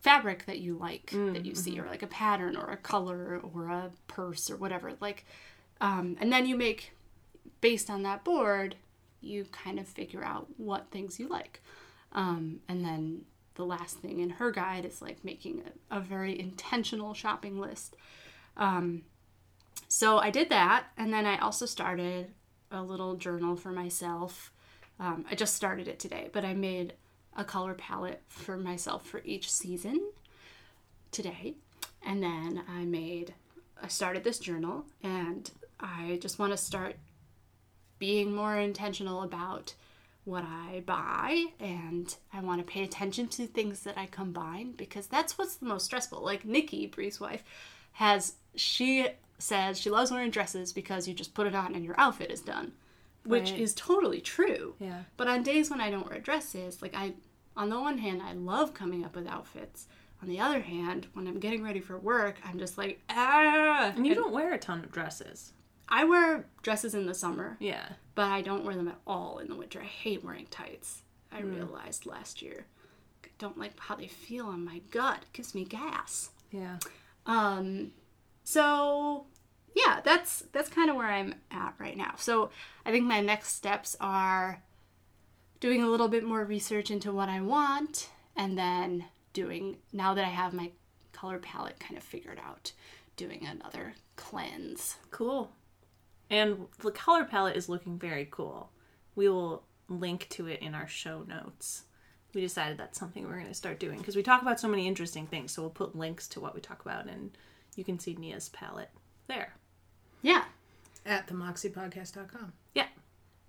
fabric 0.00 0.46
that 0.46 0.58
you 0.58 0.76
like 0.76 1.10
that 1.10 1.44
you 1.44 1.54
see, 1.54 1.80
or 1.80 1.86
like 1.86 2.02
a 2.02 2.06
pattern, 2.06 2.56
or 2.56 2.70
a 2.70 2.76
color, 2.76 3.40
or 3.42 3.68
a 3.68 3.90
purse, 4.06 4.50
or 4.50 4.56
whatever. 4.56 4.92
Like, 5.00 5.24
um, 5.80 6.16
and 6.20 6.32
then 6.32 6.46
you 6.46 6.56
make 6.56 6.92
based 7.60 7.90
on 7.90 8.02
that 8.04 8.22
board, 8.22 8.76
you 9.20 9.46
kind 9.50 9.80
of 9.80 9.88
figure 9.88 10.22
out 10.22 10.46
what 10.58 10.90
things 10.90 11.18
you 11.18 11.26
like. 11.26 11.60
Um, 12.12 12.60
and 12.68 12.84
then 12.84 13.22
the 13.56 13.64
last 13.64 13.98
thing 13.98 14.20
in 14.20 14.30
her 14.30 14.50
guide 14.50 14.84
is 14.84 15.02
like 15.02 15.24
making 15.24 15.62
a, 15.90 15.96
a 15.98 16.00
very 16.00 16.38
intentional 16.38 17.12
shopping 17.14 17.58
list. 17.60 17.96
Um, 18.56 19.02
so 19.88 20.18
I 20.18 20.30
did 20.30 20.48
that, 20.50 20.86
and 20.96 21.12
then 21.12 21.26
I 21.26 21.38
also 21.38 21.66
started 21.66 22.28
a 22.70 22.82
little 22.82 23.16
journal 23.16 23.56
for 23.56 23.70
myself. 23.70 24.52
Um, 24.98 25.24
I 25.30 25.34
just 25.34 25.54
started 25.54 25.88
it 25.88 25.98
today, 25.98 26.30
but 26.32 26.44
I 26.44 26.54
made 26.54 26.94
a 27.36 27.44
color 27.44 27.74
palette 27.74 28.22
for 28.28 28.56
myself 28.56 29.06
for 29.06 29.20
each 29.24 29.50
season 29.50 30.00
today. 31.10 31.54
And 32.04 32.22
then 32.22 32.62
I 32.68 32.84
made, 32.84 33.34
I 33.82 33.88
started 33.88 34.24
this 34.24 34.38
journal, 34.38 34.86
and 35.02 35.50
I 35.78 36.18
just 36.20 36.38
want 36.38 36.52
to 36.52 36.56
start 36.56 36.96
being 37.98 38.34
more 38.34 38.56
intentional 38.56 39.22
about 39.22 39.74
what 40.26 40.44
I 40.44 40.82
buy 40.84 41.44
and 41.60 42.14
I 42.32 42.40
want 42.40 42.60
to 42.60 42.70
pay 42.70 42.82
attention 42.82 43.28
to 43.28 43.46
things 43.46 43.80
that 43.84 43.96
I 43.96 44.06
combine 44.06 44.72
because 44.72 45.06
that's 45.06 45.38
what's 45.38 45.54
the 45.56 45.66
most 45.66 45.84
stressful. 45.84 46.20
Like 46.22 46.44
Nikki, 46.44 46.86
Bree's 46.86 47.18
wife, 47.20 47.42
has 47.92 48.34
she 48.54 49.06
says 49.38 49.78
she 49.78 49.88
loves 49.88 50.10
wearing 50.10 50.30
dresses 50.30 50.72
because 50.72 51.06
you 51.06 51.14
just 51.14 51.32
put 51.32 51.46
it 51.46 51.54
on 51.54 51.74
and 51.74 51.84
your 51.84 51.98
outfit 51.98 52.30
is 52.32 52.40
done, 52.40 52.72
which 53.24 53.52
Right. 53.52 53.60
is 53.60 53.72
totally 53.74 54.20
true. 54.20 54.74
Yeah. 54.80 55.04
But 55.16 55.28
on 55.28 55.42
days 55.42 55.70
when 55.70 55.80
I 55.80 55.90
don't 55.90 56.10
wear 56.10 56.18
dresses, 56.18 56.82
like 56.82 56.94
I, 56.94 57.14
on 57.56 57.68
the 57.70 57.78
one 57.80 57.98
hand, 57.98 58.20
I 58.20 58.32
love 58.32 58.74
coming 58.74 59.04
up 59.04 59.14
with 59.14 59.26
outfits. 59.28 59.86
On 60.22 60.28
the 60.28 60.40
other 60.40 60.60
hand, 60.60 61.06
when 61.12 61.26
I'm 61.28 61.38
getting 61.38 61.62
ready 61.62 61.78
for 61.80 61.98
work, 61.98 62.36
I'm 62.44 62.58
just 62.58 62.76
like, 62.78 63.00
ah. 63.10 63.92
And 63.94 64.06
you 64.06 64.14
don't 64.14 64.32
wear 64.32 64.52
a 64.54 64.58
ton 64.58 64.80
of 64.82 64.90
dresses. 64.90 65.52
I 65.88 66.02
wear 66.04 66.46
dresses 66.62 66.94
in 66.96 67.06
the 67.06 67.14
summer, 67.14 67.56
Yeah. 67.60 67.90
But 68.16 68.32
I 68.32 68.42
don't 68.42 68.64
wear 68.64 68.74
them 68.74 68.88
at 68.88 68.98
all 69.06 69.38
in 69.38 69.46
the 69.46 69.54
winter. 69.54 69.80
I 69.80 69.84
hate 69.84 70.24
wearing 70.24 70.46
tights. 70.50 71.02
I 71.30 71.42
realized 71.42 72.06
last 72.06 72.42
year. 72.42 72.66
I 73.22 73.28
don't 73.38 73.58
like 73.58 73.78
how 73.78 73.94
they 73.94 74.08
feel 74.08 74.46
on 74.46 74.64
my 74.64 74.80
gut. 74.90 75.18
It 75.22 75.32
gives 75.34 75.54
me 75.54 75.64
gas. 75.64 76.30
Yeah. 76.50 76.78
Um, 77.26 77.92
so 78.42 79.26
yeah, 79.74 80.00
that's 80.02 80.44
that's 80.52 80.70
kind 80.70 80.88
of 80.88 80.96
where 80.96 81.08
I'm 81.08 81.34
at 81.50 81.74
right 81.78 81.96
now. 81.96 82.14
So 82.16 82.50
I 82.86 82.90
think 82.90 83.04
my 83.04 83.20
next 83.20 83.52
steps 83.52 83.96
are 84.00 84.62
doing 85.60 85.82
a 85.82 85.88
little 85.88 86.08
bit 86.08 86.24
more 86.24 86.44
research 86.44 86.90
into 86.90 87.12
what 87.12 87.28
I 87.28 87.40
want, 87.42 88.08
and 88.34 88.56
then 88.56 89.04
doing 89.34 89.76
now 89.92 90.14
that 90.14 90.24
I 90.24 90.28
have 90.30 90.54
my 90.54 90.70
color 91.12 91.38
palette 91.38 91.78
kind 91.78 91.98
of 91.98 92.02
figured 92.02 92.40
out, 92.42 92.72
doing 93.16 93.46
another 93.46 93.94
cleanse. 94.16 94.96
Cool. 95.10 95.50
And 96.30 96.66
the 96.80 96.90
color 96.90 97.24
palette 97.24 97.56
is 97.56 97.68
looking 97.68 97.98
very 97.98 98.26
cool. 98.30 98.70
We 99.14 99.28
will 99.28 99.62
link 99.88 100.28
to 100.30 100.46
it 100.46 100.60
in 100.60 100.74
our 100.74 100.88
show 100.88 101.22
notes. 101.22 101.84
We 102.34 102.40
decided 102.40 102.76
that's 102.76 102.98
something 102.98 103.24
we're 103.24 103.38
going 103.38 103.46
to 103.46 103.54
start 103.54 103.80
doing 103.80 103.98
because 103.98 104.16
we 104.16 104.22
talk 104.22 104.42
about 104.42 104.60
so 104.60 104.68
many 104.68 104.86
interesting 104.86 105.26
things. 105.26 105.52
So 105.52 105.62
we'll 105.62 105.70
put 105.70 105.96
links 105.96 106.28
to 106.28 106.40
what 106.40 106.54
we 106.54 106.60
talk 106.60 106.82
about 106.82 107.06
and 107.06 107.30
you 107.76 107.84
can 107.84 107.98
see 107.98 108.14
Nia's 108.14 108.48
palette 108.48 108.90
there. 109.28 109.54
Yeah. 110.22 110.44
At 111.04 111.28
themoxiepodcast.com. 111.28 112.52
Yeah. 112.74 112.88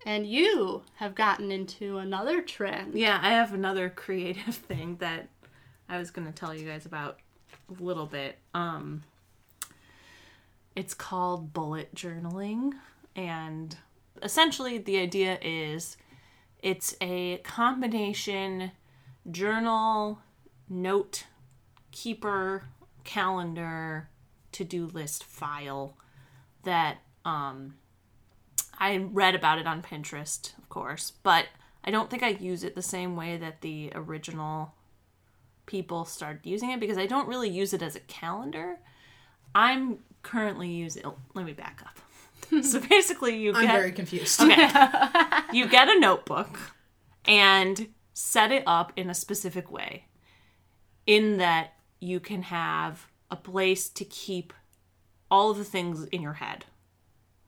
And 0.06 0.28
you 0.28 0.84
have 0.96 1.16
gotten 1.16 1.52
into 1.52 1.98
another 1.98 2.42
trend. 2.42 2.94
Yeah, 2.94 3.20
I 3.22 3.32
have 3.32 3.54
another 3.54 3.90
creative 3.96 4.56
thing 4.56 4.98
that 4.98 5.28
I 5.90 5.98
was 5.98 6.12
going 6.12 6.28
to 6.28 6.34
tell 6.34 6.54
you 6.54 6.68
guys 6.68 6.86
about 6.86 7.18
a 7.70 7.84
little 7.84 8.06
bit. 8.06 8.38
Um 8.54 9.04
it's 10.78 10.94
called 10.94 11.54
bullet 11.54 11.94
journaling 11.96 12.72
and 13.16 13.76
essentially 14.22 14.78
the 14.78 15.00
idea 15.00 15.40
is 15.42 15.98
it's 16.62 16.96
a 17.02 17.38
combination 17.38 18.72
journal, 19.30 20.20
note 20.70 21.26
keeper, 21.92 22.66
calendar, 23.04 24.08
to-do 24.52 24.86
list 24.86 25.24
file 25.24 25.98
that 26.64 26.98
um 27.26 27.74
I 28.80 28.98
read 28.98 29.34
about 29.34 29.58
it 29.58 29.66
on 29.66 29.82
Pinterest, 29.82 30.56
of 30.60 30.70
course, 30.70 31.12
but 31.24 31.46
I 31.84 31.90
don't 31.90 32.12
think 32.12 32.22
I 32.22 32.30
use 32.30 32.64
it 32.64 32.76
the 32.76 32.84
same 32.84 33.16
way 33.16 33.36
that 33.38 33.62
the 33.62 33.92
original 33.96 34.76
people 35.66 36.06
started 36.06 36.46
using 36.46 36.70
it 36.70 36.80
because 36.80 37.00
I 37.00 37.08
don't 37.08 37.28
really 37.28 37.50
use 37.50 37.74
it 37.74 37.82
as 37.82 37.96
a 37.96 38.02
calendar. 38.02 38.78
I'm 39.56 40.00
currently 40.28 40.70
using. 40.70 41.04
oh, 41.06 41.18
let 41.34 41.46
me 41.46 41.54
back 41.54 41.82
up. 41.86 41.98
so 42.64 42.80
basically, 42.82 43.38
you 43.38 43.54
I'm 43.54 43.66
get 43.66 43.74
very 43.74 43.92
confused. 43.92 44.42
okay, 44.42 44.70
you 45.54 45.68
get 45.68 45.88
a 45.88 46.00
notebook 46.00 46.60
and 47.26 47.88
set 48.14 48.52
it 48.52 48.64
up 48.68 48.92
in 48.96 49.10
a 49.10 49.14
specific 49.14 49.72
way. 49.72 50.06
In 51.06 51.38
that 51.38 51.74
you 52.02 52.20
can 52.20 52.44
have 52.44 53.08
a 53.32 53.38
place 53.38 53.88
to 53.90 54.04
keep 54.04 54.54
all 55.32 55.52
of 55.52 55.58
the 55.58 55.64
things 55.64 56.06
in 56.08 56.22
your 56.22 56.34
head 56.34 56.66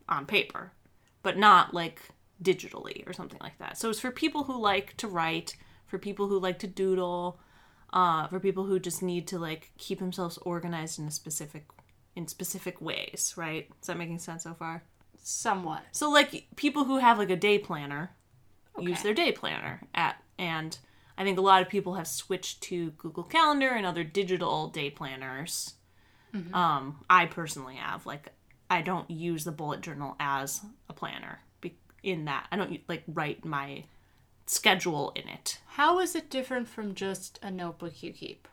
on 0.08 0.26
paper, 0.26 0.72
but 1.22 1.38
not 1.38 1.74
like 1.74 2.02
digitally 2.42 3.08
or 3.08 3.12
something 3.12 3.39
like 3.42 3.58
that. 3.60 3.78
So 3.78 3.89
it's 3.89 4.00
for 4.00 4.12
people 4.12 4.46
who 4.46 4.60
like 4.60 4.96
to 4.98 5.08
write, 5.08 5.58
for 5.86 5.98
people 5.98 6.30
who 6.30 6.39
like 6.39 6.60
to 6.60 6.68
doodle, 6.68 7.39
uh, 7.92 8.28
for 8.28 8.39
people 8.39 8.63
who 8.63 8.80
just 8.80 9.04
need 9.04 9.28
to 9.28 9.39
like 9.39 9.72
keep 9.78 10.00
themselves 10.00 10.38
organized 10.39 11.00
in 11.00 11.06
a 11.06 11.12
specific 11.12 11.65
in 12.15 12.28
specific 12.28 12.82
ways, 12.82 13.34
right? 13.38 13.69
Is 13.82 13.88
that 13.88 13.98
making 13.98 14.19
sense 14.19 14.43
so 14.43 14.54
far? 14.54 14.84
Somewhat. 15.22 15.84
So 15.91 16.10
like 16.10 16.48
people 16.56 16.86
who 16.86 16.98
have 16.98 17.17
like 17.17 17.30
a 17.30 17.36
day 17.36 17.60
planner 17.60 18.12
use 18.80 19.02
their 19.04 19.13
day 19.13 19.32
planner 19.32 19.82
at 19.93 20.22
and 20.38 20.78
I 21.17 21.24
think 21.24 21.38
a 21.38 21.41
lot 21.41 21.62
of 21.62 21.67
people 21.67 21.95
have 21.95 22.08
switched 22.08 22.62
to 22.63 22.91
Google 22.91 23.24
Calendar 23.24 23.69
and 23.69 23.86
other 23.86 24.06
digital 24.06 24.69
day 24.69 24.89
planners. 24.89 25.74
Um, 26.54 27.04
I 27.10 27.26
personally 27.26 27.76
have 27.76 28.06
like 28.06 28.30
I 28.69 28.82
don't 28.82 29.10
use 29.10 29.43
the 29.43 29.52
bullet 29.52 29.82
journal 29.82 30.15
as 30.19 30.62
a 30.88 30.93
planner 30.93 31.39
in 32.04 32.26
that 32.26 32.48
I 32.52 32.56
don't 32.56 32.80
like 32.88 33.04
write 33.08 33.45
my 33.45 33.84
schedule 34.45 35.12
in 35.15 35.28
it. 35.28 35.60
How 35.67 36.00
is 36.00 36.15
it 36.15 36.30
different 36.30 36.67
from 36.67 36.95
just 36.95 37.39
a 37.41 37.52
notebook 37.52 38.02
you 38.02 38.12
keep? 38.12 38.48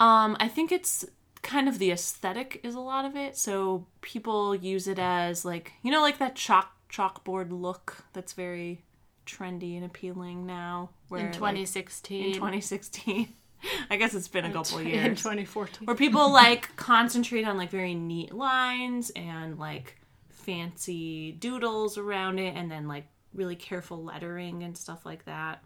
Um, 0.00 0.36
I 0.38 0.48
think 0.48 0.70
it's 0.70 1.04
kind 1.42 1.68
of 1.68 1.78
the 1.78 1.90
aesthetic 1.90 2.60
is 2.62 2.74
a 2.74 2.80
lot 2.80 3.04
of 3.04 3.16
it. 3.16 3.36
So 3.36 3.86
people 4.00 4.54
use 4.54 4.88
it 4.88 4.98
as 4.98 5.44
like 5.44 5.72
you 5.82 5.90
know 5.90 6.00
like 6.02 6.18
that 6.18 6.34
chalk 6.34 6.72
chalkboard 6.90 7.48
look 7.50 8.04
that's 8.12 8.32
very 8.32 8.82
trendy 9.26 9.76
and 9.76 9.84
appealing 9.84 10.46
now. 10.46 10.90
Where 11.08 11.20
In 11.20 11.26
like, 11.26 11.34
2016. 11.34 12.26
in 12.26 12.32
2016, 12.34 13.28
I 13.90 13.96
guess 13.96 14.14
it's 14.14 14.28
been 14.28 14.44
a 14.44 14.52
couple 14.52 14.78
In 14.78 14.86
years. 14.88 15.18
2014. 15.22 15.86
where 15.86 15.96
people 15.96 16.30
like 16.32 16.74
concentrate 16.76 17.44
on 17.46 17.56
like 17.56 17.70
very 17.70 17.94
neat 17.94 18.32
lines 18.32 19.10
and 19.16 19.58
like 19.58 19.96
fancy 20.30 21.32
doodles 21.32 21.98
around 21.98 22.38
it 22.38 22.54
and 22.56 22.70
then 22.70 22.88
like 22.88 23.06
really 23.34 23.56
careful 23.56 24.02
lettering 24.02 24.62
and 24.62 24.78
stuff 24.78 25.04
like 25.04 25.26
that 25.26 25.62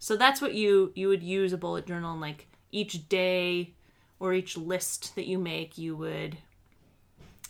so 0.00 0.16
that's 0.16 0.40
what 0.42 0.52
you 0.54 0.90
you 0.96 1.06
would 1.06 1.22
use 1.22 1.52
a 1.52 1.56
bullet 1.56 1.86
journal 1.86 2.10
and 2.10 2.20
like 2.20 2.48
each 2.72 3.08
day 3.08 3.72
or 4.18 4.32
each 4.32 4.56
list 4.56 5.14
that 5.16 5.26
you 5.26 5.38
make 5.38 5.76
you 5.78 5.96
would 5.96 6.36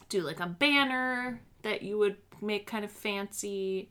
do 0.09 0.21
like 0.23 0.41
a 0.41 0.47
banner 0.47 1.41
that 1.63 1.83
you 1.83 1.99
would 1.99 2.17
make 2.41 2.67
kind 2.67 2.85
of 2.85 2.91
fancy 2.91 3.89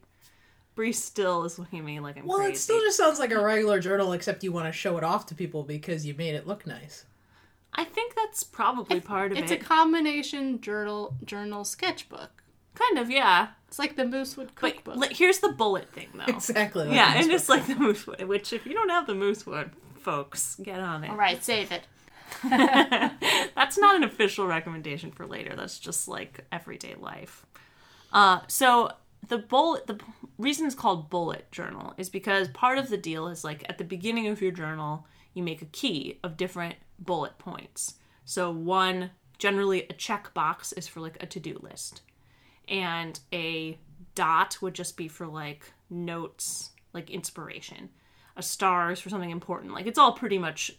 Bree 0.76 0.92
still 0.92 1.46
is 1.46 1.58
looking 1.58 1.80
at 1.80 1.86
me 1.86 2.00
like 2.02 2.18
I'm 2.18 2.26
Well, 2.26 2.40
crazy. 2.40 2.52
it 2.54 2.58
still 2.58 2.80
just 2.82 2.98
sounds 2.98 3.18
like 3.18 3.32
a 3.32 3.42
regular 3.42 3.80
journal, 3.80 4.12
except 4.12 4.44
you 4.44 4.52
want 4.52 4.66
to 4.68 4.74
show 4.74 4.98
it 4.98 5.06
off 5.06 5.26
to 5.28 5.36
people 5.36 5.64
because 5.64 6.06
you 6.06 6.14
made 6.16 6.36
it 6.36 6.46
look 6.48 6.68
nice. 6.68 7.06
I 7.74 7.86
think 7.86 8.14
that's 8.14 8.44
probably 8.44 9.00
part 9.00 9.32
of 9.32 9.38
It's 9.38 9.52
it. 9.52 9.56
It's 9.56 9.64
a 9.64 9.66
combination 9.68 10.60
journal 10.60 11.16
journal 11.24 11.64
sketchbook. 11.64 12.44
kind 12.74 13.00
of, 13.00 13.10
yeah. 13.10 13.48
It's 13.70 13.80
like 13.80 13.96
the 13.96 14.04
Moosewood 14.04 14.48
But 14.60 14.74
cookbook. 14.76 14.98
li- 14.98 15.08
here's 15.14 15.40
the 15.40 15.48
bullet 15.54 15.90
thing, 15.94 16.08
though. 16.14 16.26
Exactly. 16.28 16.94
Yeah, 16.94 17.14
and 17.16 17.32
it's 17.32 17.48
like 17.48 17.68
the 17.68 17.76
moosewood, 17.76 18.24
which 18.24 18.52
if 18.52 18.66
you 18.66 18.74
don't 18.74 18.90
have 18.90 19.08
the 19.08 19.16
moosewood, 19.16 19.72
folks, 19.98 20.56
get 20.62 20.82
on 20.82 21.06
it. 21.06 21.10
All 21.10 21.16
right, 21.16 21.42
save 21.42 21.72
it. 21.72 21.84
That's 23.56 23.78
not 23.78 23.96
an 23.96 24.04
official 24.04 24.48
recommendation 24.48 25.12
for 25.12 25.26
later. 25.26 25.56
That's 25.56 25.80
just 25.80 26.08
like 26.08 26.46
everyday 26.52 26.96
life. 26.96 27.46
Uh, 28.12 28.40
so 28.48 28.92
the 29.28 29.38
bullet, 29.38 29.88
the 29.88 30.00
reason 30.38 30.66
it's 30.66 30.76
called 30.76 31.10
bullet 31.10 31.52
journal 31.52 31.94
is 31.98 32.10
because 32.10 32.48
part 32.50 32.78
of 32.78 32.90
the 32.90 32.98
deal 32.98 33.28
is 33.28 33.44
like 33.44 33.66
at 33.68 33.78
the 33.78 33.84
beginning 33.84 34.28
of 34.28 34.42
your 34.42 34.52
journal, 34.52 35.08
you 35.34 35.44
make 35.44 35.62
a 35.62 35.66
key 35.66 36.20
of 36.24 36.38
different 36.38 36.76
bullet 37.00 37.38
points. 37.38 37.96
So 38.24 38.52
one, 38.52 39.12
generally 39.38 39.84
a 39.90 39.94
check 39.94 40.34
box 40.34 40.72
is 40.74 40.88
for 40.88 41.00
like 41.02 41.22
a 41.22 41.26
to-do 41.26 41.60
list, 41.62 42.02
and 42.68 43.20
a 43.34 43.78
dot 44.16 44.58
would 44.62 44.74
just 44.74 44.98
be 44.98 45.08
for 45.08 45.28
like 45.28 45.72
notes, 45.90 46.72
like 46.94 47.10
inspiration. 47.10 47.90
A 48.38 48.44
star 48.44 48.92
is 48.92 49.00
for 49.00 49.10
something 49.10 49.30
important. 49.30 49.74
Like 49.74 49.88
it's 49.88 50.00
all 50.00 50.14
pretty 50.14 50.38
much 50.38 50.72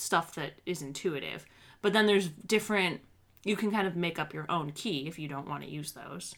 stuff 0.00 0.34
that 0.34 0.52
is 0.66 0.82
intuitive. 0.82 1.46
But 1.82 1.92
then 1.92 2.06
there's 2.06 2.28
different 2.28 3.00
you 3.44 3.56
can 3.56 3.70
kind 3.70 3.86
of 3.86 3.96
make 3.96 4.18
up 4.18 4.34
your 4.34 4.46
own 4.48 4.70
key 4.72 5.06
if 5.06 5.18
you 5.18 5.28
don't 5.28 5.48
want 5.48 5.62
to 5.62 5.70
use 5.70 5.92
those. 5.92 6.34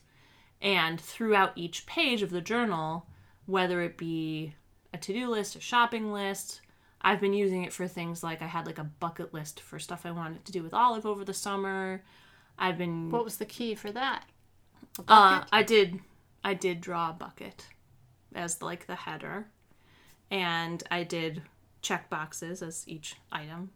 And 0.61 1.01
throughout 1.01 1.53
each 1.57 1.87
page 1.87 2.22
of 2.22 2.31
the 2.31 2.40
journal, 2.40 3.07
whether 3.46 3.83
it 3.83 3.98
be 3.98 4.55
a 4.94 4.98
to-do 4.98 5.29
list, 5.29 5.57
a 5.57 5.61
shopping 5.61 6.12
list, 6.12 6.61
I've 7.01 7.20
been 7.20 7.33
using 7.33 7.64
it 7.64 7.72
for 7.72 7.88
things 7.88 8.22
like 8.22 8.42
I 8.42 8.46
had 8.46 8.66
like 8.66 8.79
a 8.79 8.85
bucket 8.85 9.35
list 9.35 9.61
for 9.61 9.81
stuff 9.81 10.07
I 10.07 10.12
wanted 10.12 10.44
to 10.44 10.53
do 10.53 10.62
with 10.62 10.72
Olive 10.72 11.05
over 11.05 11.25
the 11.25 11.35
summer. 11.35 12.05
I've 12.59 12.79
been 12.79 13.11
What 13.11 13.25
was 13.25 13.38
the 13.38 13.44
key 13.44 13.75
for 13.75 13.90
that? 13.90 14.25
Uh. 15.09 15.44
I 15.51 15.62
did 15.64 15.98
I 16.44 16.55
did 16.55 16.81
draw 16.81 17.11
a 17.11 17.14
bucket 17.14 17.66
as 18.35 18.62
like 18.62 18.87
the 18.87 18.94
header. 18.94 19.46
And 20.31 20.83
I 20.90 21.03
did 21.03 21.42
check 21.83 22.09
boxes 22.09 22.62
as 22.62 22.85
each 22.88 23.16
item. 23.31 23.71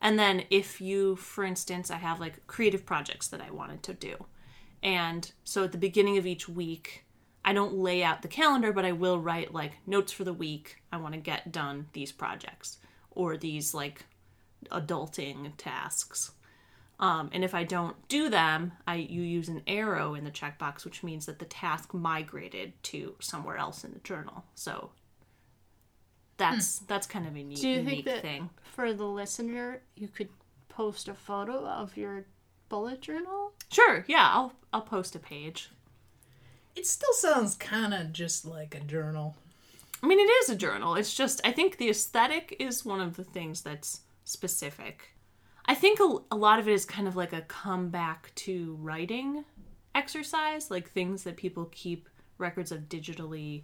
And 0.00 0.18
then 0.18 0.44
if 0.50 0.80
you 0.80 1.16
for 1.16 1.44
instance 1.44 1.90
I 1.90 1.96
have 1.96 2.20
like 2.20 2.46
creative 2.46 2.84
projects 2.84 3.28
that 3.28 3.40
I 3.40 3.50
wanted 3.50 3.82
to 3.84 3.94
do. 3.94 4.26
And 4.82 5.32
so 5.44 5.64
at 5.64 5.72
the 5.72 5.78
beginning 5.78 6.18
of 6.18 6.26
each 6.26 6.48
week 6.48 7.04
I 7.44 7.52
don't 7.52 7.74
lay 7.74 8.02
out 8.02 8.22
the 8.22 8.28
calendar, 8.28 8.72
but 8.72 8.84
I 8.84 8.92
will 8.92 9.18
write 9.18 9.54
like 9.54 9.72
notes 9.86 10.12
for 10.12 10.24
the 10.24 10.32
week. 10.32 10.82
I 10.92 10.96
want 10.98 11.14
to 11.14 11.20
get 11.20 11.52
done 11.52 11.88
these 11.92 12.12
projects 12.12 12.78
or 13.10 13.36
these 13.36 13.74
like 13.74 14.04
adulting 14.70 15.52
tasks 15.56 16.32
Um, 17.00 17.28
and 17.32 17.44
if 17.44 17.54
I 17.54 17.64
don't 17.64 17.96
do 18.08 18.28
them, 18.30 18.72
I 18.86 18.96
you 18.96 19.22
use 19.22 19.48
an 19.48 19.62
arrow 19.66 20.14
in 20.14 20.24
the 20.24 20.30
checkbox, 20.30 20.84
which 20.84 21.02
means 21.02 21.26
that 21.26 21.38
the 21.38 21.44
task 21.44 21.92
migrated 21.92 22.72
to 22.84 23.16
somewhere 23.20 23.56
else 23.56 23.84
in 23.84 23.92
the 23.92 23.98
journal. 24.00 24.44
So 24.54 24.90
that's 26.36 26.78
hmm. 26.78 26.84
that's 26.88 27.06
kind 27.06 27.26
of 27.26 27.34
a 27.34 27.42
neat, 27.42 27.60
Do 27.60 27.68
you 27.68 27.76
unique 27.76 28.04
think 28.04 28.04
that 28.06 28.22
thing. 28.22 28.50
for 28.62 28.92
the 28.92 29.04
listener, 29.06 29.82
you 29.96 30.08
could 30.08 30.28
post 30.68 31.08
a 31.08 31.14
photo 31.14 31.66
of 31.66 31.96
your 31.96 32.26
bullet 32.68 33.00
journal? 33.00 33.52
Sure, 33.70 34.04
yeah, 34.08 34.30
I'll 34.32 34.52
I'll 34.72 34.82
post 34.82 35.14
a 35.14 35.18
page. 35.18 35.70
It 36.76 36.86
still 36.86 37.12
sounds 37.12 37.54
kind 37.54 37.94
of 37.94 38.12
just 38.12 38.44
like 38.44 38.74
a 38.74 38.80
journal. 38.80 39.36
I 40.02 40.06
mean, 40.06 40.18
it 40.18 40.30
is 40.30 40.50
a 40.50 40.56
journal. 40.56 40.96
It's 40.96 41.14
just 41.14 41.40
I 41.44 41.52
think 41.52 41.76
the 41.76 41.90
aesthetic 41.90 42.56
is 42.58 42.84
one 42.84 43.00
of 43.00 43.16
the 43.16 43.24
things 43.24 43.62
that's 43.62 44.00
specific. 44.24 45.14
I 45.66 45.74
think 45.74 45.98
a, 46.00 46.18
a 46.30 46.36
lot 46.36 46.58
of 46.58 46.68
it 46.68 46.72
is 46.72 46.84
kind 46.84 47.08
of 47.08 47.16
like 47.16 47.32
a 47.32 47.40
comeback 47.42 48.34
to 48.36 48.76
writing 48.80 49.44
exercise, 49.94 50.70
like 50.70 50.90
things 50.90 51.22
that 51.22 51.36
people 51.36 51.66
keep 51.72 52.08
records 52.38 52.72
of 52.72 52.80
digitally. 52.88 53.62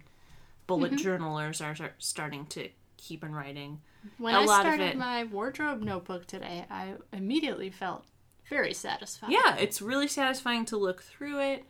Bullet 0.77 0.95
journalers 0.97 1.61
are, 1.61 1.75
are 1.79 1.93
starting 1.97 2.45
to 2.47 2.69
keep 2.97 3.23
in 3.23 3.33
writing. 3.33 3.81
When 4.17 4.33
A 4.35 4.39
I 4.41 4.45
lot 4.45 4.65
of 4.65 4.73
started 4.73 4.83
it- 4.91 4.97
my 4.97 5.23
wardrobe 5.25 5.81
notebook 5.81 6.25
today, 6.27 6.65
I 6.69 6.95
immediately 7.13 7.69
felt 7.69 8.05
very 8.49 8.73
satisfied. 8.73 9.31
Yeah, 9.31 9.55
it's 9.57 9.81
really 9.81 10.07
satisfying 10.07 10.65
to 10.65 10.77
look 10.77 11.01
through 11.03 11.39
it. 11.39 11.65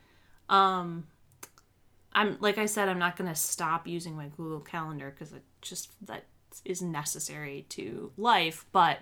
Um 0.49 1.07
I'm 2.13 2.37
like 2.41 2.57
I 2.57 2.65
said 2.65 2.89
I'm 2.89 2.99
not 2.99 3.15
going 3.15 3.29
to 3.29 3.35
stop 3.35 3.87
using 3.87 4.15
my 4.17 4.27
Google 4.27 4.59
Calendar 4.59 5.15
cuz 5.17 5.31
it 5.31 5.43
just 5.61 5.91
that 6.05 6.25
is 6.65 6.81
necessary 6.81 7.65
to 7.69 8.11
life, 8.17 8.65
but 8.71 8.99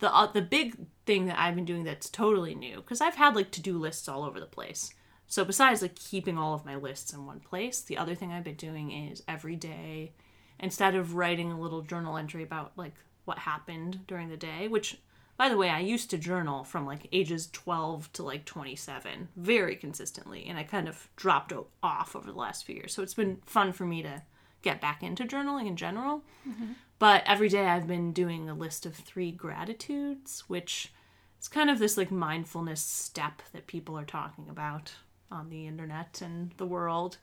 the 0.00 0.12
uh, 0.12 0.26
the 0.26 0.42
big 0.42 0.86
thing 1.06 1.26
that 1.26 1.38
I've 1.38 1.54
been 1.54 1.64
doing 1.64 1.84
that's 1.84 2.10
totally 2.10 2.54
new 2.56 2.82
cuz 2.82 3.00
I've 3.00 3.14
had 3.14 3.36
like 3.36 3.50
to-do 3.52 3.78
lists 3.78 4.08
all 4.08 4.24
over 4.24 4.40
the 4.40 4.46
place. 4.46 4.92
So 5.26 5.44
besides 5.44 5.82
like 5.82 5.94
keeping 5.94 6.36
all 6.36 6.54
of 6.54 6.66
my 6.66 6.76
lists 6.76 7.12
in 7.12 7.26
one 7.26 7.40
place, 7.40 7.80
the 7.80 7.98
other 7.98 8.14
thing 8.14 8.32
I've 8.32 8.44
been 8.44 8.54
doing 8.54 8.90
is 8.90 9.22
every 9.26 9.56
day 9.56 10.12
instead 10.60 10.94
of 10.94 11.14
writing 11.14 11.50
a 11.50 11.60
little 11.60 11.82
journal 11.82 12.16
entry 12.16 12.42
about 12.42 12.72
like 12.76 12.94
what 13.24 13.38
happened 13.38 14.00
during 14.06 14.28
the 14.28 14.36
day, 14.36 14.68
which 14.68 14.98
by 15.38 15.48
the 15.48 15.56
way, 15.56 15.70
I 15.70 15.80
used 15.80 16.10
to 16.10 16.18
journal 16.18 16.62
from 16.62 16.86
like 16.86 17.08
ages 17.10 17.48
12 17.52 18.12
to 18.12 18.22
like 18.22 18.44
27 18.44 19.28
very 19.36 19.74
consistently, 19.76 20.46
and 20.46 20.58
I 20.58 20.62
kind 20.62 20.88
of 20.88 21.08
dropped 21.16 21.52
off 21.82 22.14
over 22.14 22.30
the 22.30 22.38
last 22.38 22.64
few 22.64 22.76
years. 22.76 22.94
So 22.94 23.02
it's 23.02 23.14
been 23.14 23.38
fun 23.46 23.72
for 23.72 23.84
me 23.84 24.02
to 24.02 24.22
get 24.62 24.80
back 24.80 25.02
into 25.02 25.24
journaling 25.24 25.66
in 25.66 25.76
general. 25.76 26.22
Mm-hmm. 26.48 26.72
But 26.98 27.24
every 27.26 27.48
day 27.48 27.66
I've 27.66 27.88
been 27.88 28.12
doing 28.12 28.48
a 28.48 28.54
list 28.54 28.86
of 28.86 28.94
three 28.94 29.32
gratitudes, 29.32 30.44
which 30.46 30.92
is 31.40 31.48
kind 31.48 31.70
of 31.70 31.80
this 31.80 31.96
like 31.96 32.12
mindfulness 32.12 32.80
step 32.80 33.42
that 33.52 33.66
people 33.66 33.98
are 33.98 34.04
talking 34.04 34.48
about 34.48 34.92
on 35.32 35.48
the 35.48 35.66
internet 35.66 36.20
and 36.22 36.52
the 36.58 36.66
world. 36.66 37.16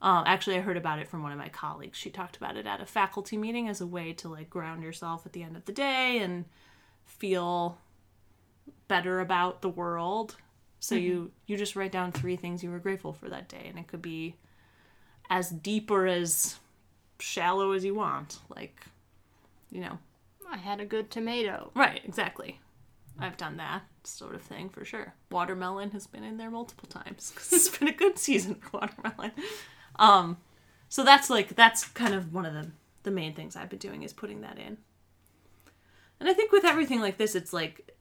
Uh, 0.00 0.24
actually, 0.26 0.56
I 0.56 0.60
heard 0.60 0.76
about 0.76 0.98
it 0.98 1.08
from 1.08 1.22
one 1.22 1.30
of 1.32 1.38
my 1.38 1.48
colleagues. 1.48 1.96
She 1.96 2.10
talked 2.10 2.36
about 2.36 2.56
it 2.56 2.66
at 2.66 2.80
a 2.80 2.86
faculty 2.86 3.36
meeting 3.36 3.68
as 3.68 3.80
a 3.80 3.86
way 3.86 4.12
to 4.14 4.28
like 4.28 4.50
ground 4.50 4.82
yourself 4.82 5.24
at 5.24 5.32
the 5.32 5.44
end 5.44 5.56
of 5.56 5.64
the 5.64 5.72
day 5.72 6.18
and 6.18 6.44
feel 7.04 7.78
better 8.88 9.20
about 9.20 9.62
the 9.62 9.68
world. 9.68 10.36
So 10.80 10.96
you 10.96 11.30
you 11.46 11.56
just 11.56 11.76
write 11.76 11.92
down 11.92 12.10
three 12.10 12.34
things 12.34 12.64
you 12.64 12.70
were 12.70 12.80
grateful 12.80 13.12
for 13.12 13.28
that 13.28 13.48
day, 13.48 13.66
and 13.68 13.78
it 13.78 13.86
could 13.86 14.02
be 14.02 14.34
as 15.30 15.48
deep 15.50 15.88
or 15.90 16.08
as 16.08 16.58
shallow 17.20 17.70
as 17.70 17.84
you 17.84 17.94
want. 17.94 18.40
Like, 18.54 18.80
you 19.70 19.80
know, 19.80 19.98
I 20.50 20.56
had 20.56 20.80
a 20.80 20.84
good 20.84 21.10
tomato. 21.10 21.70
right? 21.76 22.00
Exactly. 22.04 22.58
I've 23.22 23.36
done 23.36 23.56
that 23.58 23.82
sort 24.04 24.34
of 24.34 24.42
thing 24.42 24.68
for 24.68 24.84
sure. 24.84 25.14
Watermelon 25.30 25.90
has 25.92 26.06
been 26.06 26.24
in 26.24 26.36
there 26.36 26.50
multiple 26.50 26.88
times 26.88 27.30
because 27.34 27.52
it's 27.52 27.76
been 27.76 27.88
a 27.88 27.92
good 27.92 28.18
season 28.18 28.56
for 28.56 28.78
watermelon. 28.80 29.32
Um, 29.96 30.38
so 30.88 31.04
that's 31.04 31.30
like 31.30 31.54
that's 31.54 31.84
kind 31.88 32.14
of 32.14 32.34
one 32.34 32.46
of 32.46 32.54
the 32.54 32.70
the 33.02 33.10
main 33.10 33.34
things 33.34 33.56
I've 33.56 33.70
been 33.70 33.78
doing 33.78 34.02
is 34.02 34.12
putting 34.12 34.42
that 34.42 34.58
in. 34.58 34.78
And 36.20 36.28
I 36.28 36.34
think 36.34 36.52
with 36.52 36.64
everything 36.64 37.00
like 37.00 37.16
this, 37.16 37.34
it's 37.34 37.52
like 37.52 37.96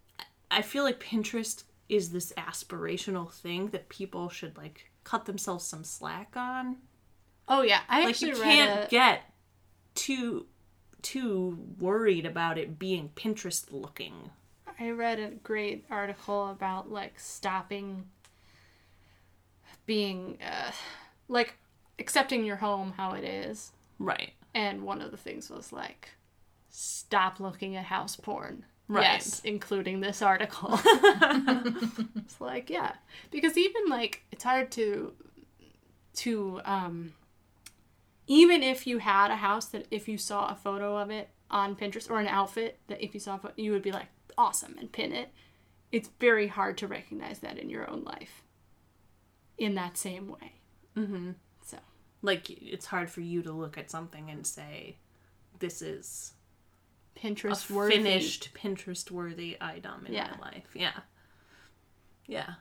I 0.50 0.62
feel 0.62 0.84
like 0.84 1.00
Pinterest 1.04 1.64
is 1.90 2.12
this 2.12 2.32
aspirational 2.38 3.32
thing 3.32 3.68
that 3.68 3.90
people 3.90 4.30
should 4.30 4.58
like 4.58 4.92
cut 5.04 5.26
themselves 5.26 5.66
some 5.66 5.84
slack 5.84 6.34
on. 6.36 6.78
Oh 7.48 7.62
yeah, 7.62 7.82
I 7.90 8.02
Like 8.02 8.10
actually 8.10 8.30
you 8.30 8.36
can't 8.36 8.86
a, 8.86 8.88
get 8.90 9.22
too 9.96 10.46
too 11.02 11.58
worried 11.80 12.26
about 12.26 12.58
it 12.58 12.78
being 12.78 13.10
Pinterest 13.16 13.72
looking. 13.72 14.30
I 14.82 14.90
read 14.90 15.20
a 15.20 15.30
great 15.30 15.86
article 15.92 16.50
about 16.50 16.92
like 16.92 17.20
stopping 17.20 18.06
being 19.86 20.40
uh, 20.44 20.72
like 21.28 21.56
accepting 22.00 22.44
your 22.44 22.56
home 22.56 22.94
how 22.98 23.12
it 23.12 23.24
is. 23.24 23.74
Right. 24.00 24.34
And 24.56 24.82
one 24.82 25.02
of 25.02 25.12
the 25.12 25.18
things 25.18 25.52
was 25.52 25.72
like 25.72 26.10
stop 26.70 27.40
looking 27.40 27.76
at 27.76 27.86
house 27.86 28.16
porn. 28.16 28.66
Right. 28.88 29.04
Yes, 29.04 29.42
including 29.44 30.02
this 30.02 30.22
article. 30.22 30.80
it's 30.84 32.42
like, 32.42 32.72
yeah. 32.72 32.94
Because 33.30 33.58
even 33.58 33.88
like 33.88 34.24
it's 34.32 34.44
hard 34.44 34.72
to 34.72 35.14
to 36.14 36.60
um 36.66 37.14
even 38.26 38.64
if 38.64 38.88
you 38.88 38.98
had 38.98 39.30
a 39.30 39.36
house 39.36 39.68
that 39.68 39.86
if 39.92 40.08
you 40.08 40.18
saw 40.18 40.50
a 40.50 40.56
photo 40.56 40.98
of 40.98 41.12
it 41.12 41.30
on 41.52 41.76
Pinterest 41.76 42.10
or 42.10 42.20
an 42.20 42.28
outfit 42.28 42.80
that 42.88 43.04
if 43.04 43.14
you 43.14 43.20
saw 43.20 43.36
a 43.36 43.38
photo, 43.38 43.54
you 43.58 43.72
would 43.74 43.84
be 43.84 43.92
like 43.92 44.08
awesome 44.38 44.76
and 44.80 44.92
pin 44.92 45.12
it. 45.12 45.30
It's 45.92 46.10
very 46.20 46.48
hard 46.48 46.78
to 46.80 46.88
recognize 46.88 47.40
that 47.40 47.58
in 47.58 47.70
your 47.70 47.90
own 47.90 48.04
life 48.04 48.44
in 49.58 49.76
that 49.76 49.98
same 49.98 50.28
way. 50.30 50.54
Mm-hmm. 50.98 51.32
So 51.66 51.78
Like 52.22 52.50
it's 52.50 52.86
hard 52.88 53.10
for 53.10 53.22
you 53.22 53.42
to 53.44 53.52
look 53.52 53.78
at 53.78 53.92
something 53.92 54.30
and 54.30 54.46
say 54.48 54.98
this 55.60 55.82
is 55.82 56.34
Pinterest 57.16 57.70
worthy. 57.70 57.96
finished 57.98 58.54
Pinterest 58.54 59.12
worthy 59.12 59.58
item 59.62 60.06
in 60.08 60.14
Yeah. 60.14 60.34
my 60.40 60.46
life. 60.48 60.68
Yeah. 60.74 61.00
Yeah. 62.26 62.54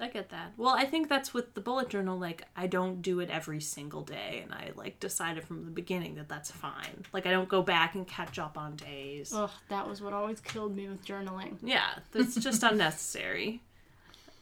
I 0.00 0.08
get 0.08 0.28
that. 0.30 0.52
Well, 0.56 0.74
I 0.76 0.84
think 0.84 1.08
that's 1.08 1.32
with 1.32 1.54
the 1.54 1.60
bullet 1.60 1.88
journal. 1.88 2.18
Like, 2.18 2.46
I 2.56 2.66
don't 2.66 3.00
do 3.02 3.20
it 3.20 3.30
every 3.30 3.60
single 3.60 4.02
day, 4.02 4.40
and 4.42 4.52
I 4.52 4.70
like 4.76 5.00
decided 5.00 5.44
from 5.44 5.64
the 5.64 5.70
beginning 5.70 6.14
that 6.16 6.28
that's 6.28 6.50
fine. 6.50 7.04
Like, 7.12 7.26
I 7.26 7.30
don't 7.30 7.48
go 7.48 7.62
back 7.62 7.94
and 7.94 8.06
catch 8.06 8.38
up 8.38 8.58
on 8.58 8.76
days. 8.76 9.32
Ugh, 9.34 9.50
that 9.68 9.88
was 9.88 10.00
what 10.02 10.12
always 10.12 10.40
killed 10.40 10.76
me 10.76 10.88
with 10.88 11.04
journaling. 11.04 11.56
Yeah, 11.62 11.88
that's 12.12 12.34
just 12.36 12.62
unnecessary. 12.62 13.62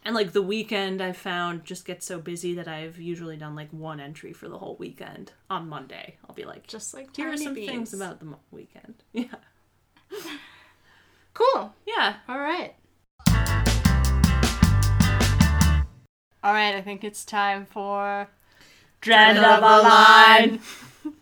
And 0.03 0.15
like 0.15 0.33
the 0.33 0.41
weekend, 0.41 1.03
I 1.03 1.13
found 1.13 1.67
just 1.67 1.85
gets 1.85 2.07
so 2.07 2.19
busy 2.19 2.55
that 2.55 2.67
I've 2.67 2.99
usually 2.99 3.37
done 3.37 3.55
like 3.55 3.69
one 3.71 4.01
entry 4.01 4.33
for 4.33 4.49
the 4.49 4.57
whole 4.57 4.77
weekend 4.79 5.33
on 5.51 5.69
Monday. 5.69 6.17
I'll 6.27 6.35
be 6.35 6.45
like, 6.47 6.67
Just 6.67 6.95
like 6.95 7.15
here 7.15 7.31
are 7.31 7.37
some 7.37 7.53
beans. 7.53 7.69
things 7.71 7.93
about 7.95 8.19
the 8.21 8.35
weekend. 8.51 8.95
Yeah, 9.13 9.25
Cool. 11.35 11.75
yeah. 11.87 12.17
All 12.29 12.39
right. 12.41 12.75
All 16.43 16.53
right, 16.53 16.75
I 16.75 16.81
think 16.81 17.05
it's 17.05 17.25
time 17.25 17.67
for 17.67 18.29
Trend 19.01 19.39
of 19.39 19.61
the 19.61 19.67
line. 19.67 20.61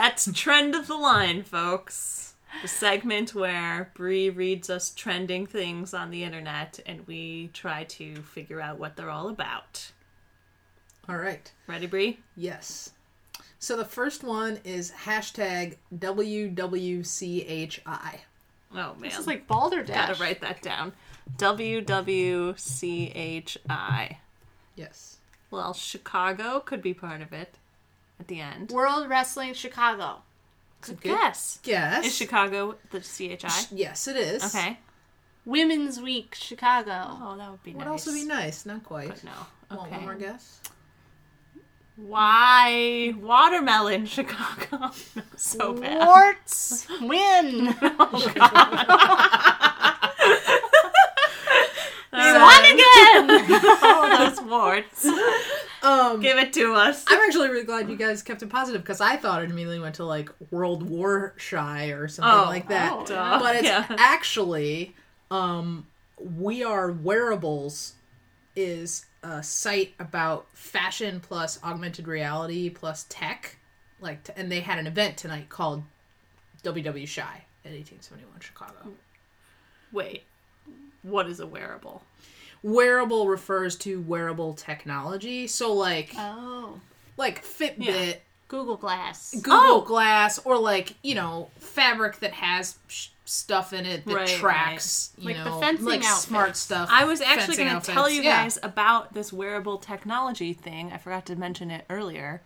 That's 0.00 0.30
trend 0.32 0.74
of 0.74 0.86
the 0.88 0.96
line, 0.96 1.42
folks. 1.44 2.34
The 2.62 2.68
segment 2.68 3.34
where 3.34 3.90
Bree 3.94 4.28
reads 4.28 4.68
us 4.68 4.90
trending 4.90 5.46
things 5.46 5.94
on 5.94 6.10
the 6.10 6.24
internet, 6.24 6.80
and 6.84 7.06
we 7.06 7.50
try 7.52 7.84
to 7.84 8.16
figure 8.22 8.60
out 8.60 8.78
what 8.78 8.96
they're 8.96 9.10
all 9.10 9.28
about. 9.28 9.92
All 11.08 11.16
right. 11.16 11.50
Ready, 11.66 11.86
Bree? 11.86 12.18
Yes. 12.36 12.90
So 13.58 13.76
the 13.76 13.84
first 13.84 14.24
one 14.24 14.58
is 14.64 14.90
hashtag 15.04 15.76
WWCHI. 15.94 16.60
Oh 18.72 18.94
man, 18.94 19.00
this 19.02 19.18
is 19.18 19.26
like 19.26 19.46
Balderdash. 19.46 20.08
gotta 20.08 20.22
write 20.22 20.40
that 20.40 20.62
down. 20.62 20.92
W 21.36 21.80
W 21.80 22.54
C 22.56 23.06
H 23.14 23.58
I. 23.68 24.18
Yes. 24.76 25.16
Well, 25.50 25.72
Chicago 25.74 26.60
could 26.60 26.82
be 26.82 26.94
part 26.94 27.20
of 27.22 27.32
it 27.32 27.56
at 28.18 28.28
the 28.28 28.40
end. 28.40 28.70
World 28.70 29.08
Wrestling 29.08 29.54
Chicago. 29.54 30.22
Good 30.82 31.00
good- 31.00 31.12
guess. 31.16 31.58
Yes. 31.64 32.06
Is 32.06 32.14
Chicago 32.16 32.76
the 32.90 33.02
C 33.02 33.30
H 33.32 33.44
I? 33.44 33.64
Yes, 33.72 34.06
it 34.08 34.16
is. 34.16 34.44
Okay. 34.54 34.78
Women's 35.46 36.00
Week 36.00 36.34
Chicago. 36.34 37.18
Oh, 37.22 37.34
that 37.38 37.50
would 37.50 37.62
be 37.62 37.72
Would 37.72 37.80
nice. 37.80 37.88
also 38.06 38.12
be 38.12 38.24
nice. 38.24 38.66
Not 38.66 38.84
quite. 38.84 39.08
But 39.08 39.24
no. 39.24 39.30
Want 39.70 39.82
Okay. 39.88 39.96
one 39.96 40.04
more 40.04 40.14
guess? 40.14 40.60
Why 41.96 43.14
watermelon 43.20 44.06
Chicago? 44.06 44.90
so 45.36 45.74
bad. 45.74 46.06
Warts 46.06 46.86
win. 47.00 47.74
Oh, 47.82 48.20
they 48.34 48.40
won 53.00 53.30
again. 53.30 53.60
oh, 53.62 54.30
those 54.30 54.40
warts. 54.50 55.06
Um, 55.82 56.20
Give 56.20 56.38
it 56.38 56.52
to 56.54 56.74
us. 56.74 57.04
I'm 57.08 57.20
actually 57.26 57.48
really 57.48 57.64
glad 57.64 57.88
you 57.88 57.96
guys 57.96 58.22
kept 58.22 58.42
it 58.42 58.50
positive 58.50 58.82
because 58.82 59.00
I 59.00 59.16
thought 59.16 59.42
it 59.42 59.50
immediately 59.50 59.80
went 59.80 59.94
to 59.96 60.04
like 60.04 60.30
World 60.50 60.82
War 60.88 61.34
Shy 61.36 61.86
or 61.88 62.06
something 62.08 62.30
Oh, 62.32 62.44
like 62.44 62.68
that. 62.68 62.92
oh. 63.10 63.38
But 63.40 63.56
it's 63.56 63.64
Yeah. 63.64 63.86
actually 63.98 64.94
Um, 65.30 65.86
we 66.18 66.62
are 66.64 66.90
wearables 66.92 67.94
is 68.56 69.06
a 69.22 69.42
site 69.42 69.94
about 69.98 70.46
fashion 70.52 71.20
plus 71.20 71.58
augmented 71.62 72.06
reality 72.08 72.68
plus 72.68 73.06
tech, 73.08 73.56
like, 74.00 74.24
t- 74.24 74.32
and 74.36 74.50
they 74.50 74.60
had 74.60 74.78
an 74.78 74.86
event 74.86 75.16
tonight 75.16 75.48
called 75.48 75.82
WW 76.64 77.06
Shy 77.06 77.44
at 77.64 77.70
1871 77.72 78.40
Chicago. 78.40 78.92
Wait, 79.92 80.24
what 81.02 81.26
is 81.28 81.38
a 81.40 81.46
wearable? 81.46 82.02
Wearable 82.62 83.26
refers 83.28 83.76
to 83.78 84.00
wearable 84.02 84.54
technology, 84.54 85.46
so 85.46 85.72
like 85.72 86.12
Oh. 86.16 86.80
like 87.16 87.44
Fitbit. 87.44 87.76
Yeah. 87.78 88.12
Google 88.48 88.76
Glass. 88.76 89.32
Google 89.34 89.52
Oh! 89.52 89.80
Glass 89.82 90.38
or 90.44 90.58
like 90.58 90.94
you 91.02 91.14
know 91.14 91.50
fabric 91.58 92.18
that 92.18 92.32
has 92.32 92.78
sh- 92.88 93.08
stuff 93.24 93.72
in 93.72 93.86
it 93.86 94.04
that 94.04 94.12
Right, 94.14 94.26
tracks 94.28 95.12
you 95.16 95.26
Like 95.26 95.36
the 95.36 95.44
know 95.44 95.60
fencing 95.60 95.86
like 95.86 96.02
smart 96.02 96.56
stuff. 96.56 96.88
I 96.92 97.04
was 97.04 97.20
actually 97.20 97.56
going 97.58 97.80
to 97.80 97.86
tell 97.86 98.00
outfits. 98.02 98.16
you 98.16 98.22
Yeah. 98.24 98.42
guys 98.42 98.58
about 98.62 99.14
this 99.14 99.32
wearable 99.32 99.78
technology 99.78 100.52
thing. 100.52 100.90
I 100.92 100.98
forgot 100.98 101.26
to 101.26 101.36
mention 101.36 101.70
it 101.70 101.84
earlier. 101.88 102.42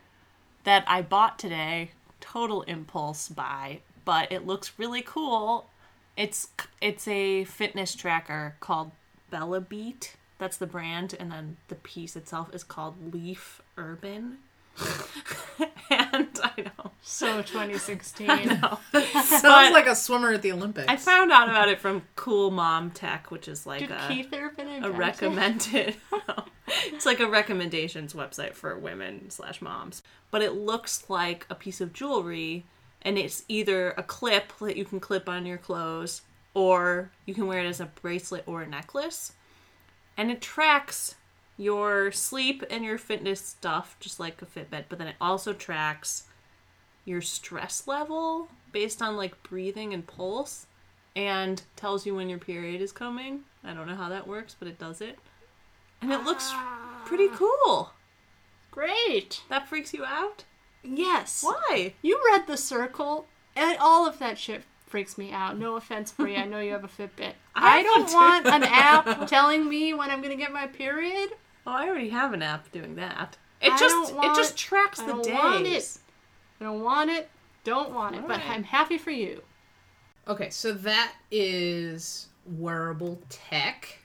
That 0.64 0.84
I 0.86 1.00
bought 1.02 1.38
today, 1.38 1.90
total 2.20 2.62
impulse 2.62 3.28
buy, 3.30 3.80
but 4.04 4.30
it 4.30 4.46
looks 4.46 4.72
really 4.78 5.02
cool. 5.02 5.70
It's 6.18 6.48
it's 6.82 7.08
a 7.08 7.44
fitness 7.44 7.94
tracker 7.94 8.56
called 8.60 8.90
Bellabeat. 9.34 10.10
That's 10.38 10.56
the 10.56 10.66
brand, 10.66 11.14
and 11.18 11.30
then 11.32 11.56
the 11.68 11.74
piece 11.76 12.16
itself 12.16 12.54
is 12.54 12.62
called 12.64 13.12
Leaf 13.14 13.62
Urban. 13.76 14.38
and 15.90 16.28
I 16.42 16.52
know, 16.62 16.90
So 17.02 17.42
2016. 17.42 18.26
no. 18.62 18.78
Sounds 19.22 19.42
But- 19.42 19.72
like 19.72 19.86
a 19.86 19.94
swimmer 19.94 20.32
at 20.32 20.42
the 20.42 20.52
Olympics. 20.52 20.88
I 20.88 20.96
found 20.96 21.30
out 21.32 21.48
about 21.48 21.68
it 21.68 21.78
from 21.80 22.02
Cool 22.16 22.50
Mom 22.50 22.90
Tech, 22.90 23.30
which 23.30 23.46
is 23.48 23.66
like 23.66 23.80
Did 23.80 23.90
a 23.92 24.08
Keith 24.08 24.32
Urban 24.32 24.66
a 24.68 24.76
invent 24.76 24.94
it? 24.94 24.98
recommended 24.98 25.96
it's 26.86 27.04
like 27.06 27.20
a 27.20 27.28
recommendations 27.28 28.14
website 28.14 28.54
for 28.54 28.76
women 28.78 29.28
slash 29.30 29.60
moms 29.60 30.02
but 30.30 30.40
it 30.40 30.54
looks 30.54 31.04
like 31.10 31.46
a 31.50 31.54
piece 31.54 31.80
of 31.80 31.92
jewelry 31.92 32.64
and 33.02 33.18
it's 33.18 33.44
either 33.48 33.90
a 33.92 34.02
clip 34.02 34.50
that 34.60 34.74
you 34.76 34.84
can 34.84 34.98
clip 34.98 35.28
on 35.28 35.44
your 35.44 35.58
clothes 35.58 36.22
or 36.54 37.10
you 37.26 37.34
can 37.34 37.46
wear 37.46 37.60
it 37.60 37.68
as 37.68 37.80
a 37.80 37.86
bracelet 37.86 38.44
or 38.46 38.62
a 38.62 38.66
necklace 38.66 39.32
and 40.16 40.30
it 40.30 40.40
tracks 40.40 41.16
your 41.56 42.10
sleep 42.10 42.64
and 42.70 42.84
your 42.84 42.98
fitness 42.98 43.40
stuff 43.40 43.96
just 44.00 44.18
like 44.18 44.40
a 44.40 44.46
fitbit 44.46 44.84
but 44.88 44.98
then 44.98 45.08
it 45.08 45.16
also 45.20 45.52
tracks 45.52 46.24
your 47.04 47.20
stress 47.20 47.86
level 47.86 48.48
based 48.72 49.02
on 49.02 49.16
like 49.16 49.42
breathing 49.42 49.92
and 49.92 50.06
pulse 50.06 50.66
and 51.16 51.62
tells 51.76 52.06
you 52.06 52.14
when 52.14 52.28
your 52.28 52.38
period 52.38 52.80
is 52.80 52.92
coming. 52.92 53.40
I 53.62 53.72
don't 53.72 53.86
know 53.86 53.94
how 53.94 54.08
that 54.08 54.26
works, 54.26 54.56
but 54.58 54.68
it 54.68 54.78
does 54.78 55.00
it. 55.00 55.18
And 56.02 56.12
it 56.12 56.24
looks 56.24 56.52
pretty 57.04 57.28
ah. 57.30 57.36
cool. 57.36 57.90
Great. 58.70 59.42
That 59.48 59.68
freaks 59.68 59.94
you 59.94 60.04
out? 60.04 60.44
Yes. 60.82 61.42
Why? 61.42 61.94
You 62.02 62.20
read 62.26 62.46
The 62.46 62.56
Circle, 62.56 63.26
and 63.56 63.78
all 63.80 64.06
of 64.06 64.18
that 64.18 64.38
shit 64.38 64.64
freaks 64.94 65.18
me 65.18 65.32
out. 65.32 65.58
No 65.58 65.74
offense, 65.74 66.12
Bree. 66.12 66.36
I 66.36 66.44
know 66.44 66.60
you 66.60 66.70
have 66.70 66.84
a 66.84 66.86
Fitbit. 66.86 67.32
I 67.56 67.80
I 67.80 67.82
don't 67.82 68.06
do. 68.08 68.14
want 68.14 68.46
an 68.46 68.62
app 68.62 69.26
telling 69.26 69.68
me 69.68 69.92
when 69.92 70.08
I'm 70.08 70.20
going 70.22 70.30
to 70.30 70.36
get 70.40 70.52
my 70.52 70.68
period. 70.68 71.30
Oh, 71.66 71.72
I 71.72 71.88
already 71.88 72.10
have 72.10 72.32
an 72.32 72.42
app 72.42 72.70
doing 72.70 72.94
that. 72.94 73.36
It 73.60 73.72
I 73.72 73.76
just 73.76 74.12
it 74.12 74.36
just 74.36 74.56
tracks 74.56 75.00
I 75.00 75.06
the 75.06 75.12
don't 75.14 75.24
days. 75.24 75.34
want 75.34 75.66
it. 75.66 75.98
I 76.60 76.64
don't 76.64 76.80
want 76.84 77.10
it. 77.10 77.28
Don't 77.64 77.92
want 77.92 78.14
it. 78.14 78.22
But 78.22 78.38
Alright. 78.38 78.50
I'm 78.50 78.62
happy 78.62 78.96
for 78.96 79.10
you. 79.10 79.42
Okay, 80.28 80.48
so 80.50 80.72
that 80.72 81.14
is 81.32 82.28
wearable 82.46 83.18
tech. 83.28 83.98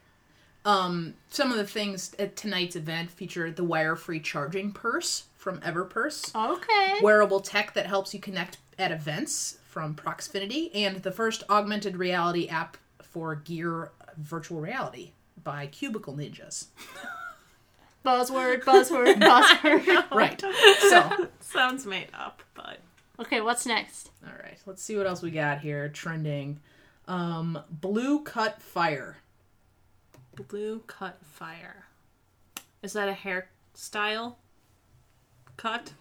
Um, 0.66 1.14
some 1.30 1.52
of 1.52 1.58
the 1.60 1.68
things 1.68 2.16
at 2.18 2.36
tonight's 2.36 2.76
event 2.76 3.12
feature 3.12 3.52
the 3.52 3.64
wire-free 3.64 4.22
charging 4.22 4.72
purse 4.72 5.26
from 5.38 5.60
Everpurse, 5.60 6.34
Okay. 6.36 6.98
wearable 7.04 7.42
tech 7.42 7.76
that 7.76 7.86
helps 7.86 8.12
you 8.16 8.20
connect 8.20 8.58
at 8.80 8.92
events 8.92 9.59
from 9.70 9.94
Proxfinity, 9.96 10.72
and 10.74 10.98
the 11.04 11.12
first 11.12 11.44
augmented 11.50 11.96
reality 11.96 12.48
app 12.48 12.76
for 13.02 13.36
Gear 13.36 13.92
Virtual 14.18 14.60
Reality 14.60 15.12
by 15.44 15.68
Cubicle 15.68 16.16
Ninjas. 16.16 16.66
Buzzword, 18.06 18.64
buzzword, 18.64 19.16
buzzword. 19.22 20.12
Right. 20.12 20.42
So, 20.90 21.28
Sounds 21.42 21.86
made 21.86 22.08
up, 22.14 22.42
but 22.56 22.80
okay, 23.20 23.42
what's 23.42 23.66
next? 23.66 24.10
all 24.26 24.34
right, 24.42 24.58
let's 24.66 24.82
see 24.82 24.98
what 24.98 25.06
else 25.06 25.22
we 25.22 25.32
got 25.32 25.60
here 25.60 25.90
trending. 25.90 26.60
Um, 27.08 27.60
Blue 27.70 28.22
Cut 28.24 28.62
Fire. 28.62 29.18
blue 30.48 30.80
cut 30.88 31.18
fire. 31.24 31.86
Is 32.82 32.94
that 32.94 33.10
a 33.10 33.14
hairstyle? 33.14 34.36
Cut? 35.58 35.92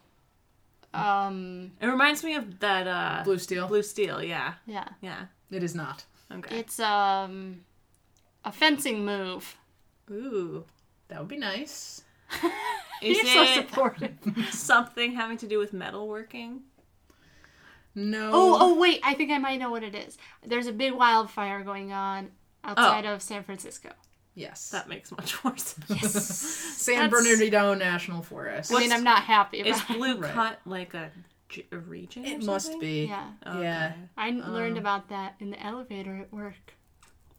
Um, 0.95 1.73
It 1.81 1.87
reminds 1.87 2.25
me 2.25 2.35
of 2.35 2.61
that 2.61 2.87
uh 2.87 3.23
Blue 3.25 3.39
Steel. 3.39 3.69
blue 3.69 3.83
steel, 3.83 4.23
yeah. 4.23 4.55
yeah. 4.67 4.89
Yeah. 5.01 5.27
It 5.51 5.63
is 5.63 5.75
not. 5.75 6.05
Okay. 6.33 6.59
It's 6.59 6.81
um 6.81 7.65
a 8.45 8.53
fencing 8.53 9.05
move. 9.05 9.57
Ooh. 10.11 10.65
That 11.09 11.21
would 11.21 11.29
be 11.29 11.39
nice. 11.39 12.03
Is 13.03 13.17
You're 13.19 13.27
so 13.27 13.47
supportive. 13.61 14.13
something 14.51 15.13
having 15.15 15.37
to 15.39 15.47
do 15.47 15.59
with 15.59 15.73
metalworking? 15.73 16.61
No. 17.95 18.31
Oh, 18.33 18.57
oh 18.61 18.79
wait, 18.79 19.01
I 19.03 19.15
think 19.15 19.31
I 19.31 19.39
might 19.39 19.59
know 19.59 19.71
what 19.71 19.83
it 19.83 19.95
is. 19.95 20.19
There's 20.47 20.67
a 20.67 20.73
big 20.73 20.93
wildfire 20.93 21.63
going 21.65 21.93
on 21.93 22.31
outside 22.65 23.05
of 23.07 23.23
San 23.23 23.43
Francisco. 23.45 23.91
Yes. 24.39 24.71
That 24.71 24.89
makes 24.89 25.11
much 25.11 25.43
more 25.45 25.57
sense. 25.57 26.13
San 26.13 26.95
That's- 26.97 27.11
Bernardino 27.11 27.75
National 27.75 28.23
Forest. 28.23 28.73
I 28.75 28.79
mean, 28.81 28.93
I'm 28.93 29.05
not 29.05 29.23
happy 29.23 29.59
Is 29.61 29.77
about 29.79 29.91
it. 29.91 29.97
blue 29.97 30.17
Right. 30.17 30.33
cut 30.33 30.61
like 30.65 30.95
a 30.95 31.11
region? 31.73 32.25
or 32.25 32.29
It 32.29 32.45
must 32.45 32.79
be. 32.81 33.07
Yeah. 33.07 33.31
Yeah. 33.45 33.93
I 34.17 34.31
learned 34.31 34.79
about 34.79 35.09
that 35.09 35.35
in 35.41 35.51
the 35.51 35.63
elevator 35.65 36.17
at 36.17 36.33
work. 36.33 36.55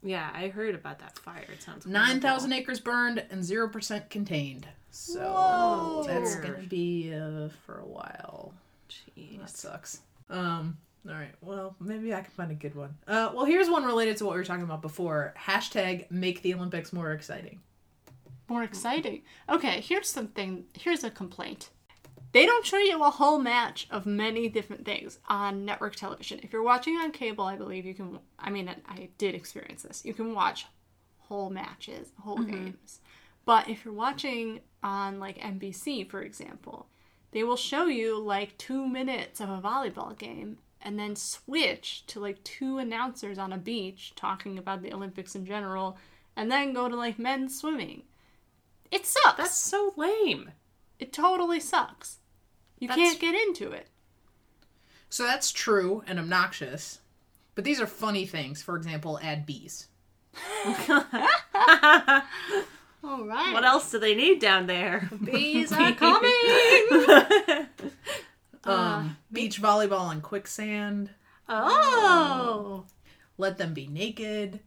Yeah, 0.02 0.30
I 0.34 0.48
heard 0.48 0.74
about 0.74 0.98
that 1.00 1.18
fire. 1.18 1.44
It 1.52 1.62
sounds 1.62 1.86
nine 1.86 2.20
thousand 2.20 2.52
acres 2.54 2.80
burned 2.80 3.22
and 3.30 3.44
zero 3.44 3.68
percent 3.68 4.08
contained. 4.08 4.66
So 4.90 5.20
Whoa. 5.20 6.04
that's 6.06 6.36
gonna 6.36 6.64
be 6.66 7.12
uh, 7.14 7.50
for 7.66 7.80
a 7.80 7.86
while. 7.86 8.54
That 9.38 9.50
sucks. 9.50 10.00
Um. 10.30 10.78
All 11.08 11.14
right. 11.14 11.34
Well, 11.40 11.76
maybe 11.80 12.12
I 12.12 12.20
can 12.20 12.30
find 12.32 12.50
a 12.50 12.54
good 12.54 12.74
one. 12.74 12.94
Uh. 13.06 13.30
Well, 13.34 13.44
here's 13.44 13.70
one 13.70 13.84
related 13.84 14.16
to 14.18 14.26
what 14.26 14.34
we 14.34 14.38
were 14.40 14.44
talking 14.44 14.64
about 14.64 14.82
before. 14.82 15.34
Hashtag 15.38 16.10
make 16.10 16.42
the 16.42 16.54
Olympics 16.54 16.92
more 16.92 17.12
exciting. 17.12 17.60
More 18.48 18.62
exciting. 18.64 19.22
Okay, 19.48 19.80
here's 19.80 20.08
something. 20.08 20.64
Here's 20.74 21.04
a 21.04 21.10
complaint. 21.10 21.70
They 22.32 22.46
don't 22.46 22.66
show 22.66 22.78
you 22.78 23.02
a 23.02 23.10
whole 23.10 23.38
match 23.38 23.88
of 23.90 24.06
many 24.06 24.48
different 24.48 24.84
things 24.84 25.18
on 25.28 25.64
network 25.64 25.96
television. 25.96 26.40
If 26.42 26.52
you're 26.52 26.62
watching 26.62 26.96
on 26.96 27.10
cable, 27.12 27.44
I 27.44 27.56
believe 27.56 27.84
you 27.84 27.94
can. 27.94 28.18
I 28.38 28.50
mean, 28.50 28.70
I 28.88 29.08
did 29.18 29.34
experience 29.34 29.82
this. 29.82 30.04
You 30.04 30.14
can 30.14 30.34
watch 30.34 30.66
whole 31.18 31.50
matches, 31.50 32.08
whole 32.20 32.38
games. 32.38 33.00
But 33.46 33.68
if 33.68 33.84
you're 33.84 33.94
watching 33.94 34.60
on 34.82 35.18
like 35.18 35.38
NBC, 35.38 36.08
for 36.08 36.22
example, 36.22 36.86
they 37.32 37.42
will 37.42 37.56
show 37.56 37.86
you 37.86 38.18
like 38.18 38.58
two 38.58 38.86
minutes 38.86 39.40
of 39.40 39.48
a 39.48 39.60
volleyball 39.60 40.16
game 40.16 40.58
and 40.82 40.98
then 40.98 41.14
switch 41.16 42.04
to 42.06 42.20
like 42.20 42.42
two 42.44 42.78
announcers 42.78 43.38
on 43.38 43.52
a 43.52 43.58
beach 43.58 44.12
talking 44.16 44.58
about 44.58 44.82
the 44.82 44.92
Olympics 44.92 45.34
in 45.34 45.44
general 45.44 45.96
and 46.36 46.50
then 46.50 46.72
go 46.72 46.88
to 46.88 46.96
like 46.96 47.18
men's 47.18 47.58
swimming. 47.58 48.02
It 48.90 49.06
sucks. 49.06 49.36
That's 49.36 49.54
so 49.56 49.92
lame. 49.96 50.52
It 50.98 51.12
totally 51.12 51.60
sucks. 51.60 52.18
You 52.78 52.88
That's- 52.88 53.08
can't 53.08 53.20
get 53.20 53.34
into 53.34 53.70
it. 53.72 53.86
So 55.12 55.24
that's 55.24 55.50
true 55.52 56.02
and 56.06 56.18
obnoxious. 56.18 57.00
But 57.56 57.64
these 57.64 57.80
are 57.80 57.86
funny 57.86 58.26
things. 58.26 58.62
For 58.62 58.76
example, 58.76 59.18
add 59.22 59.44
bees. 59.44 59.88
All 63.02 63.24
right. 63.24 63.52
What 63.52 63.64
else 63.64 63.90
do 63.90 63.98
they 63.98 64.14
need 64.14 64.40
down 64.40 64.66
there? 64.66 65.10
Bees 65.24 65.72
are 65.72 65.92
coming. 65.96 66.32
Um, 68.64 69.16
beach 69.32 69.60
volleyball 69.60 70.10
and 70.12 70.22
quicksand. 70.22 71.10
oh. 71.48 72.84
Let 73.38 73.56
them 73.58 73.72
be 73.74 73.86
naked. 73.86 74.60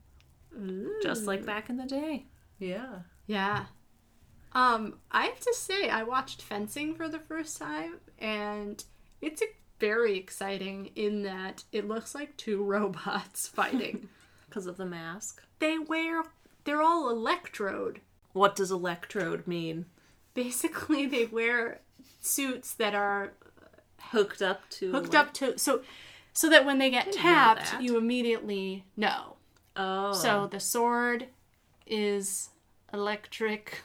Just 1.03 1.25
like 1.25 1.45
back 1.45 1.69
in 1.69 1.77
the 1.77 1.85
day. 1.85 2.25
Yeah. 2.59 2.99
Yeah. 3.27 3.65
Um, 4.53 4.95
I 5.11 5.25
have 5.25 5.39
to 5.39 5.53
say, 5.53 5.89
I 5.89 6.03
watched 6.03 6.41
fencing 6.41 6.93
for 6.95 7.07
the 7.09 7.19
first 7.19 7.57
time, 7.57 7.95
and 8.19 8.83
it's 9.21 9.41
a- 9.41 9.45
very 9.79 10.17
exciting 10.17 10.91
in 10.95 11.23
that 11.23 11.63
it 11.71 11.87
looks 11.87 12.13
like 12.15 12.37
two 12.37 12.63
robots 12.65 13.47
fighting. 13.47 14.09
Because 14.47 14.67
of 14.67 14.77
the 14.77 14.85
mask. 14.85 15.41
they 15.57 15.79
wear, 15.79 16.21
they're 16.63 16.83
all 16.83 17.09
electrode. 17.09 18.01
What 18.33 18.55
does 18.55 18.69
electrode 18.69 19.47
mean? 19.47 19.85
Basically, 20.35 21.07
they 21.07 21.25
wear 21.25 21.79
suits 22.21 22.75
that 22.75 22.93
are 22.93 23.33
Hooked 24.13 24.41
up 24.41 24.69
to 24.69 24.91
hooked 24.91 25.13
like- 25.13 25.27
up 25.27 25.33
to 25.33 25.59
so 25.59 25.81
so 26.31 26.49
that 26.49 26.65
when 26.65 26.79
they 26.79 26.89
get 26.89 27.11
tapped, 27.11 27.81
you 27.81 27.97
immediately 27.97 28.85
know. 28.97 29.35
Oh. 29.75 30.13
So 30.13 30.47
the 30.47 30.59
sword 30.59 31.27
is 31.85 32.49
electric, 32.93 33.81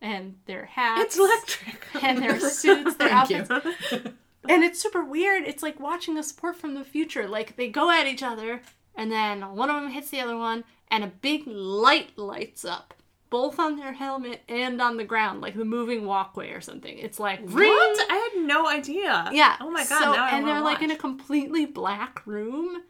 and 0.00 0.36
their 0.46 0.66
hats. 0.66 1.16
it's 1.16 1.18
electric. 1.18 1.86
and 2.02 2.22
their 2.22 2.38
suits, 2.38 2.94
their 2.96 3.10
outfits. 3.10 3.50
And 4.48 4.64
it's 4.64 4.80
super 4.80 5.04
weird. 5.04 5.44
It's 5.44 5.62
like 5.62 5.78
watching 5.78 6.16
a 6.16 6.22
sport 6.22 6.56
from 6.56 6.74
the 6.74 6.84
future. 6.84 7.28
Like 7.28 7.56
they 7.56 7.68
go 7.68 7.90
at 7.90 8.06
each 8.06 8.22
other, 8.22 8.62
and 8.94 9.12
then 9.12 9.42
one 9.54 9.68
of 9.68 9.82
them 9.82 9.90
hits 9.90 10.08
the 10.10 10.20
other 10.20 10.38
one, 10.38 10.64
and 10.90 11.04
a 11.04 11.08
big 11.08 11.46
light 11.46 12.16
lights 12.16 12.64
up, 12.64 12.94
both 13.28 13.58
on 13.58 13.76
their 13.76 13.92
helmet 13.92 14.42
and 14.48 14.80
on 14.80 14.96
the 14.96 15.04
ground, 15.04 15.42
like 15.42 15.54
the 15.54 15.66
moving 15.66 16.06
walkway 16.06 16.50
or 16.52 16.62
something. 16.62 16.96
It's 16.98 17.20
like 17.20 17.40
ring. 17.42 17.68
What? 17.68 18.06
I 18.10 18.16
had 18.38 18.46
no 18.46 18.68
idea. 18.68 19.28
Yeah. 19.32 19.56
Oh 19.60 19.70
my 19.70 19.84
god. 19.84 20.02
So, 20.02 20.12
now 20.12 20.28
and 20.28 20.44
wanna 20.44 20.54
they're 20.54 20.62
like 20.62 20.82
in 20.82 20.90
a 20.90 20.96
completely 20.96 21.66
black 21.66 22.26
room, 22.26 22.82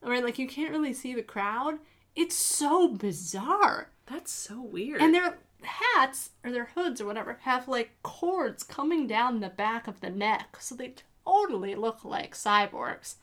where 0.00 0.22
like 0.22 0.38
you 0.38 0.48
can't 0.48 0.70
really 0.70 0.92
see 0.92 1.14
the 1.14 1.22
crowd. 1.22 1.78
It's 2.16 2.34
so 2.34 2.88
bizarre. 2.88 3.90
That's 4.06 4.32
so 4.32 4.60
weird. 4.60 5.00
And 5.00 5.14
their 5.14 5.38
hats 5.62 6.30
or 6.44 6.50
their 6.50 6.70
hoods 6.74 7.00
or 7.00 7.06
whatever 7.06 7.38
have 7.42 7.68
like 7.68 7.90
cords 8.02 8.62
coming 8.62 9.06
down 9.06 9.40
the 9.40 9.48
back 9.48 9.86
of 9.86 10.00
the 10.00 10.10
neck, 10.10 10.56
so 10.60 10.74
they 10.74 10.94
totally 11.24 11.74
look 11.74 12.04
like 12.04 12.34
cyborgs. 12.34 13.16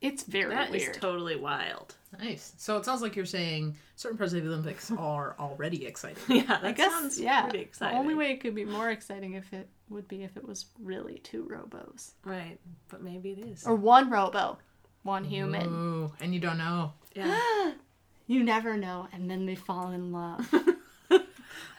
It's 0.00 0.24
very 0.24 0.52
that 0.52 0.74
is 0.74 0.82
weird. 0.82 0.94
totally 0.94 1.36
wild. 1.36 1.94
Nice. 2.18 2.54
So 2.58 2.76
it 2.76 2.84
sounds 2.84 3.02
like 3.02 3.14
you're 3.14 3.24
saying 3.24 3.76
certain 3.94 4.18
parts 4.18 4.32
of 4.32 4.42
the 4.42 4.48
Olympics 4.48 4.90
are 4.90 5.36
already 5.38 5.86
exciting. 5.86 6.22
Yeah, 6.28 6.42
that 6.42 6.64
I 6.64 6.72
guess 6.72 6.90
sounds 6.90 7.20
yeah. 7.20 7.42
pretty 7.46 7.70
The 7.78 7.92
only 7.92 8.14
way 8.14 8.32
it 8.32 8.40
could 8.40 8.54
be 8.54 8.64
more 8.64 8.90
exciting 8.90 9.34
if 9.34 9.52
it 9.52 9.68
would 9.92 10.08
be 10.08 10.22
if 10.24 10.36
it 10.36 10.46
was 10.46 10.66
really 10.82 11.18
two 11.22 11.48
robos 11.50 12.12
Right, 12.24 12.58
but 12.88 13.02
maybe 13.02 13.30
it 13.32 13.38
is. 13.38 13.64
or 13.66 13.74
one 13.74 14.10
robo, 14.10 14.58
one 15.02 15.24
human. 15.24 15.66
Ooh, 15.66 16.12
and 16.20 16.32
you 16.34 16.40
don't 16.40 16.58
know. 16.58 16.92
Yeah. 17.14 17.72
You 18.28 18.44
never 18.44 18.76
know, 18.76 19.08
and 19.12 19.28
then 19.28 19.44
they 19.46 19.56
fall 19.56 19.90
in 19.90 20.12
love. 20.12 20.48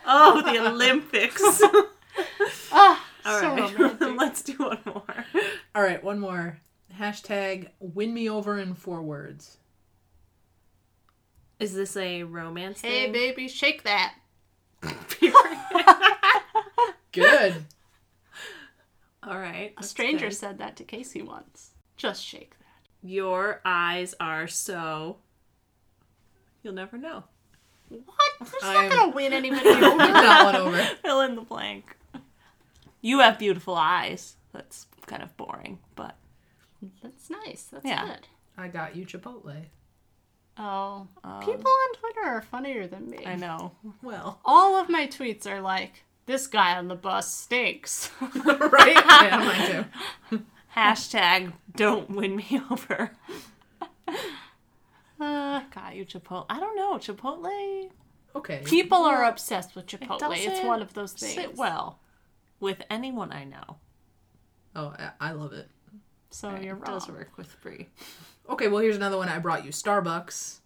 Oh, 0.06 0.42
the 0.42 0.60
Olympics. 0.68 1.42
ah, 2.72 3.08
All 3.26 3.40
so 3.40 3.48
right, 3.56 3.80
romantic. 3.80 4.18
let's 4.18 4.42
do 4.42 4.54
one 4.58 4.80
more. 4.86 5.26
All 5.74 5.82
right, 5.82 6.04
one 6.04 6.20
more. 6.20 6.60
Hashtag 7.00 7.70
win 7.80 8.14
me 8.14 8.30
over 8.30 8.60
in 8.60 8.76
four 8.76 9.02
words. 9.02 9.58
Is 11.60 11.74
this 11.74 11.96
a 11.96 12.24
romance 12.24 12.82
hey, 12.82 13.04
thing? 13.06 13.14
baby, 13.14 13.48
shake 13.48 13.84
that. 13.84 14.16
Good. 17.14 17.66
All 19.26 19.38
right. 19.38 19.74
A 19.78 19.84
stranger 19.84 20.32
said 20.32 20.58
that 20.60 20.76
to 20.78 20.84
Casey 20.84 21.22
once. 21.22 21.72
Just 21.98 22.24
shake 22.24 22.52
that. 22.60 23.08
Your 23.08 23.62
eyes 23.66 24.16
are 24.20 24.48
so. 24.48 25.18
You'll 26.62 26.74
never 26.74 26.98
know. 26.98 27.24
What? 27.90 28.04
That's 28.40 28.64
I'm- 28.64 28.90
not 28.90 28.98
gonna 28.98 29.12
win 29.16 29.34
anybody 29.34 29.70
over. 29.70 29.98
that 29.98 30.44
one 30.46 30.56
over. 30.56 30.78
Fill 31.04 31.22
in 31.22 31.36
the 31.36 31.42
blank. 31.42 31.96
You 33.02 33.20
have 33.20 33.38
beautiful 33.38 33.76
eyes. 33.76 34.36
That's 34.54 34.88
kind 35.06 35.22
of 35.22 35.36
boring, 35.38 35.80
but 35.96 36.16
That's 37.02 37.30
nice. 37.30 37.64
That's 37.72 37.86
Yeah. 37.86 38.06
good. 38.06 38.28
I 38.58 38.68
got 38.70 38.96
you 38.96 39.06
Chipotle. 39.06 39.66
Oh, 40.58 41.08
Um, 41.24 41.40
people 41.42 41.70
on 41.72 41.96
Twitter 41.96 42.22
are 42.28 42.42
funnier 42.44 42.86
than 42.88 43.10
me. 43.10 43.26
I 43.26 43.36
know. 43.36 43.72
Well, 44.04 44.40
All 44.46 44.76
of 44.80 44.88
my 44.90 45.08
tweets 45.08 45.48
are 45.48 45.60
like, 45.62 46.04
"This 46.26 46.48
guy 46.48 46.78
on 46.78 46.88
the 46.88 46.96
bus 46.96 47.32
stinks." 47.34 48.10
right? 48.22 48.96
Yeah, 48.96 49.38
mine 49.38 49.86
too. 50.30 50.44
Hashtag 50.76 51.54
don't 51.76 52.10
win 52.10 52.36
me 52.36 52.62
over. 52.72 53.12
uh, 55.20 55.62
Got 55.74 55.96
you, 55.96 56.06
Chipotle. 56.06 56.46
I 56.50 56.60
don't 56.60 56.76
know. 56.76 56.96
Chipotle 56.98 57.90
Okay. 58.36 58.62
people 58.66 58.98
are 59.04 59.26
obsessed 59.26 59.76
with 59.76 59.86
Chipotle. 59.86 60.36
It's 60.36 60.66
one 60.66 60.82
of 60.82 60.94
those 60.94 61.14
things. 61.14 61.34
sit 61.36 61.56
well 61.56 62.00
with 62.60 62.82
anyone 62.90 63.32
I 63.32 63.44
know. 63.44 63.78
Oh, 64.76 64.94
I- 64.98 65.12
I 65.30 65.32
love 65.34 65.54
it. 65.54 65.70
So 66.32 66.50
you're 66.50 66.76
It 66.76 66.80
wrong. 66.80 67.00
does 67.00 67.08
work 67.08 67.38
with 67.38 67.56
Bree. 67.62 67.90
Okay, 68.50 68.68
well, 68.68 68.82
here's 68.82 68.96
another 68.96 69.18
one. 69.18 69.30
I 69.30 69.38
brought 69.38 69.64
you 69.64 69.72
Starbucks, 69.72 70.60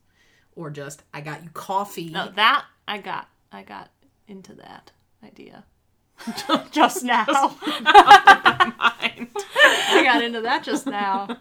or 0.55 0.69
just 0.69 1.03
I 1.13 1.19
got 1.19 1.43
you 1.43 1.49
coffee. 1.49 2.09
No, 2.09 2.31
that 2.31 2.65
I 2.87 2.99
got. 2.99 3.27
I 3.51 3.63
got 3.63 3.89
into 4.29 4.53
that 4.55 4.91
idea. 5.23 5.65
Just 6.71 7.03
now, 7.03 7.25
Mind. 7.65 9.27
I 9.35 10.01
got 10.03 10.23
into 10.23 10.41
that 10.41 10.63
just 10.63 10.87
now. 10.87 11.27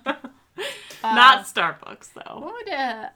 Not 1.02 1.46
Starbucks 1.46 2.10
though. 2.14 2.40
What 2.40 2.54
would 2.54 2.68
uh, 2.68 3.08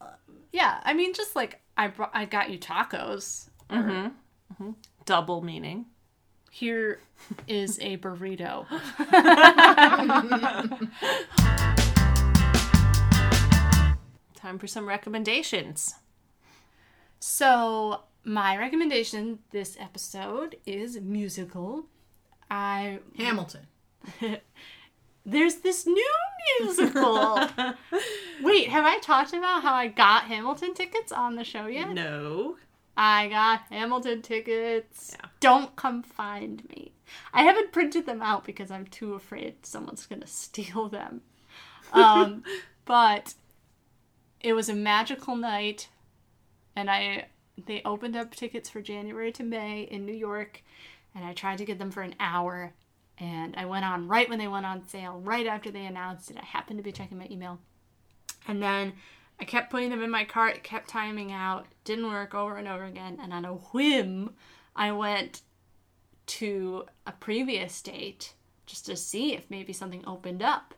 uh, 0.00 0.04
yeah, 0.52 0.80
I 0.84 0.92
mean, 0.92 1.14
just 1.14 1.34
like 1.34 1.60
I 1.76 1.88
brought, 1.88 2.10
I 2.12 2.24
got 2.24 2.50
you 2.50 2.58
tacos. 2.58 3.48
Double 5.06 5.40
meaning. 5.42 5.86
Here 6.50 7.00
is 7.46 7.78
a 7.80 7.96
burrito. 7.96 8.66
Time 14.36 14.58
for 14.58 14.66
some 14.66 14.86
recommendations. 14.86 15.94
So 17.20 18.02
my 18.28 18.58
recommendation 18.58 19.38
this 19.52 19.76
episode 19.80 20.56
is 20.66 21.00
musical. 21.00 21.86
I 22.50 22.98
Hamilton. 23.16 23.66
there's 25.26 25.56
this 25.56 25.86
new 25.86 26.14
musical. 26.60 27.40
Wait, 28.42 28.68
have 28.68 28.84
I 28.84 28.98
talked 28.98 29.32
about 29.32 29.62
how 29.62 29.72
I 29.72 29.88
got 29.88 30.24
Hamilton 30.24 30.74
tickets 30.74 31.10
on 31.10 31.36
the 31.36 31.44
show 31.44 31.66
yet? 31.66 31.90
No. 31.90 32.56
I 32.98 33.28
got 33.28 33.62
Hamilton 33.70 34.20
tickets. 34.20 35.16
Yeah. 35.18 35.28
Don't 35.40 35.74
come 35.74 36.02
find 36.02 36.68
me. 36.68 36.92
I 37.32 37.44
haven't 37.44 37.72
printed 37.72 38.04
them 38.04 38.20
out 38.20 38.44
because 38.44 38.70
I'm 38.70 38.86
too 38.86 39.14
afraid 39.14 39.64
someone's 39.64 40.06
gonna 40.06 40.26
steal 40.26 40.88
them. 40.88 41.22
Um, 41.94 42.42
but 42.84 43.34
it 44.40 44.52
was 44.52 44.68
a 44.68 44.74
magical 44.74 45.34
night, 45.34 45.88
and 46.76 46.90
I 46.90 47.28
they 47.66 47.82
opened 47.84 48.16
up 48.16 48.34
tickets 48.34 48.70
for 48.70 48.80
January 48.80 49.32
to 49.32 49.42
May 49.42 49.82
in 49.82 50.06
New 50.06 50.14
York, 50.14 50.62
and 51.14 51.24
I 51.24 51.32
tried 51.32 51.58
to 51.58 51.64
get 51.64 51.78
them 51.78 51.90
for 51.90 52.02
an 52.02 52.14
hour, 52.20 52.72
and 53.18 53.54
I 53.56 53.64
went 53.64 53.84
on 53.84 54.08
right 54.08 54.28
when 54.28 54.38
they 54.38 54.48
went 54.48 54.66
on 54.66 54.86
sale, 54.86 55.20
right 55.22 55.46
after 55.46 55.70
they 55.70 55.86
announced 55.86 56.30
it. 56.30 56.36
I 56.40 56.44
happened 56.44 56.78
to 56.78 56.84
be 56.84 56.92
checking 56.92 57.18
my 57.18 57.28
email, 57.30 57.58
and 58.46 58.62
then 58.62 58.94
I 59.40 59.44
kept 59.44 59.70
putting 59.70 59.90
them 59.90 60.02
in 60.02 60.10
my 60.10 60.24
cart, 60.24 60.56
it 60.56 60.64
kept 60.64 60.88
timing 60.88 61.32
out, 61.32 61.66
didn't 61.84 62.10
work 62.10 62.34
over 62.34 62.56
and 62.56 62.68
over 62.68 62.84
again, 62.84 63.18
and 63.22 63.32
on 63.32 63.44
a 63.44 63.54
whim, 63.54 64.34
I 64.74 64.92
went 64.92 65.42
to 66.26 66.86
a 67.06 67.12
previous 67.12 67.80
date 67.80 68.34
just 68.66 68.86
to 68.86 68.96
see 68.96 69.34
if 69.34 69.48
maybe 69.48 69.72
something 69.72 70.04
opened 70.06 70.42
up. 70.42 70.74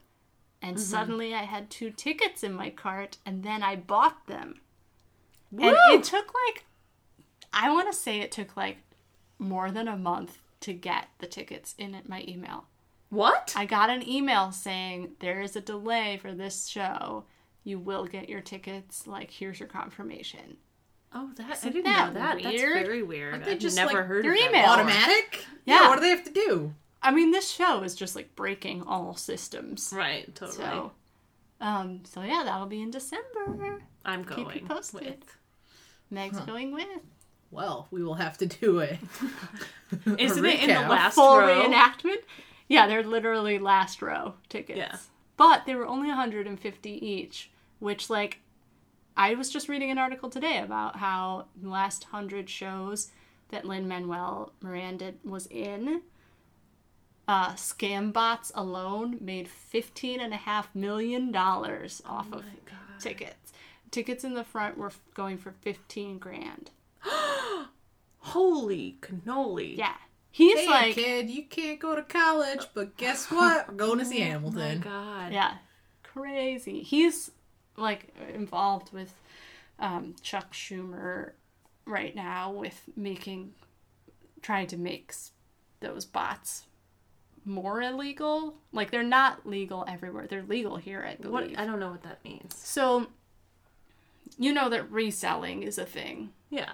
And 0.62 0.76
mm-hmm. 0.76 0.84
suddenly 0.84 1.34
I 1.34 1.42
had 1.42 1.70
two 1.70 1.90
tickets 1.90 2.42
in 2.42 2.52
my 2.52 2.70
cart, 2.70 3.18
and 3.26 3.42
then 3.42 3.62
I 3.62 3.76
bought 3.76 4.26
them. 4.26 4.60
And 5.52 5.76
it 5.90 6.04
took 6.04 6.32
like, 6.46 6.64
I 7.52 7.70
want 7.70 7.90
to 7.90 7.96
say 7.96 8.20
it 8.20 8.32
took 8.32 8.56
like 8.56 8.78
more 9.38 9.70
than 9.70 9.88
a 9.88 9.96
month 9.96 10.38
to 10.60 10.72
get 10.72 11.08
the 11.18 11.26
tickets 11.26 11.74
in 11.78 11.94
at 11.94 12.08
my 12.08 12.24
email. 12.28 12.66
What? 13.08 13.52
I 13.56 13.64
got 13.64 13.90
an 13.90 14.08
email 14.08 14.52
saying 14.52 15.12
there 15.18 15.40
is 15.40 15.56
a 15.56 15.60
delay 15.60 16.18
for 16.20 16.32
this 16.32 16.66
show. 16.68 17.24
You 17.64 17.78
will 17.78 18.06
get 18.06 18.28
your 18.28 18.40
tickets. 18.40 19.06
Like, 19.06 19.30
here's 19.30 19.58
your 19.58 19.68
confirmation. 19.68 20.58
Oh, 21.12 21.30
that 21.36 21.58
I 21.64 21.68
didn't 21.68 21.84
that 21.84 22.14
know 22.14 22.20
that. 22.20 22.42
That's 22.42 22.62
very 22.62 23.02
weird. 23.02 23.32
Aren't 23.34 23.44
they 23.46 23.52
I've 23.52 23.58
just, 23.58 23.76
never 23.76 23.94
like, 23.94 24.06
heard 24.06 24.24
your 24.24 24.34
of 24.34 24.40
that 24.40 24.48
email? 24.50 24.70
Automatic? 24.70 25.44
Yeah. 25.64 25.88
What 25.88 25.96
do 25.96 26.02
they 26.02 26.10
have 26.10 26.24
to 26.24 26.32
do? 26.32 26.74
I 27.02 27.10
mean, 27.10 27.32
this 27.32 27.50
show 27.50 27.82
is 27.82 27.94
just 27.96 28.14
like 28.14 28.36
breaking 28.36 28.82
all 28.82 29.16
systems. 29.16 29.92
Right, 29.94 30.32
totally. 30.34 30.58
So, 30.58 30.92
um, 31.60 32.02
so 32.04 32.22
yeah, 32.22 32.42
that'll 32.44 32.66
be 32.66 32.80
in 32.80 32.90
December. 32.92 33.82
I'm 34.04 34.22
going. 34.22 34.36
keep 34.46 34.54
you 34.54 34.60
going. 34.60 34.66
posted. 34.68 35.04
with- 35.04 35.36
Meg's 36.10 36.40
going 36.40 36.72
with 36.72 36.86
Well, 37.50 37.88
we 37.90 38.02
will 38.02 38.14
have 38.14 38.38
to 38.38 38.46
do 38.46 38.78
it. 38.78 38.98
Isn't 40.18 40.44
it 40.44 40.60
in 40.62 40.68
the 40.68 40.88
last 40.88 41.14
full 41.14 41.38
row? 41.38 41.64
reenactment. 41.64 42.18
Yeah, 42.68 42.86
they're 42.86 43.02
literally 43.02 43.58
last 43.58 44.00
row 44.02 44.34
tickets. 44.48 44.78
Yeah. 44.78 44.96
But 45.36 45.66
they 45.66 45.74
were 45.74 45.86
only 45.86 46.08
150 46.08 46.90
each, 46.90 47.50
which 47.80 48.08
like 48.08 48.38
I 49.16 49.34
was 49.34 49.50
just 49.50 49.68
reading 49.68 49.90
an 49.90 49.98
article 49.98 50.30
today 50.30 50.58
about 50.58 50.96
how 50.96 51.46
the 51.60 51.68
last 51.68 52.04
100 52.12 52.48
shows 52.48 53.10
that 53.48 53.64
Lin 53.64 53.88
Manuel 53.88 54.52
Miranda 54.60 55.14
was 55.24 55.46
in 55.46 56.02
uh, 57.26 57.52
scam 57.54 58.12
bots 58.12 58.50
alone 58.54 59.18
made 59.20 59.46
fifteen 59.48 60.20
and 60.20 60.32
a 60.32 60.36
half 60.36 60.74
million 60.74 61.30
dollars 61.30 62.02
off 62.04 62.26
Oh 62.32 62.38
of 62.38 62.44
tickets. 62.98 63.52
Tickets 63.90 64.24
in 64.24 64.34
the 64.34 64.42
front 64.44 64.76
were 64.76 64.88
f- 64.88 65.00
going 65.14 65.38
for 65.38 65.52
fifteen 65.52 66.18
grand. 66.18 66.70
Holy 68.18 68.98
cannoli. 69.00 69.76
Yeah, 69.76 69.94
he's 70.30 70.58
Hey, 70.60 70.66
like, 70.66 70.94
kid, 70.94 71.30
you 71.30 71.44
can't 71.44 71.80
go 71.80 71.94
to 71.96 72.02
college, 72.02 72.66
but 72.74 72.96
guess 72.96 73.30
what? 73.30 73.68
We're 73.68 73.74
going 73.74 73.98
to 73.98 74.04
see 74.04 74.18
Oh 74.22 74.24
my 74.26 74.30
Hamilton. 74.30 74.80
god. 74.80 75.32
Yeah. 75.32 75.54
Crazy. 76.02 76.82
He's 76.82 77.30
like 77.76 78.14
involved 78.34 78.92
with 78.92 79.12
um, 79.78 80.14
Chuck 80.22 80.52
Schumer 80.52 81.32
right 81.86 82.14
now 82.14 82.52
with 82.52 82.82
making, 82.96 83.52
trying 84.42 84.66
to 84.68 84.76
make 84.76 85.14
those 85.80 86.04
bots 86.04 86.64
more 87.44 87.80
illegal. 87.80 88.54
Like 88.72 88.90
they're 88.90 89.02
not 89.02 89.46
legal 89.46 89.84
everywhere. 89.88 90.26
They're 90.28 90.42
legal 90.42 90.76
here, 90.76 91.02
I 91.08 91.14
believe. 91.14 91.32
What 91.32 91.58
I 91.58 91.64
don't 91.64 91.80
know 91.80 91.90
what 91.90 92.02
that 92.02 92.22
means. 92.24 92.54
So, 92.56 93.06
you 94.38 94.52
know 94.52 94.68
that 94.68 94.90
reselling 94.92 95.62
is 95.62 95.78
a 95.78 95.86
thing, 95.86 96.30
Yeah. 96.50 96.72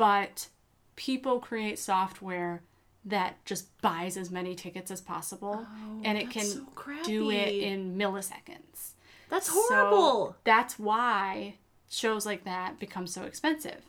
But 0.00 0.48
people 0.96 1.38
create 1.40 1.78
software 1.78 2.62
that 3.04 3.42
just 3.44 3.80
buys 3.80 4.16
as 4.16 4.30
many 4.30 4.54
tickets 4.54 4.90
as 4.90 5.00
possible 5.00 5.66
and 6.04 6.18
it 6.18 6.30
can 6.30 6.44
so 6.44 6.66
do 7.04 7.30
it 7.30 7.48
in 7.54 7.96
milliseconds. 7.96 8.92
That's 9.30 9.46
So 9.46 9.52
horrible. 9.68 10.36
that's 10.44 10.78
why 10.78 11.54
shows 11.88 12.26
like 12.26 12.44
that 12.44 12.78
become 12.78 13.06
so 13.06 13.22
expensive 13.24 13.80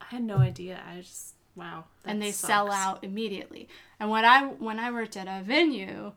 I 0.00 0.06
had 0.14 0.22
no 0.22 0.38
idea. 0.38 0.80
I 0.88 1.00
just 1.00 1.34
wow. 1.56 1.84
and 2.04 2.20
they 2.22 2.30
sell 2.32 2.70
out 2.70 3.02
immediately. 3.04 3.68
And 4.00 4.10
when 4.10 4.24
I 4.24 4.44
when 4.46 4.78
I 4.78 4.90
worked 4.90 5.16
at 5.16 5.26
a 5.28 5.42
venue, 5.44 6.12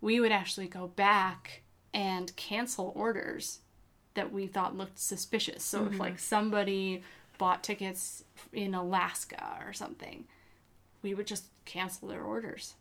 we 0.00 0.20
would 0.20 0.32
actually 0.32 0.68
go 0.68 0.88
back 0.88 1.62
and 1.94 2.34
cancel 2.36 2.92
orders 2.96 3.60
that 4.14 4.32
we 4.32 4.46
thought 4.46 4.76
looked 4.76 4.98
suspicious. 4.98 5.62
So 5.62 5.80
Mm-hmm. 5.80 5.94
if 5.94 6.00
like 6.00 6.18
somebody 6.18 7.02
bought 7.38 7.62
tickets 7.62 8.24
in 8.52 8.74
Alaska 8.74 9.58
or 9.64 9.72
something, 9.72 10.24
we 11.02 11.14
would 11.14 11.26
just 11.26 11.44
cancel 11.64 12.08
their 12.08 12.22
orders. 12.22 12.74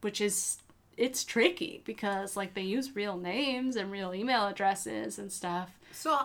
Which 0.00 0.20
is 0.20 0.58
it's 0.96 1.24
tricky 1.24 1.82
because 1.84 2.36
like 2.36 2.54
they 2.54 2.62
use 2.62 2.94
real 2.94 3.16
names 3.16 3.76
and 3.76 3.90
real 3.90 4.14
email 4.14 4.46
addresses 4.46 5.18
and 5.18 5.32
stuff. 5.32 5.70
So 5.92 6.18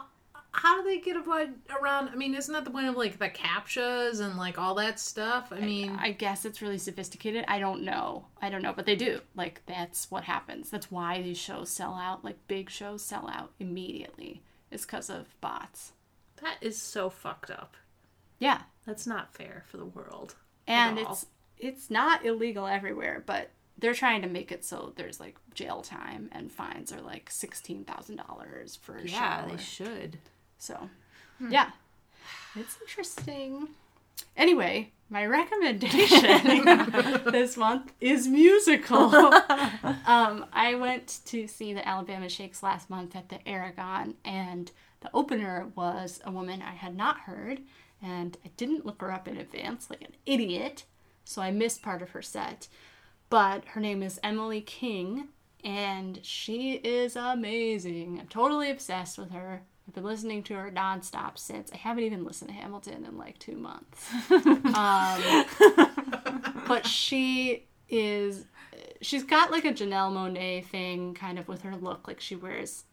how 0.52 0.82
do 0.82 0.88
they 0.88 1.00
get 1.00 1.16
around? 1.18 2.10
I 2.10 2.16
mean, 2.16 2.36
isn't 2.36 2.54
that 2.54 2.64
the 2.64 2.72
point 2.72 2.88
of 2.88 2.96
like 2.96 3.18
the 3.18 3.30
captchas 3.30 4.20
and 4.20 4.38
like 4.38 4.60
all 4.60 4.76
that 4.76 5.00
stuff? 5.00 5.52
I 5.52 5.60
mean, 5.60 5.98
I 6.00 6.12
guess 6.12 6.46
it's 6.46 6.62
really 6.62 6.78
sophisticated. 6.78 7.46
I 7.48 7.60
don't 7.60 7.84
know. 7.84 8.26
I 8.42 8.50
don't 8.50 8.62
know, 8.62 8.74
but 8.74 8.86
they 8.86 8.96
do. 8.96 9.20
Like 9.36 9.62
that's 9.66 10.12
what 10.12 10.24
happens. 10.24 10.70
That's 10.70 10.92
why 10.92 11.22
these 11.22 11.40
shows 11.40 11.70
sell 11.70 11.96
out. 11.96 12.24
Like 12.24 12.48
big 12.48 12.70
shows 12.70 13.04
sell 13.04 13.28
out 13.28 13.52
immediately. 13.60 14.44
It's 14.72 14.86
because 14.86 15.10
of 15.10 15.40
bots. 15.42 15.94
That 16.44 16.58
is 16.62 16.80
so 16.82 17.10
fucked 17.10 17.50
up. 17.50 17.76
Yeah, 18.40 18.62
That's 18.86 19.08
not 19.08 19.34
fair 19.34 19.64
for 19.70 19.78
the 19.78 19.86
world. 19.86 20.36
and 20.68 21.00
it's 21.00 21.26
it's 21.58 21.90
not 21.90 22.26
illegal 22.26 22.68
everywhere, 22.68 23.24
but 23.26 23.50
they're 23.78 23.94
trying 23.94 24.22
to 24.22 24.28
make 24.28 24.52
it 24.52 24.64
so 24.66 24.92
there's 24.98 25.20
like 25.20 25.36
jail 25.54 25.82
time 25.82 26.30
and 26.34 26.52
fines 26.52 26.92
are 26.92 27.02
like 27.02 27.30
sixteen 27.30 27.84
thousand 27.86 28.18
dollars 28.18 28.76
for 28.76 28.98
a 28.98 29.04
Yeah, 29.08 29.44
show. 29.48 29.56
they 29.56 29.62
should. 29.64 30.18
So, 30.58 30.90
yeah, 31.50 31.72
it's 32.56 32.78
interesting. 32.82 33.70
Anyway, 34.38 34.92
my 35.10 35.26
recommendation 35.26 36.22
this 37.32 37.56
month 37.58 37.94
is 38.02 38.28
musical. 38.28 39.14
um, 40.06 40.46
I 40.54 40.76
went 40.80 41.20
to 41.26 41.48
see 41.48 41.74
the 41.74 41.88
Alabama 41.88 42.30
Shakes 42.30 42.62
last 42.64 42.90
month 42.90 43.16
at 43.16 43.30
the 43.30 43.46
Aragon, 43.48 44.16
and 44.26 44.72
the 45.04 45.10
opener 45.14 45.68
was 45.76 46.22
a 46.24 46.32
woman 46.32 46.62
I 46.62 46.72
had 46.72 46.96
not 46.96 47.20
heard, 47.20 47.62
and 48.02 48.38
I 48.44 48.50
didn't 48.56 48.86
look 48.86 49.02
her 49.02 49.12
up 49.12 49.28
in 49.28 49.38
advance 49.38 49.90
like 49.90 50.02
an 50.02 50.16
idiot, 50.26 50.86
so 51.26 51.42
I 51.42 51.52
missed 51.52 51.84
part 51.84 52.02
of 52.02 52.12
her 52.12 52.22
set. 52.22 52.70
But 53.30 53.66
her 53.66 53.82
name 53.82 54.02
is 54.02 54.20
Emily 54.24 54.62
King, 54.62 55.28
and 55.64 56.20
she 56.24 56.74
is 56.76 57.18
amazing. 57.18 58.20
I'm 58.20 58.28
totally 58.28 58.72
obsessed 58.72 59.18
with 59.18 59.32
her. 59.32 59.62
I've 59.88 59.94
been 59.94 60.06
listening 60.06 60.42
to 60.44 60.54
her 60.54 60.72
nonstop 60.72 61.38
since. 61.38 61.70
I 61.74 61.78
haven't 61.78 62.06
even 62.06 62.24
listened 62.24 62.50
to 62.52 62.56
Hamilton 62.56 63.04
in 63.06 63.18
like 63.18 63.38
two 63.40 63.58
months. 63.58 64.10
um, 64.32 65.24
but 66.66 66.88
she 66.88 67.66
is, 67.90 68.46
she's 69.02 69.24
got 69.24 69.52
like 69.52 69.66
a 69.66 69.74
Janelle 69.74 70.14
Monáe 70.14 70.64
thing 70.64 71.14
kind 71.14 71.38
of 71.38 71.50
with 71.50 71.64
her 71.64 71.76
look. 71.76 72.08
Like 72.08 72.22
she 72.22 72.38
wears 72.38 72.86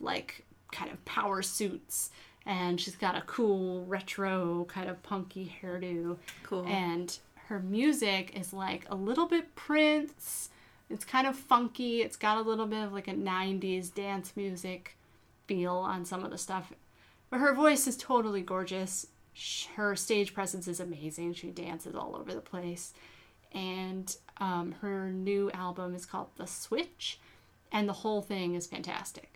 like 0.00 0.46
kind 0.72 0.90
of 0.90 1.04
power 1.04 1.42
suits 1.42 2.10
and 2.46 2.80
she's 2.80 2.96
got 2.96 3.16
a 3.16 3.22
cool 3.22 3.84
retro 3.86 4.66
kind 4.68 4.88
of 4.88 5.02
punky 5.02 5.54
hairdo. 5.62 6.16
Cool. 6.42 6.66
And 6.66 7.16
her 7.48 7.60
music 7.60 8.36
is 8.38 8.52
like 8.52 8.84
a 8.90 8.94
little 8.94 9.26
bit 9.26 9.54
Prince. 9.54 10.50
It's 10.90 11.04
kind 11.04 11.26
of 11.26 11.36
funky. 11.36 12.02
It's 12.02 12.16
got 12.16 12.38
a 12.38 12.42
little 12.42 12.66
bit 12.66 12.84
of 12.84 12.92
like 12.92 13.08
a 13.08 13.12
90s 13.12 13.94
dance 13.94 14.32
music 14.36 14.96
feel 15.46 15.76
on 15.76 16.04
some 16.04 16.24
of 16.24 16.30
the 16.30 16.38
stuff. 16.38 16.72
But 17.30 17.40
her 17.40 17.54
voice 17.54 17.86
is 17.86 17.96
totally 17.96 18.42
gorgeous. 18.42 19.06
Her 19.76 19.96
stage 19.96 20.34
presence 20.34 20.68
is 20.68 20.80
amazing. 20.80 21.34
She 21.34 21.50
dances 21.50 21.94
all 21.94 22.16
over 22.16 22.34
the 22.34 22.40
place. 22.40 22.92
And 23.52 24.14
um, 24.38 24.74
her 24.80 25.10
new 25.10 25.50
album 25.52 25.94
is 25.94 26.04
called 26.04 26.28
The 26.36 26.46
Switch. 26.46 27.18
And 27.70 27.88
the 27.88 27.94
whole 27.94 28.20
thing 28.20 28.54
is 28.54 28.66
fantastic. 28.66 29.31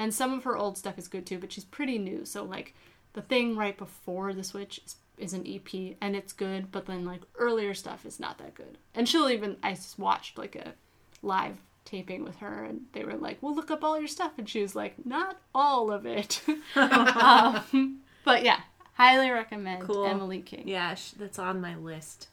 And 0.00 0.14
some 0.14 0.32
of 0.32 0.44
her 0.44 0.56
old 0.56 0.78
stuff 0.78 0.98
is 0.98 1.08
good 1.08 1.26
too, 1.26 1.38
but 1.38 1.52
she's 1.52 1.66
pretty 1.66 1.98
new. 1.98 2.24
So, 2.24 2.42
like, 2.42 2.74
the 3.12 3.20
thing 3.20 3.54
right 3.54 3.76
before 3.76 4.32
The 4.32 4.42
Switch 4.42 4.80
is, 4.86 4.96
is 5.18 5.34
an 5.34 5.46
EP 5.46 5.94
and 6.00 6.16
it's 6.16 6.32
good, 6.32 6.72
but 6.72 6.86
then, 6.86 7.04
like, 7.04 7.20
earlier 7.38 7.74
stuff 7.74 8.06
is 8.06 8.18
not 8.18 8.38
that 8.38 8.54
good. 8.54 8.78
And 8.94 9.06
she'll 9.06 9.28
even, 9.28 9.58
I 9.62 9.76
watched, 9.98 10.38
like, 10.38 10.56
a 10.56 10.72
live 11.20 11.58
taping 11.84 12.24
with 12.24 12.36
her 12.36 12.64
and 12.64 12.86
they 12.92 13.04
were 13.04 13.12
like, 13.12 13.42
well, 13.42 13.54
look 13.54 13.70
up 13.70 13.84
all 13.84 13.98
your 13.98 14.08
stuff. 14.08 14.32
And 14.38 14.48
she 14.48 14.62
was 14.62 14.74
like, 14.74 14.94
not 15.04 15.38
all 15.54 15.92
of 15.92 16.06
it. 16.06 16.40
um, 16.76 18.00
but 18.24 18.42
yeah, 18.42 18.60
highly 18.94 19.30
recommend 19.30 19.82
Cool. 19.82 20.06
Emily 20.06 20.40
King. 20.40 20.66
Yeah, 20.66 20.94
sh- 20.94 21.10
that's 21.10 21.38
on 21.38 21.60
my 21.60 21.76
list. 21.76 22.28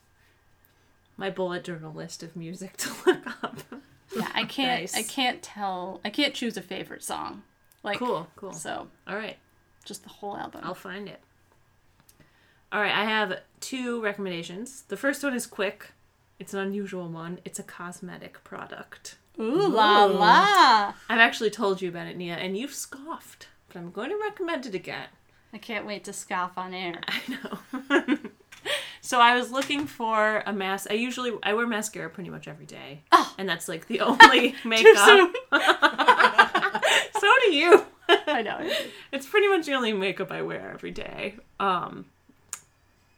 My 1.17 1.29
bullet 1.29 1.65
journal 1.65 1.93
list 1.93 2.23
of 2.23 2.33
music 2.37 2.77
to 2.77 2.89
look 3.05 3.43
up. 3.43 3.59
Yeah, 4.15 4.31
I 4.33 4.45
can't, 4.45 4.81
Nice. 4.83 4.95
I 4.95 5.03
can't 5.03 5.43
tell, 5.43 5.99
I 6.05 6.09
can't 6.09 6.33
choose 6.33 6.55
a 6.55 6.61
favorite 6.61 7.03
song. 7.03 7.43
Like, 7.83 7.99
Cool, 7.99 8.27
cool. 8.35 8.53
So, 8.53 8.87
All 9.07 9.15
right, 9.15 9.37
just 9.85 10.03
the 10.03 10.09
whole 10.09 10.35
album. 10.37 10.61
I'll 10.63 10.73
find 10.75 11.07
it. 11.07 11.21
All 12.71 12.81
right, 12.81 12.93
I 12.93 13.05
have 13.05 13.39
two 13.61 14.01
recommendations. 14.01 14.81
The 14.89 14.97
first 14.97 15.23
one 15.23 15.33
is 15.33 15.47
quick. 15.47 15.91
It's 16.39 16.53
an 16.53 16.59
unusual 16.59 17.07
one. 17.07 17.39
It's 17.45 17.59
a 17.59 17.63
cosmetic 17.63 18.43
product. 18.43 19.17
Ooh 19.39 19.67
la 19.67 20.05
la! 20.05 20.93
I've 21.09 21.19
actually 21.19 21.49
told 21.51 21.81
you 21.81 21.89
about 21.89 22.07
it, 22.07 22.17
Nia, 22.17 22.35
and 22.35 22.57
you've 22.57 22.73
scoffed, 22.73 23.47
but 23.67 23.77
I'm 23.77 23.91
going 23.91 24.09
to 24.09 24.17
recommend 24.17 24.65
it 24.65 24.73
again. 24.75 25.07
I 25.53 25.59
can't 25.59 25.85
wait 25.85 26.03
to 26.05 26.13
scoff 26.13 26.57
on 26.57 26.73
air. 26.73 26.99
I 27.07 27.21
know. 27.29 28.17
so 29.01 29.21
I 29.21 29.35
was 29.37 29.51
looking 29.51 29.85
for 29.87 30.43
a 30.45 30.51
mask. 30.51 30.87
I 30.89 30.95
usually 30.95 31.31
I 31.43 31.53
wear 31.53 31.65
mascara 31.67 32.09
pretty 32.09 32.29
much 32.31 32.47
every 32.47 32.65
day, 32.65 33.03
Oh. 33.11 33.33
and 33.37 33.47
that's 33.47 33.67
like 33.67 33.87
the 33.87 34.01
only 34.01 34.55
makeup. 34.65 35.31
do 37.49 37.55
you. 37.55 37.85
I 38.09 38.41
know. 38.41 38.69
It's 39.11 39.25
pretty 39.25 39.47
much 39.47 39.65
the 39.65 39.73
only 39.73 39.93
makeup 39.93 40.31
I 40.31 40.41
wear 40.41 40.71
every 40.71 40.91
day. 40.91 41.35
Um, 41.59 42.05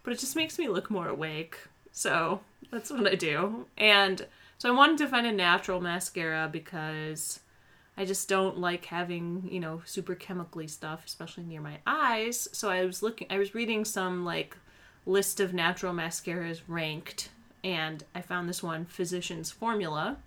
but 0.03 0.13
it 0.13 0.19
just 0.19 0.35
makes 0.35 0.59
me 0.59 0.67
look 0.67 0.89
more 0.89 1.07
awake. 1.07 1.57
So 1.91 2.41
that's 2.71 2.91
what 2.91 3.07
I 3.07 3.15
do. 3.15 3.65
And 3.77 4.25
so 4.57 4.69
I 4.69 4.75
wanted 4.75 4.99
to 4.99 5.07
find 5.07 5.25
a 5.25 5.31
natural 5.31 5.81
mascara 5.81 6.47
because 6.51 7.39
I 7.97 8.05
just 8.05 8.29
don't 8.29 8.59
like 8.59 8.85
having, 8.85 9.49
you 9.51 9.59
know, 9.59 9.81
super 9.85 10.15
chemically 10.15 10.67
stuff, 10.67 11.05
especially 11.05 11.43
near 11.43 11.61
my 11.61 11.79
eyes. 11.85 12.47
So 12.53 12.69
I 12.69 12.85
was 12.85 13.01
looking, 13.03 13.27
I 13.29 13.37
was 13.37 13.55
reading 13.55 13.83
some 13.83 14.23
like 14.23 14.55
list 15.05 15.39
of 15.39 15.53
natural 15.53 15.93
mascaras 15.93 16.61
ranked, 16.67 17.29
and 17.63 18.03
I 18.15 18.21
found 18.21 18.47
this 18.47 18.63
one, 18.63 18.85
Physicians 18.85 19.51
Formula. 19.51 20.17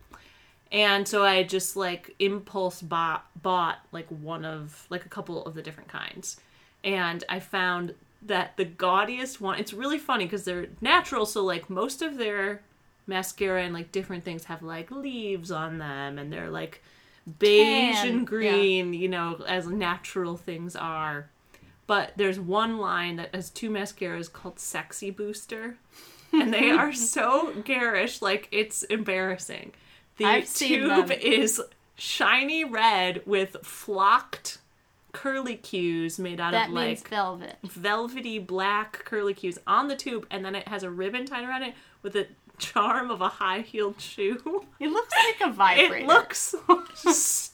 And 0.72 1.06
so 1.06 1.22
I 1.22 1.42
just 1.42 1.76
like 1.76 2.14
impulse 2.18 2.80
bought 2.82 3.26
bought 3.40 3.78
like 3.92 4.08
one 4.08 4.44
of 4.44 4.86
like 4.90 5.04
a 5.04 5.08
couple 5.08 5.44
of 5.44 5.54
the 5.54 5.62
different 5.62 5.90
kinds. 5.90 6.38
And 6.82 7.22
I 7.28 7.38
found 7.38 7.94
that 8.22 8.56
the 8.56 8.64
gaudiest 8.64 9.40
one 9.40 9.58
it's 9.58 9.72
really 9.72 9.98
funny 9.98 10.24
because 10.24 10.44
they're 10.44 10.68
natural 10.80 11.26
so 11.26 11.44
like 11.44 11.68
most 11.68 12.02
of 12.02 12.16
their 12.18 12.62
mascara 13.06 13.64
and 13.64 13.74
like 13.74 13.90
different 13.90 14.22
things 14.22 14.44
have 14.44 14.62
like 14.62 14.92
leaves 14.92 15.50
on 15.50 15.78
them 15.78 16.18
and 16.18 16.32
they're 16.32 16.50
like 16.50 16.82
beige 17.38 17.96
Tan, 17.96 18.08
and 18.08 18.18
yeah. 18.20 18.24
green, 18.24 18.92
you 18.94 19.08
know, 19.08 19.42
as 19.46 19.66
natural 19.66 20.36
things 20.36 20.74
are. 20.76 21.28
But 21.86 22.12
there's 22.16 22.40
one 22.40 22.78
line 22.78 23.16
that 23.16 23.34
has 23.34 23.50
two 23.50 23.70
mascaras 23.70 24.32
called 24.32 24.58
Sexy 24.58 25.10
Booster. 25.10 25.76
And 26.32 26.52
they 26.52 26.70
are 26.70 26.92
so 26.94 27.52
garish, 27.64 28.22
like 28.22 28.48
it's 28.50 28.82
embarrassing. 28.84 29.72
The 30.16 30.24
I've 30.24 30.52
tube 30.54 31.10
is 31.10 31.60
shiny 31.94 32.64
red 32.64 33.22
with 33.26 33.56
flocked 33.62 34.58
curly 35.12 35.56
cues 35.56 36.18
made 36.18 36.40
out 36.40 36.52
That 36.52 36.68
of 36.68 36.74
like 36.74 37.08
velvet. 37.08 37.56
velvety 37.62 38.38
black 38.38 39.04
curly 39.04 39.34
cues 39.34 39.58
on 39.66 39.88
the 39.88 39.96
tube, 39.96 40.26
and 40.30 40.44
then 40.44 40.54
it 40.54 40.68
has 40.68 40.82
a 40.82 40.90
ribbon 40.90 41.26
tied 41.26 41.44
around 41.44 41.62
it 41.62 41.74
with 42.02 42.16
a 42.16 42.26
charm 42.58 43.10
of 43.10 43.20
a 43.20 43.28
high 43.28 43.60
heeled 43.60 44.00
shoe. 44.00 44.64
It 44.78 44.88
looks 44.88 45.12
like 45.26 45.50
a 45.50 45.52
vibrator. 45.54 45.96
It 45.96 46.06
looks 46.06 46.54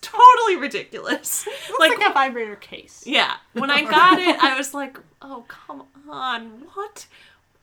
totally 0.01 0.57
ridiculous. 0.57 1.47
Looks 1.47 1.99
like, 1.99 2.11
a 2.11 2.13
vibrator 2.13 2.57
case. 2.57 3.05
Yeah. 3.07 3.37
When 3.55 3.71
I 3.71 3.83
got 3.91 4.19
it, 4.19 4.37
I 4.43 4.57
was 4.57 4.75
like, 4.75 4.99
oh, 5.23 5.45
come 5.49 5.85
on. 6.09 6.65
What? 6.75 7.07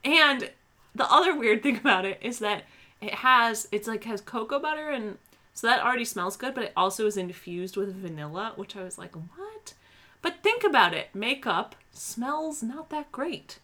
And 0.04 0.50
the 0.94 1.10
other 1.10 1.36
weird 1.36 1.62
thing 1.62 1.76
about 1.76 2.04
it 2.04 2.18
is 2.20 2.38
that 2.40 2.64
it 3.00 3.14
has, 3.14 3.68
it's 3.72 3.88
like 3.88 4.04
has 4.04 4.20
cocoa 4.20 4.58
butter 4.58 4.90
and 4.90 5.18
so 5.54 5.66
that 5.66 5.82
already 5.82 6.04
smells 6.04 6.36
good, 6.36 6.54
but 6.54 6.64
it 6.64 6.72
also 6.76 7.06
is 7.06 7.16
infused 7.16 7.78
with 7.78 7.94
vanilla, 7.94 8.52
which 8.56 8.76
I 8.76 8.82
was 8.84 8.98
like, 8.98 9.14
what? 9.14 9.72
But 10.20 10.42
think 10.42 10.64
about 10.64 10.92
it 10.92 11.14
makeup 11.14 11.74
smells 11.92 12.62
not 12.62 12.90
that 12.90 13.10
great, 13.10 13.58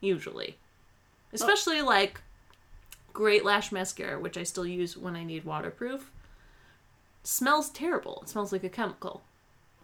usually. 0.00 0.56
Oh. 0.56 1.30
Especially 1.32 1.82
like 1.82 2.20
Great 3.12 3.44
Lash 3.44 3.72
Mascara, 3.72 4.20
which 4.20 4.36
I 4.36 4.42
still 4.42 4.66
use 4.66 4.96
when 4.96 5.16
I 5.16 5.24
need 5.24 5.44
waterproof. 5.44 6.10
Smells 7.22 7.70
terrible. 7.70 8.20
It 8.22 8.28
smells 8.28 8.52
like 8.52 8.64
a 8.64 8.68
chemical. 8.68 9.22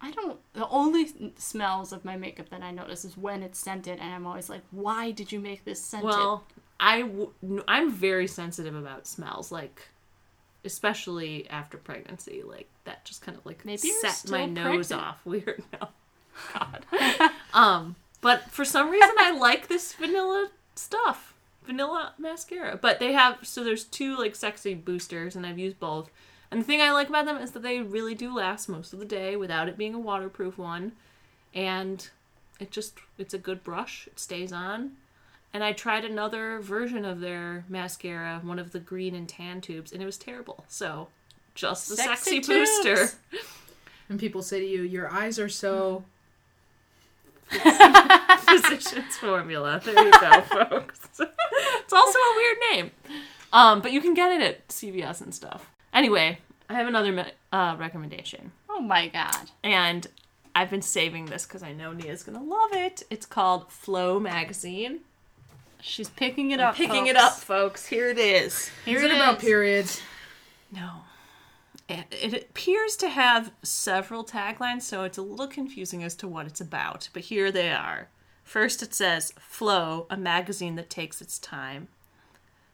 I 0.02 0.10
don't. 0.10 0.38
The 0.52 0.68
only 0.68 1.32
smells 1.36 1.92
of 1.92 2.04
my 2.04 2.16
makeup 2.16 2.48
that 2.50 2.62
I 2.62 2.70
notice 2.70 3.04
is 3.04 3.16
when 3.16 3.42
it's 3.42 3.58
scented, 3.58 3.98
and 3.98 4.14
I'm 4.14 4.26
always 4.26 4.48
like, 4.48 4.62
"Why 4.70 5.10
did 5.10 5.30
you 5.30 5.40
make 5.40 5.64
this 5.64 5.80
scented?" 5.80 6.08
Well, 6.08 6.44
I 6.80 7.02
w- 7.02 7.32
I'm 7.68 7.92
very 7.92 8.26
sensitive 8.26 8.74
about 8.74 9.06
smells, 9.06 9.52
like 9.52 9.88
especially 10.64 11.48
after 11.50 11.76
pregnancy. 11.76 12.42
Like 12.42 12.68
that 12.84 13.04
just 13.04 13.20
kind 13.22 13.36
of 13.36 13.44
like 13.44 13.64
Maybe 13.64 13.90
set 14.00 14.28
my 14.30 14.46
nose 14.46 14.90
off. 14.90 15.20
Weird, 15.26 15.62
no, 15.74 15.88
God. 16.54 16.84
um, 17.54 17.96
but 18.22 18.50
for 18.50 18.64
some 18.64 18.90
reason 18.90 19.14
I 19.18 19.30
like 19.32 19.68
this 19.68 19.92
vanilla 19.92 20.48
stuff, 20.74 21.34
vanilla 21.66 22.14
mascara. 22.18 22.78
But 22.80 22.98
they 22.98 23.12
have 23.12 23.38
so 23.42 23.62
there's 23.62 23.84
two 23.84 24.16
like 24.16 24.34
sexy 24.34 24.74
boosters, 24.74 25.36
and 25.36 25.46
I've 25.46 25.58
used 25.58 25.78
both. 25.78 26.10
And 26.50 26.62
the 26.62 26.64
thing 26.64 26.80
I 26.80 26.92
like 26.92 27.10
about 27.10 27.26
them 27.26 27.36
is 27.36 27.52
that 27.52 27.62
they 27.62 27.80
really 27.80 28.14
do 28.14 28.34
last 28.34 28.68
most 28.68 28.92
of 28.92 28.98
the 28.98 29.04
day 29.04 29.36
without 29.36 29.68
it 29.68 29.76
being 29.76 29.94
a 29.94 30.00
waterproof 30.00 30.56
one, 30.56 30.92
and 31.54 32.08
it 32.58 32.70
just 32.70 32.94
it's 33.18 33.34
a 33.34 33.38
good 33.38 33.62
brush. 33.62 34.06
It 34.06 34.18
stays 34.18 34.50
on. 34.50 34.92
And 35.52 35.64
I 35.64 35.72
tried 35.72 36.04
another 36.04 36.60
version 36.60 37.04
of 37.04 37.20
their 37.20 37.64
mascara, 37.68 38.40
one 38.42 38.58
of 38.58 38.70
the 38.72 38.78
green 38.78 39.14
and 39.14 39.28
tan 39.28 39.60
tubes, 39.60 39.92
and 39.92 40.00
it 40.00 40.06
was 40.06 40.16
terrible. 40.16 40.64
So, 40.68 41.08
just 41.54 41.88
the 41.88 41.96
Sexy 41.96 42.36
sexy, 42.36 42.52
booster. 42.52 43.10
And 44.08 44.18
people 44.20 44.42
say 44.42 44.60
to 44.60 44.66
you, 44.66 44.82
"Your 44.82 45.10
eyes 45.10 45.38
are 45.38 45.48
so." 45.48 46.04
Physician's 47.50 49.16
formula. 49.16 49.80
There 49.84 50.04
you 50.04 50.12
go, 50.12 50.40
folks. 50.42 51.00
it's 51.18 51.92
also 51.92 52.18
a 52.18 52.34
weird 52.36 52.56
name. 52.72 52.90
Um, 53.52 53.80
but 53.80 53.90
you 53.92 54.00
can 54.00 54.14
get 54.14 54.30
it 54.30 54.42
at 54.42 54.68
CVS 54.68 55.20
and 55.20 55.34
stuff. 55.34 55.68
Anyway, 55.92 56.38
I 56.68 56.74
have 56.74 56.86
another 56.86 57.26
uh, 57.52 57.74
recommendation. 57.78 58.52
oh 58.68 58.80
my 58.80 59.08
god! 59.08 59.50
And 59.64 60.06
I've 60.54 60.70
been 60.70 60.82
saving 60.82 61.26
this 61.26 61.44
because 61.44 61.62
I 61.64 61.72
know 61.72 61.92
Nia's 61.92 62.22
going 62.22 62.38
to 62.38 62.44
love 62.44 62.72
it. 62.72 63.02
It's 63.10 63.26
called 63.26 63.70
Flow 63.72 64.20
Magazine. 64.20 65.00
She's 65.82 66.08
picking 66.08 66.50
it 66.50 66.60
up. 66.60 66.74
Picking 66.74 67.06
it 67.06 67.16
up, 67.16 67.32
folks. 67.34 67.86
Here 67.86 68.08
it 68.08 68.18
is. 68.18 68.70
Here 68.84 68.98
Is 68.98 69.04
it 69.04 69.10
it 69.10 69.16
about 69.16 69.38
is. 69.38 69.44
periods? 69.44 70.02
No. 70.72 71.02
It, 71.88 72.06
it 72.10 72.34
appears 72.50 72.96
to 72.96 73.08
have 73.08 73.52
several 73.62 74.24
taglines, 74.24 74.82
so 74.82 75.02
it's 75.04 75.18
a 75.18 75.22
little 75.22 75.48
confusing 75.48 76.04
as 76.04 76.14
to 76.16 76.28
what 76.28 76.46
it's 76.46 76.60
about. 76.60 77.08
But 77.12 77.22
here 77.22 77.50
they 77.50 77.72
are. 77.72 78.08
First, 78.44 78.82
it 78.82 78.94
says 78.94 79.32
Flow, 79.38 80.06
a 80.10 80.16
magazine 80.16 80.76
that 80.76 80.90
takes 80.90 81.20
its 81.20 81.38
time. 81.38 81.88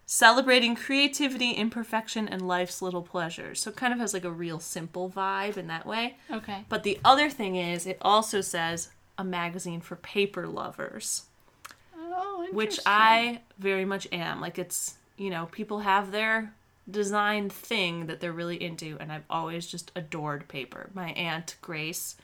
Celebrating 0.04 0.76
creativity, 0.76 1.52
imperfection, 1.52 2.28
and 2.28 2.46
life's 2.46 2.80
little 2.80 3.02
pleasures. 3.02 3.60
So 3.60 3.70
it 3.70 3.76
kind 3.76 3.92
of 3.92 3.98
has 3.98 4.14
like 4.14 4.24
a 4.24 4.30
real 4.30 4.60
simple 4.60 5.10
vibe 5.10 5.56
in 5.56 5.66
that 5.66 5.86
way. 5.86 6.16
Okay. 6.30 6.64
But 6.68 6.84
the 6.84 7.00
other 7.04 7.28
thing 7.28 7.56
is, 7.56 7.86
it 7.86 7.98
also 8.00 8.40
says 8.40 8.90
a 9.18 9.24
magazine 9.24 9.80
for 9.80 9.96
paper 9.96 10.46
lovers 10.46 11.24
Oh, 12.16 12.46
which. 12.52 12.80
I 12.86 13.40
very 13.58 13.84
much 13.84 14.08
am. 14.12 14.40
Like 14.40 14.58
it's 14.58 14.94
you 15.16 15.30
know 15.30 15.46
people 15.52 15.80
have 15.80 16.10
their 16.12 16.52
design 16.90 17.50
thing 17.50 18.06
that 18.06 18.20
they're 18.20 18.32
really 18.32 18.62
into, 18.62 18.96
and 19.00 19.12
I've 19.12 19.24
always 19.28 19.66
just 19.66 19.92
adored 19.96 20.48
paper. 20.48 20.90
My 20.94 21.10
aunt 21.10 21.56
Grace, 21.60 22.16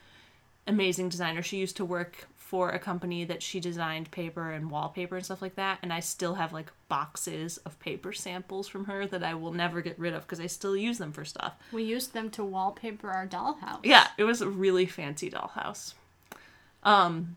amazing 0.67 1.09
designer, 1.09 1.43
she 1.43 1.59
used 1.59 1.77
to 1.77 1.85
work 1.85 2.27
for 2.37 2.69
a 2.69 2.79
company 2.79 3.25
that 3.25 3.43
she 3.43 3.61
designed 3.61 4.11
paper 4.11 4.53
and 4.53 4.71
wallpaper 4.71 5.17
and 5.17 5.25
stuff 5.25 5.41
like 5.41 5.55
that, 5.57 5.79
and 5.83 5.91
I 5.93 6.01
still 6.01 6.35
have 6.35 6.53
like 6.53 6.71
boxes 6.89 7.57
of 7.59 7.81
paper 7.81 8.13
samples 8.13 8.69
from 8.69 8.85
her 8.85 9.07
that 9.07 9.25
I 9.25 9.35
will 9.35 9.53
never 9.53 9.81
get 9.81 9.99
rid 9.99 10.13
of 10.13 10.23
because 10.23 10.39
I 10.39 10.47
still 10.49 10.77
use 10.77 10.99
them 10.99 11.13
for 11.13 11.25
stuff. 11.25 11.55
we 11.73 11.83
used 11.83 12.13
them 12.13 12.29
to 12.33 12.45
wallpaper 12.45 13.11
our 13.11 13.27
dollhouse. 13.27 13.81
Yeah, 13.85 14.09
it 14.19 14.25
was 14.25 14.43
a 14.43 14.49
really 14.49 14.85
fancy 14.85 15.31
dollhouse. 15.31 15.95
Um, 16.85 17.37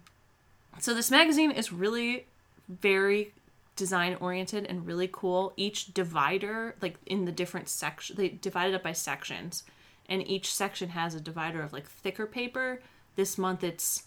so 0.80 0.94
this 0.94 1.10
magazine 1.10 1.52
is 1.52 1.72
really 1.72 2.26
very 2.68 3.34
design 3.76 4.16
oriented 4.20 4.66
and 4.66 4.88
really 4.88 5.10
cool. 5.12 5.54
Each 5.58 5.94
divider, 5.94 6.76
like 6.82 6.96
in 7.06 7.26
the 7.26 7.32
different 7.32 7.70
section, 7.70 8.16
they 8.16 8.30
divided 8.30 8.76
up 8.76 8.84
by 8.84 8.94
sections, 8.94 9.64
and 10.08 10.28
each 10.28 10.54
section 10.54 10.90
has 10.90 11.16
a 11.16 11.20
divider 11.20 11.62
of 11.62 11.74
like 11.74 11.88
thicker 11.88 12.26
paper. 12.26 12.82
This 13.16 13.38
month, 13.38 13.64
it's 13.64 14.04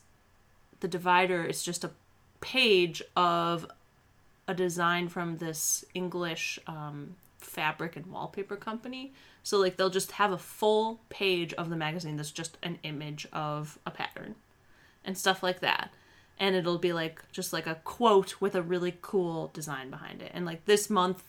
the 0.81 0.89
divider 0.89 1.45
is 1.45 1.63
just 1.63 1.85
a 1.85 1.91
page 2.41 3.03
of 3.17 3.67
a 4.47 4.55
design 4.55 5.09
from 5.09 5.39
this 5.39 5.85
English 5.95 6.59
um, 6.67 7.17
fabric 7.39 7.97
and 7.97 8.07
wallpaper 8.07 8.57
company. 8.57 9.13
So 9.43 9.59
like 9.59 9.77
they'll 9.77 9.91
just 9.91 10.13
have 10.13 10.33
a 10.33 10.39
full 10.39 11.01
page 11.09 11.53
of 11.55 11.71
the 11.71 11.77
magazine 11.77 12.17
that's 12.17 12.31
just 12.31 12.57
an 12.63 12.79
image 12.83 13.27
of 13.33 13.79
a 13.87 13.91
pattern 13.91 14.35
and 15.05 15.17
stuff 15.17 15.43
like 15.43 15.61
that. 15.61 15.91
And 16.39 16.55
it'll 16.55 16.79
be 16.79 16.93
like 16.93 17.21
just 17.33 17.53
like 17.53 17.67
a 17.67 17.77
quote 17.85 18.41
with 18.41 18.55
a 18.55 18.63
really 18.63 18.97
cool 19.03 19.51
design 19.53 19.91
behind 19.91 20.23
it. 20.23 20.31
And 20.35 20.47
like 20.47 20.65
this 20.67 20.89
month 20.89 21.23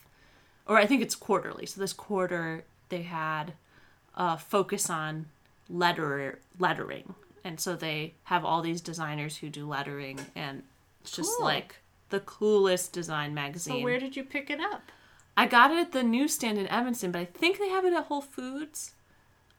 or 0.68 0.78
I 0.78 0.86
think 0.86 1.02
it's 1.02 1.16
quarterly. 1.16 1.66
So 1.66 1.82
this 1.82 1.94
quarter 1.94 2.64
they 2.90 3.02
had 3.04 3.54
a 4.16 4.38
focus 4.38 4.90
on 4.90 5.26
letter 5.70 6.40
lettering. 6.60 7.16
And 7.44 7.60
so 7.60 7.76
they 7.76 8.14
have 8.26 8.44
all 8.46 8.62
these 8.62 8.82
designers 8.82 9.38
who 9.38 9.50
do 9.50 9.68
lettering 9.68 10.20
and 10.36 10.64
it's 11.02 11.12
just 11.12 11.32
Cool. 11.38 11.46
like 11.46 11.78
the 12.10 12.20
coolest 12.20 12.94
design 12.94 13.34
magazine. 13.34 13.80
So 13.80 13.84
where 13.84 14.00
did 14.00 14.16
you 14.16 14.24
pick 14.24 14.50
it 14.50 14.60
up? 14.60 14.84
I 15.38 15.46
got 15.46 15.72
it 15.72 15.78
at 15.78 15.92
the 15.94 16.04
newsstand 16.04 16.58
in 16.58 16.68
Evanston, 16.68 17.12
but 17.12 17.20
I 17.20 17.26
think 17.26 17.60
they 17.60 17.70
have 17.70 17.86
it 17.86 17.94
at 17.94 18.06
Whole 18.06 18.22
Foods. 18.22 18.92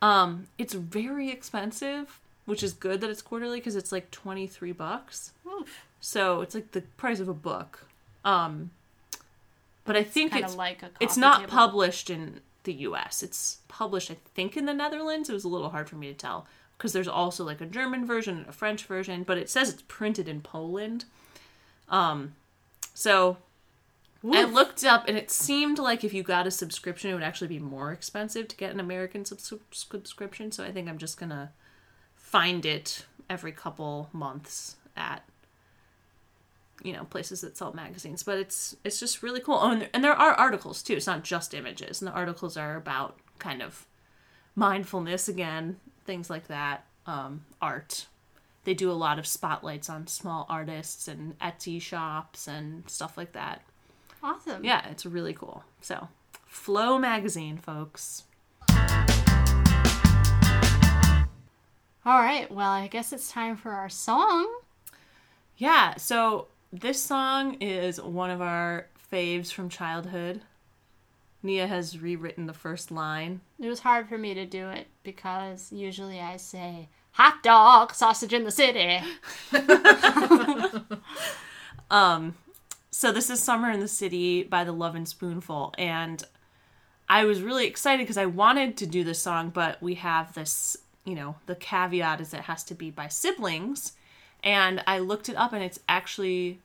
Um, 0.02 0.48
it's 0.58 0.74
very 0.74 1.30
expensive, 1.30 2.20
which 2.50 2.62
is 2.62 2.72
good 2.72 3.00
that 3.00 3.08
it's 3.08 3.22
quarterly 3.22 3.58
because 3.58 3.76
it's 3.76 3.92
like 3.92 4.10
twenty 4.10 4.46
three 4.46 4.72
bucks. 4.72 5.32
Oof. 5.46 5.84
So 6.00 6.40
it's 6.42 6.54
like 6.54 6.72
the 6.72 6.82
price 6.82 7.20
of 7.20 7.28
a 7.28 7.34
book. 7.34 7.86
Um, 8.24 8.70
but 9.84 9.96
I 9.96 10.02
think 10.02 10.32
Kind 10.32 10.44
it's 10.44 10.54
like 10.56 10.82
a. 10.82 10.90
it's 11.00 11.16
not 11.16 11.40
table. 11.40 11.50
published 11.52 12.10
in 12.10 12.40
the 12.64 12.72
U.S. 12.74 13.22
It's 13.22 13.58
published, 13.68 14.10
I 14.10 14.16
think, 14.34 14.56
in 14.56 14.66
the 14.66 14.74
Netherlands. 14.74 15.30
It 15.30 15.32
was 15.32 15.44
a 15.44 15.48
little 15.48 15.70
hard 15.70 15.88
for 15.88 15.96
me 15.96 16.08
to 16.08 16.14
tell 16.14 16.46
because 16.76 16.92
there's 16.92 17.08
also 17.08 17.44
like 17.44 17.60
a 17.60 17.66
German 17.66 18.04
version 18.06 18.38
and 18.38 18.46
a 18.48 18.52
French 18.52 18.84
version, 18.84 19.22
but 19.22 19.38
it 19.38 19.48
says 19.50 19.68
it's 19.70 19.82
printed 19.88 20.28
in 20.28 20.40
Poland. 20.42 21.04
Um, 21.88 22.34
so 22.94 23.38
I 24.30 24.44
looked 24.44 24.84
up, 24.84 25.06
and 25.08 25.16
it 25.16 25.30
seemed 25.30 25.78
like 25.78 26.04
if 26.04 26.12
you 26.12 26.22
got 26.22 26.46
a 26.46 26.50
subscription, 26.50 27.10
it 27.10 27.14
would 27.14 27.22
actually 27.22 27.48
be 27.48 27.58
more 27.58 27.90
expensive 27.92 28.48
to 28.48 28.56
get 28.56 28.72
an 28.72 28.80
American 28.80 29.24
subs- 29.24 29.52
subscription. 29.72 30.52
So 30.52 30.62
I 30.64 30.72
think 30.72 30.88
I'm 30.88 30.98
just 30.98 31.18
gonna 31.18 31.52
find 32.30 32.64
it 32.64 33.06
every 33.28 33.50
couple 33.50 34.08
months 34.12 34.76
at 34.96 35.24
you 36.82 36.92
know 36.92 37.04
places 37.04 37.40
that 37.40 37.56
sell 37.56 37.72
magazines. 37.72 38.22
But 38.22 38.38
it's 38.38 38.76
it's 38.84 39.00
just 39.00 39.22
really 39.22 39.40
cool. 39.40 39.58
Oh, 39.60 39.72
and 39.72 39.82
there, 39.82 39.90
and 39.92 40.04
there 40.04 40.12
are 40.14 40.32
articles 40.34 40.82
too. 40.82 40.94
It's 40.94 41.06
not 41.06 41.24
just 41.24 41.54
images, 41.54 42.00
and 42.00 42.08
the 42.08 42.12
articles 42.12 42.56
are 42.56 42.76
about 42.76 43.18
kind 43.38 43.62
of 43.62 43.86
mindfulness 44.54 45.28
again, 45.28 45.78
things 46.04 46.30
like 46.30 46.46
that, 46.46 46.84
um, 47.06 47.44
art. 47.60 48.06
They 48.64 48.74
do 48.74 48.90
a 48.90 48.92
lot 48.92 49.18
of 49.18 49.26
spotlights 49.26 49.88
on 49.88 50.06
small 50.06 50.46
artists 50.48 51.08
and 51.08 51.38
Etsy 51.38 51.80
shops 51.80 52.46
and 52.46 52.88
stuff 52.88 53.16
like 53.16 53.32
that. 53.32 53.62
Awesome. 54.22 54.62
Yeah, 54.62 54.86
it's 54.90 55.06
really 55.06 55.32
cool. 55.32 55.64
So, 55.80 56.08
Flow 56.46 56.98
magazine, 56.98 57.56
folks. 57.56 58.24
All 62.10 62.18
right. 62.18 62.50
Well, 62.50 62.72
I 62.72 62.88
guess 62.88 63.12
it's 63.12 63.30
time 63.30 63.56
for 63.56 63.70
our 63.70 63.88
song. 63.88 64.52
Yeah, 65.56 65.94
so 65.94 66.48
this 66.72 67.00
song 67.00 67.54
is 67.60 68.02
one 68.02 68.30
of 68.30 68.42
our 68.42 68.88
faves 69.12 69.52
from 69.52 69.68
childhood. 69.68 70.40
Nia 71.44 71.68
has 71.68 72.00
rewritten 72.00 72.46
the 72.46 72.52
first 72.52 72.90
line. 72.90 73.42
It 73.60 73.68
was 73.68 73.78
hard 73.78 74.08
for 74.08 74.18
me 74.18 74.34
to 74.34 74.44
do 74.44 74.70
it 74.70 74.88
because 75.04 75.70
usually 75.70 76.18
I 76.18 76.36
say 76.36 76.88
hot 77.12 77.44
dog, 77.44 77.94
sausage 77.94 78.34
in 78.34 78.42
the 78.42 78.50
city. 78.50 78.98
um 81.92 82.34
so 82.90 83.12
this 83.12 83.30
is 83.30 83.40
Summer 83.40 83.70
in 83.70 83.78
the 83.78 83.86
City 83.86 84.42
by 84.42 84.64
the 84.64 84.72
Lovin' 84.72 85.06
Spoonful. 85.06 85.74
And 85.78 86.24
I 87.08 87.24
was 87.24 87.40
really 87.40 87.68
excited 87.68 88.02
because 88.02 88.18
I 88.18 88.26
wanted 88.26 88.76
to 88.78 88.86
do 88.88 89.04
this 89.04 89.22
song, 89.22 89.50
but 89.50 89.80
we 89.80 89.94
have 89.94 90.34
this, 90.34 90.76
you 91.04 91.14
know, 91.14 91.36
the 91.46 91.54
caveat 91.54 92.20
is 92.20 92.34
it 92.34 92.42
has 92.42 92.64
to 92.64 92.74
be 92.74 92.90
by 92.90 93.08
siblings. 93.08 93.92
And 94.42 94.82
I 94.86 94.98
looked 94.98 95.28
it 95.28 95.36
up 95.36 95.52
and 95.52 95.62
it's 95.62 95.80
actually 95.88 96.60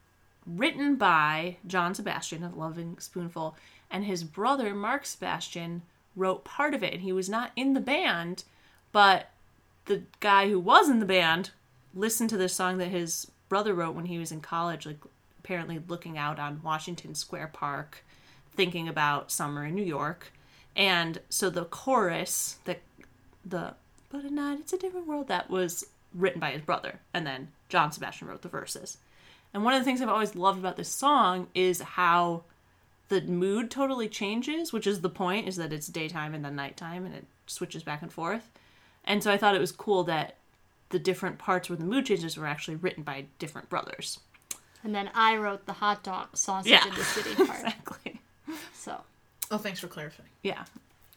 written 0.46 0.96
by 0.96 1.58
John 1.66 1.96
Sebastian 1.96 2.44
of 2.44 2.56
Lovin' 2.56 2.98
Spoonful. 3.00 3.56
And 3.90 4.06
his 4.06 4.24
brother, 4.24 4.74
Mark 4.74 5.06
Sebastian, 5.06 5.82
wrote 6.16 6.44
part 6.44 6.74
of 6.74 6.84
it. 6.84 6.94
And 6.94 7.02
he 7.02 7.12
was 7.12 7.30
not 7.30 7.52
in 7.56 7.74
the 7.74 7.80
band, 7.80 8.44
but 8.92 9.30
the 9.86 10.04
guy 10.20 10.50
who 10.50 10.60
was 10.60 10.90
in 10.90 11.00
the 11.00 11.06
band 11.06 11.52
listened 11.94 12.30
to 12.30 12.38
this 12.38 12.54
song 12.54 12.78
that 12.78 12.88
his 12.88 13.32
brother 13.50 13.74
wrote 13.74 13.96
when 13.96 14.06
he 14.06 14.18
was 14.18 14.32
in 14.32 14.42
college, 14.42 14.86
like 14.86 15.00
apparently 15.40 15.82
looking 15.88 16.18
out 16.18 16.40
on 16.40 16.62
Washington 16.64 17.16
Square 17.16 17.52
Park, 17.54 18.04
thinking 18.56 18.88
about 18.88 19.32
summer 19.32 19.66
in 19.66 19.76
New 19.76 19.84
York. 19.84 20.32
And 20.76 21.20
so 21.30 21.50
the 21.50 21.66
chorus, 21.66 22.58
the 22.66 22.78
the 23.46 23.76
but 24.16 24.26
at 24.26 24.32
night 24.32 24.58
uh, 24.58 24.60
it's 24.62 24.74
a 24.74 24.78
different 24.78 25.08
world, 25.08 25.28
that 25.28 25.50
was 25.50 25.86
written 26.14 26.40
by 26.40 26.52
his 26.52 26.62
brother, 26.62 27.00
and 27.14 27.26
then 27.26 27.50
John 27.70 27.92
Sebastian 27.92 28.28
wrote 28.28 28.42
the 28.42 28.48
verses. 28.50 28.98
And 29.54 29.64
one 29.64 29.74
of 29.74 29.80
the 29.80 29.86
things 29.86 30.02
I've 30.02 30.10
always 30.10 30.36
loved 30.36 30.60
about 30.60 30.78
this 30.78 30.90
song 30.90 31.48
is 31.56 31.82
how 31.82 32.44
the 33.10 33.22
mood 33.22 33.70
totally 33.72 34.10
changes, 34.10 34.74
which 34.74 34.88
is 34.88 35.02
the 35.02 35.10
point, 35.10 35.48
is 35.48 35.56
that 35.58 35.72
it's 35.72 35.88
daytime 35.88 36.34
and 36.34 36.44
then 36.44 36.56
nighttime 36.56 37.06
and 37.06 37.14
it 37.16 37.26
switches 37.48 37.84
back 37.84 38.02
and 38.02 38.12
forth. 38.12 38.50
And 39.06 39.24
so 39.24 39.32
I 39.32 39.38
thought 39.38 39.56
it 39.56 39.62
was 39.62 39.72
cool 39.72 40.04
that 40.06 40.36
the 40.90 41.00
different 41.00 41.38
parts 41.38 41.70
where 41.70 41.78
the 41.78 41.84
mood 41.86 42.06
changes 42.06 42.36
were 42.38 42.48
actually 42.48 42.76
written 42.76 43.04
by 43.04 43.26
different 43.40 43.70
brothers. 43.70 44.20
And 44.84 44.94
then 44.94 45.10
I 45.14 45.36
wrote 45.38 45.66
the 45.66 45.74
hot 45.74 46.04
dog 46.04 46.36
sausage 46.36 46.72
Yeah. 46.72 46.88
in 46.88 46.94
the 46.96 47.04
city 47.04 47.36
part. 47.46 47.60
Exactly. 47.60 48.22
So 48.74 49.02
Oh, 49.52 49.58
thanks 49.58 49.80
for 49.80 49.88
clarifying. 49.88 50.30
Yeah. 50.44 50.66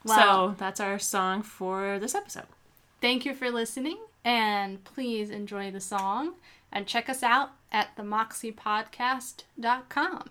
Wow. 0.05 0.49
So 0.51 0.55
that's 0.59 0.81
our 0.81 0.99
song 0.99 1.43
for 1.43 1.99
this 1.99 2.15
episode. 2.15 2.45
Thank 3.01 3.25
you 3.25 3.35
for 3.35 3.51
listening 3.51 3.99
and 4.25 4.83
please 4.85 5.31
enjoy 5.31 5.71
the 5.71 5.81
song 5.81 6.35
and 6.73 6.87
check 6.87 7.09
us 7.09 7.23
out 7.23 7.53
at 7.73 7.97
themoxiepodcast.com. 7.97 10.31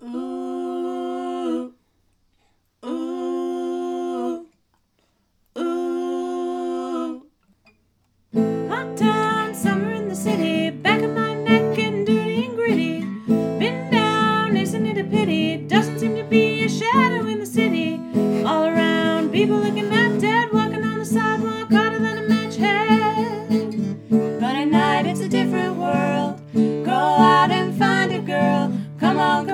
Ooh, 0.00 0.57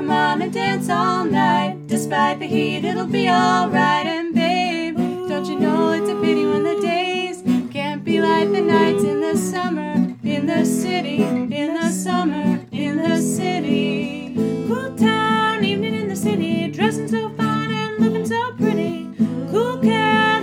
Come 0.04 0.12
on, 0.12 0.42
and 0.42 0.52
dance 0.52 0.90
all 0.90 1.24
night. 1.24 1.86
Despite 1.86 2.38
the 2.38 2.46
heat, 2.46 2.84
it'll 2.84 3.06
be 3.06 3.26
alright. 3.26 4.04
And 4.04 4.34
babe, 4.34 4.98
don't 4.98 5.46
you 5.46 5.58
know 5.58 5.92
it's 5.92 6.10
a 6.10 6.14
pity 6.16 6.44
when 6.44 6.62
the 6.62 6.78
days 6.82 7.42
can't 7.72 8.04
be 8.04 8.20
like 8.20 8.52
the 8.52 8.60
nights 8.60 9.02
in 9.02 9.22
the 9.22 9.34
summer, 9.34 10.14
in 10.22 10.44
the 10.44 10.66
city, 10.66 11.22
in 11.22 11.72
the 11.72 11.88
summer, 11.88 12.60
in 12.70 12.98
the 12.98 13.16
city. 13.16 14.34
Cool 14.68 14.94
town, 14.94 15.64
evening 15.64 15.94
in 15.94 16.08
the 16.08 16.16
city, 16.16 16.68
dressing 16.68 17.08
so 17.08 17.30
fine 17.30 17.72
and 17.72 17.98
looking 17.98 18.26
so 18.26 18.52
pretty. 18.58 19.08
Cool 19.50 19.78
cat, 19.78 20.33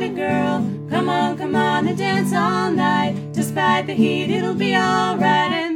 find 0.00 0.18
a 0.18 0.20
girl. 0.20 0.88
Come 0.88 1.08
on, 1.08 1.36
come 1.36 1.54
on 1.54 1.86
and 1.86 1.98
dance 1.98 2.32
all 2.32 2.70
night. 2.70 3.14
Despite 3.32 3.86
the 3.86 3.94
heat, 3.94 4.30
it'll 4.30 4.54
be 4.54 4.74
alright. 4.74 5.69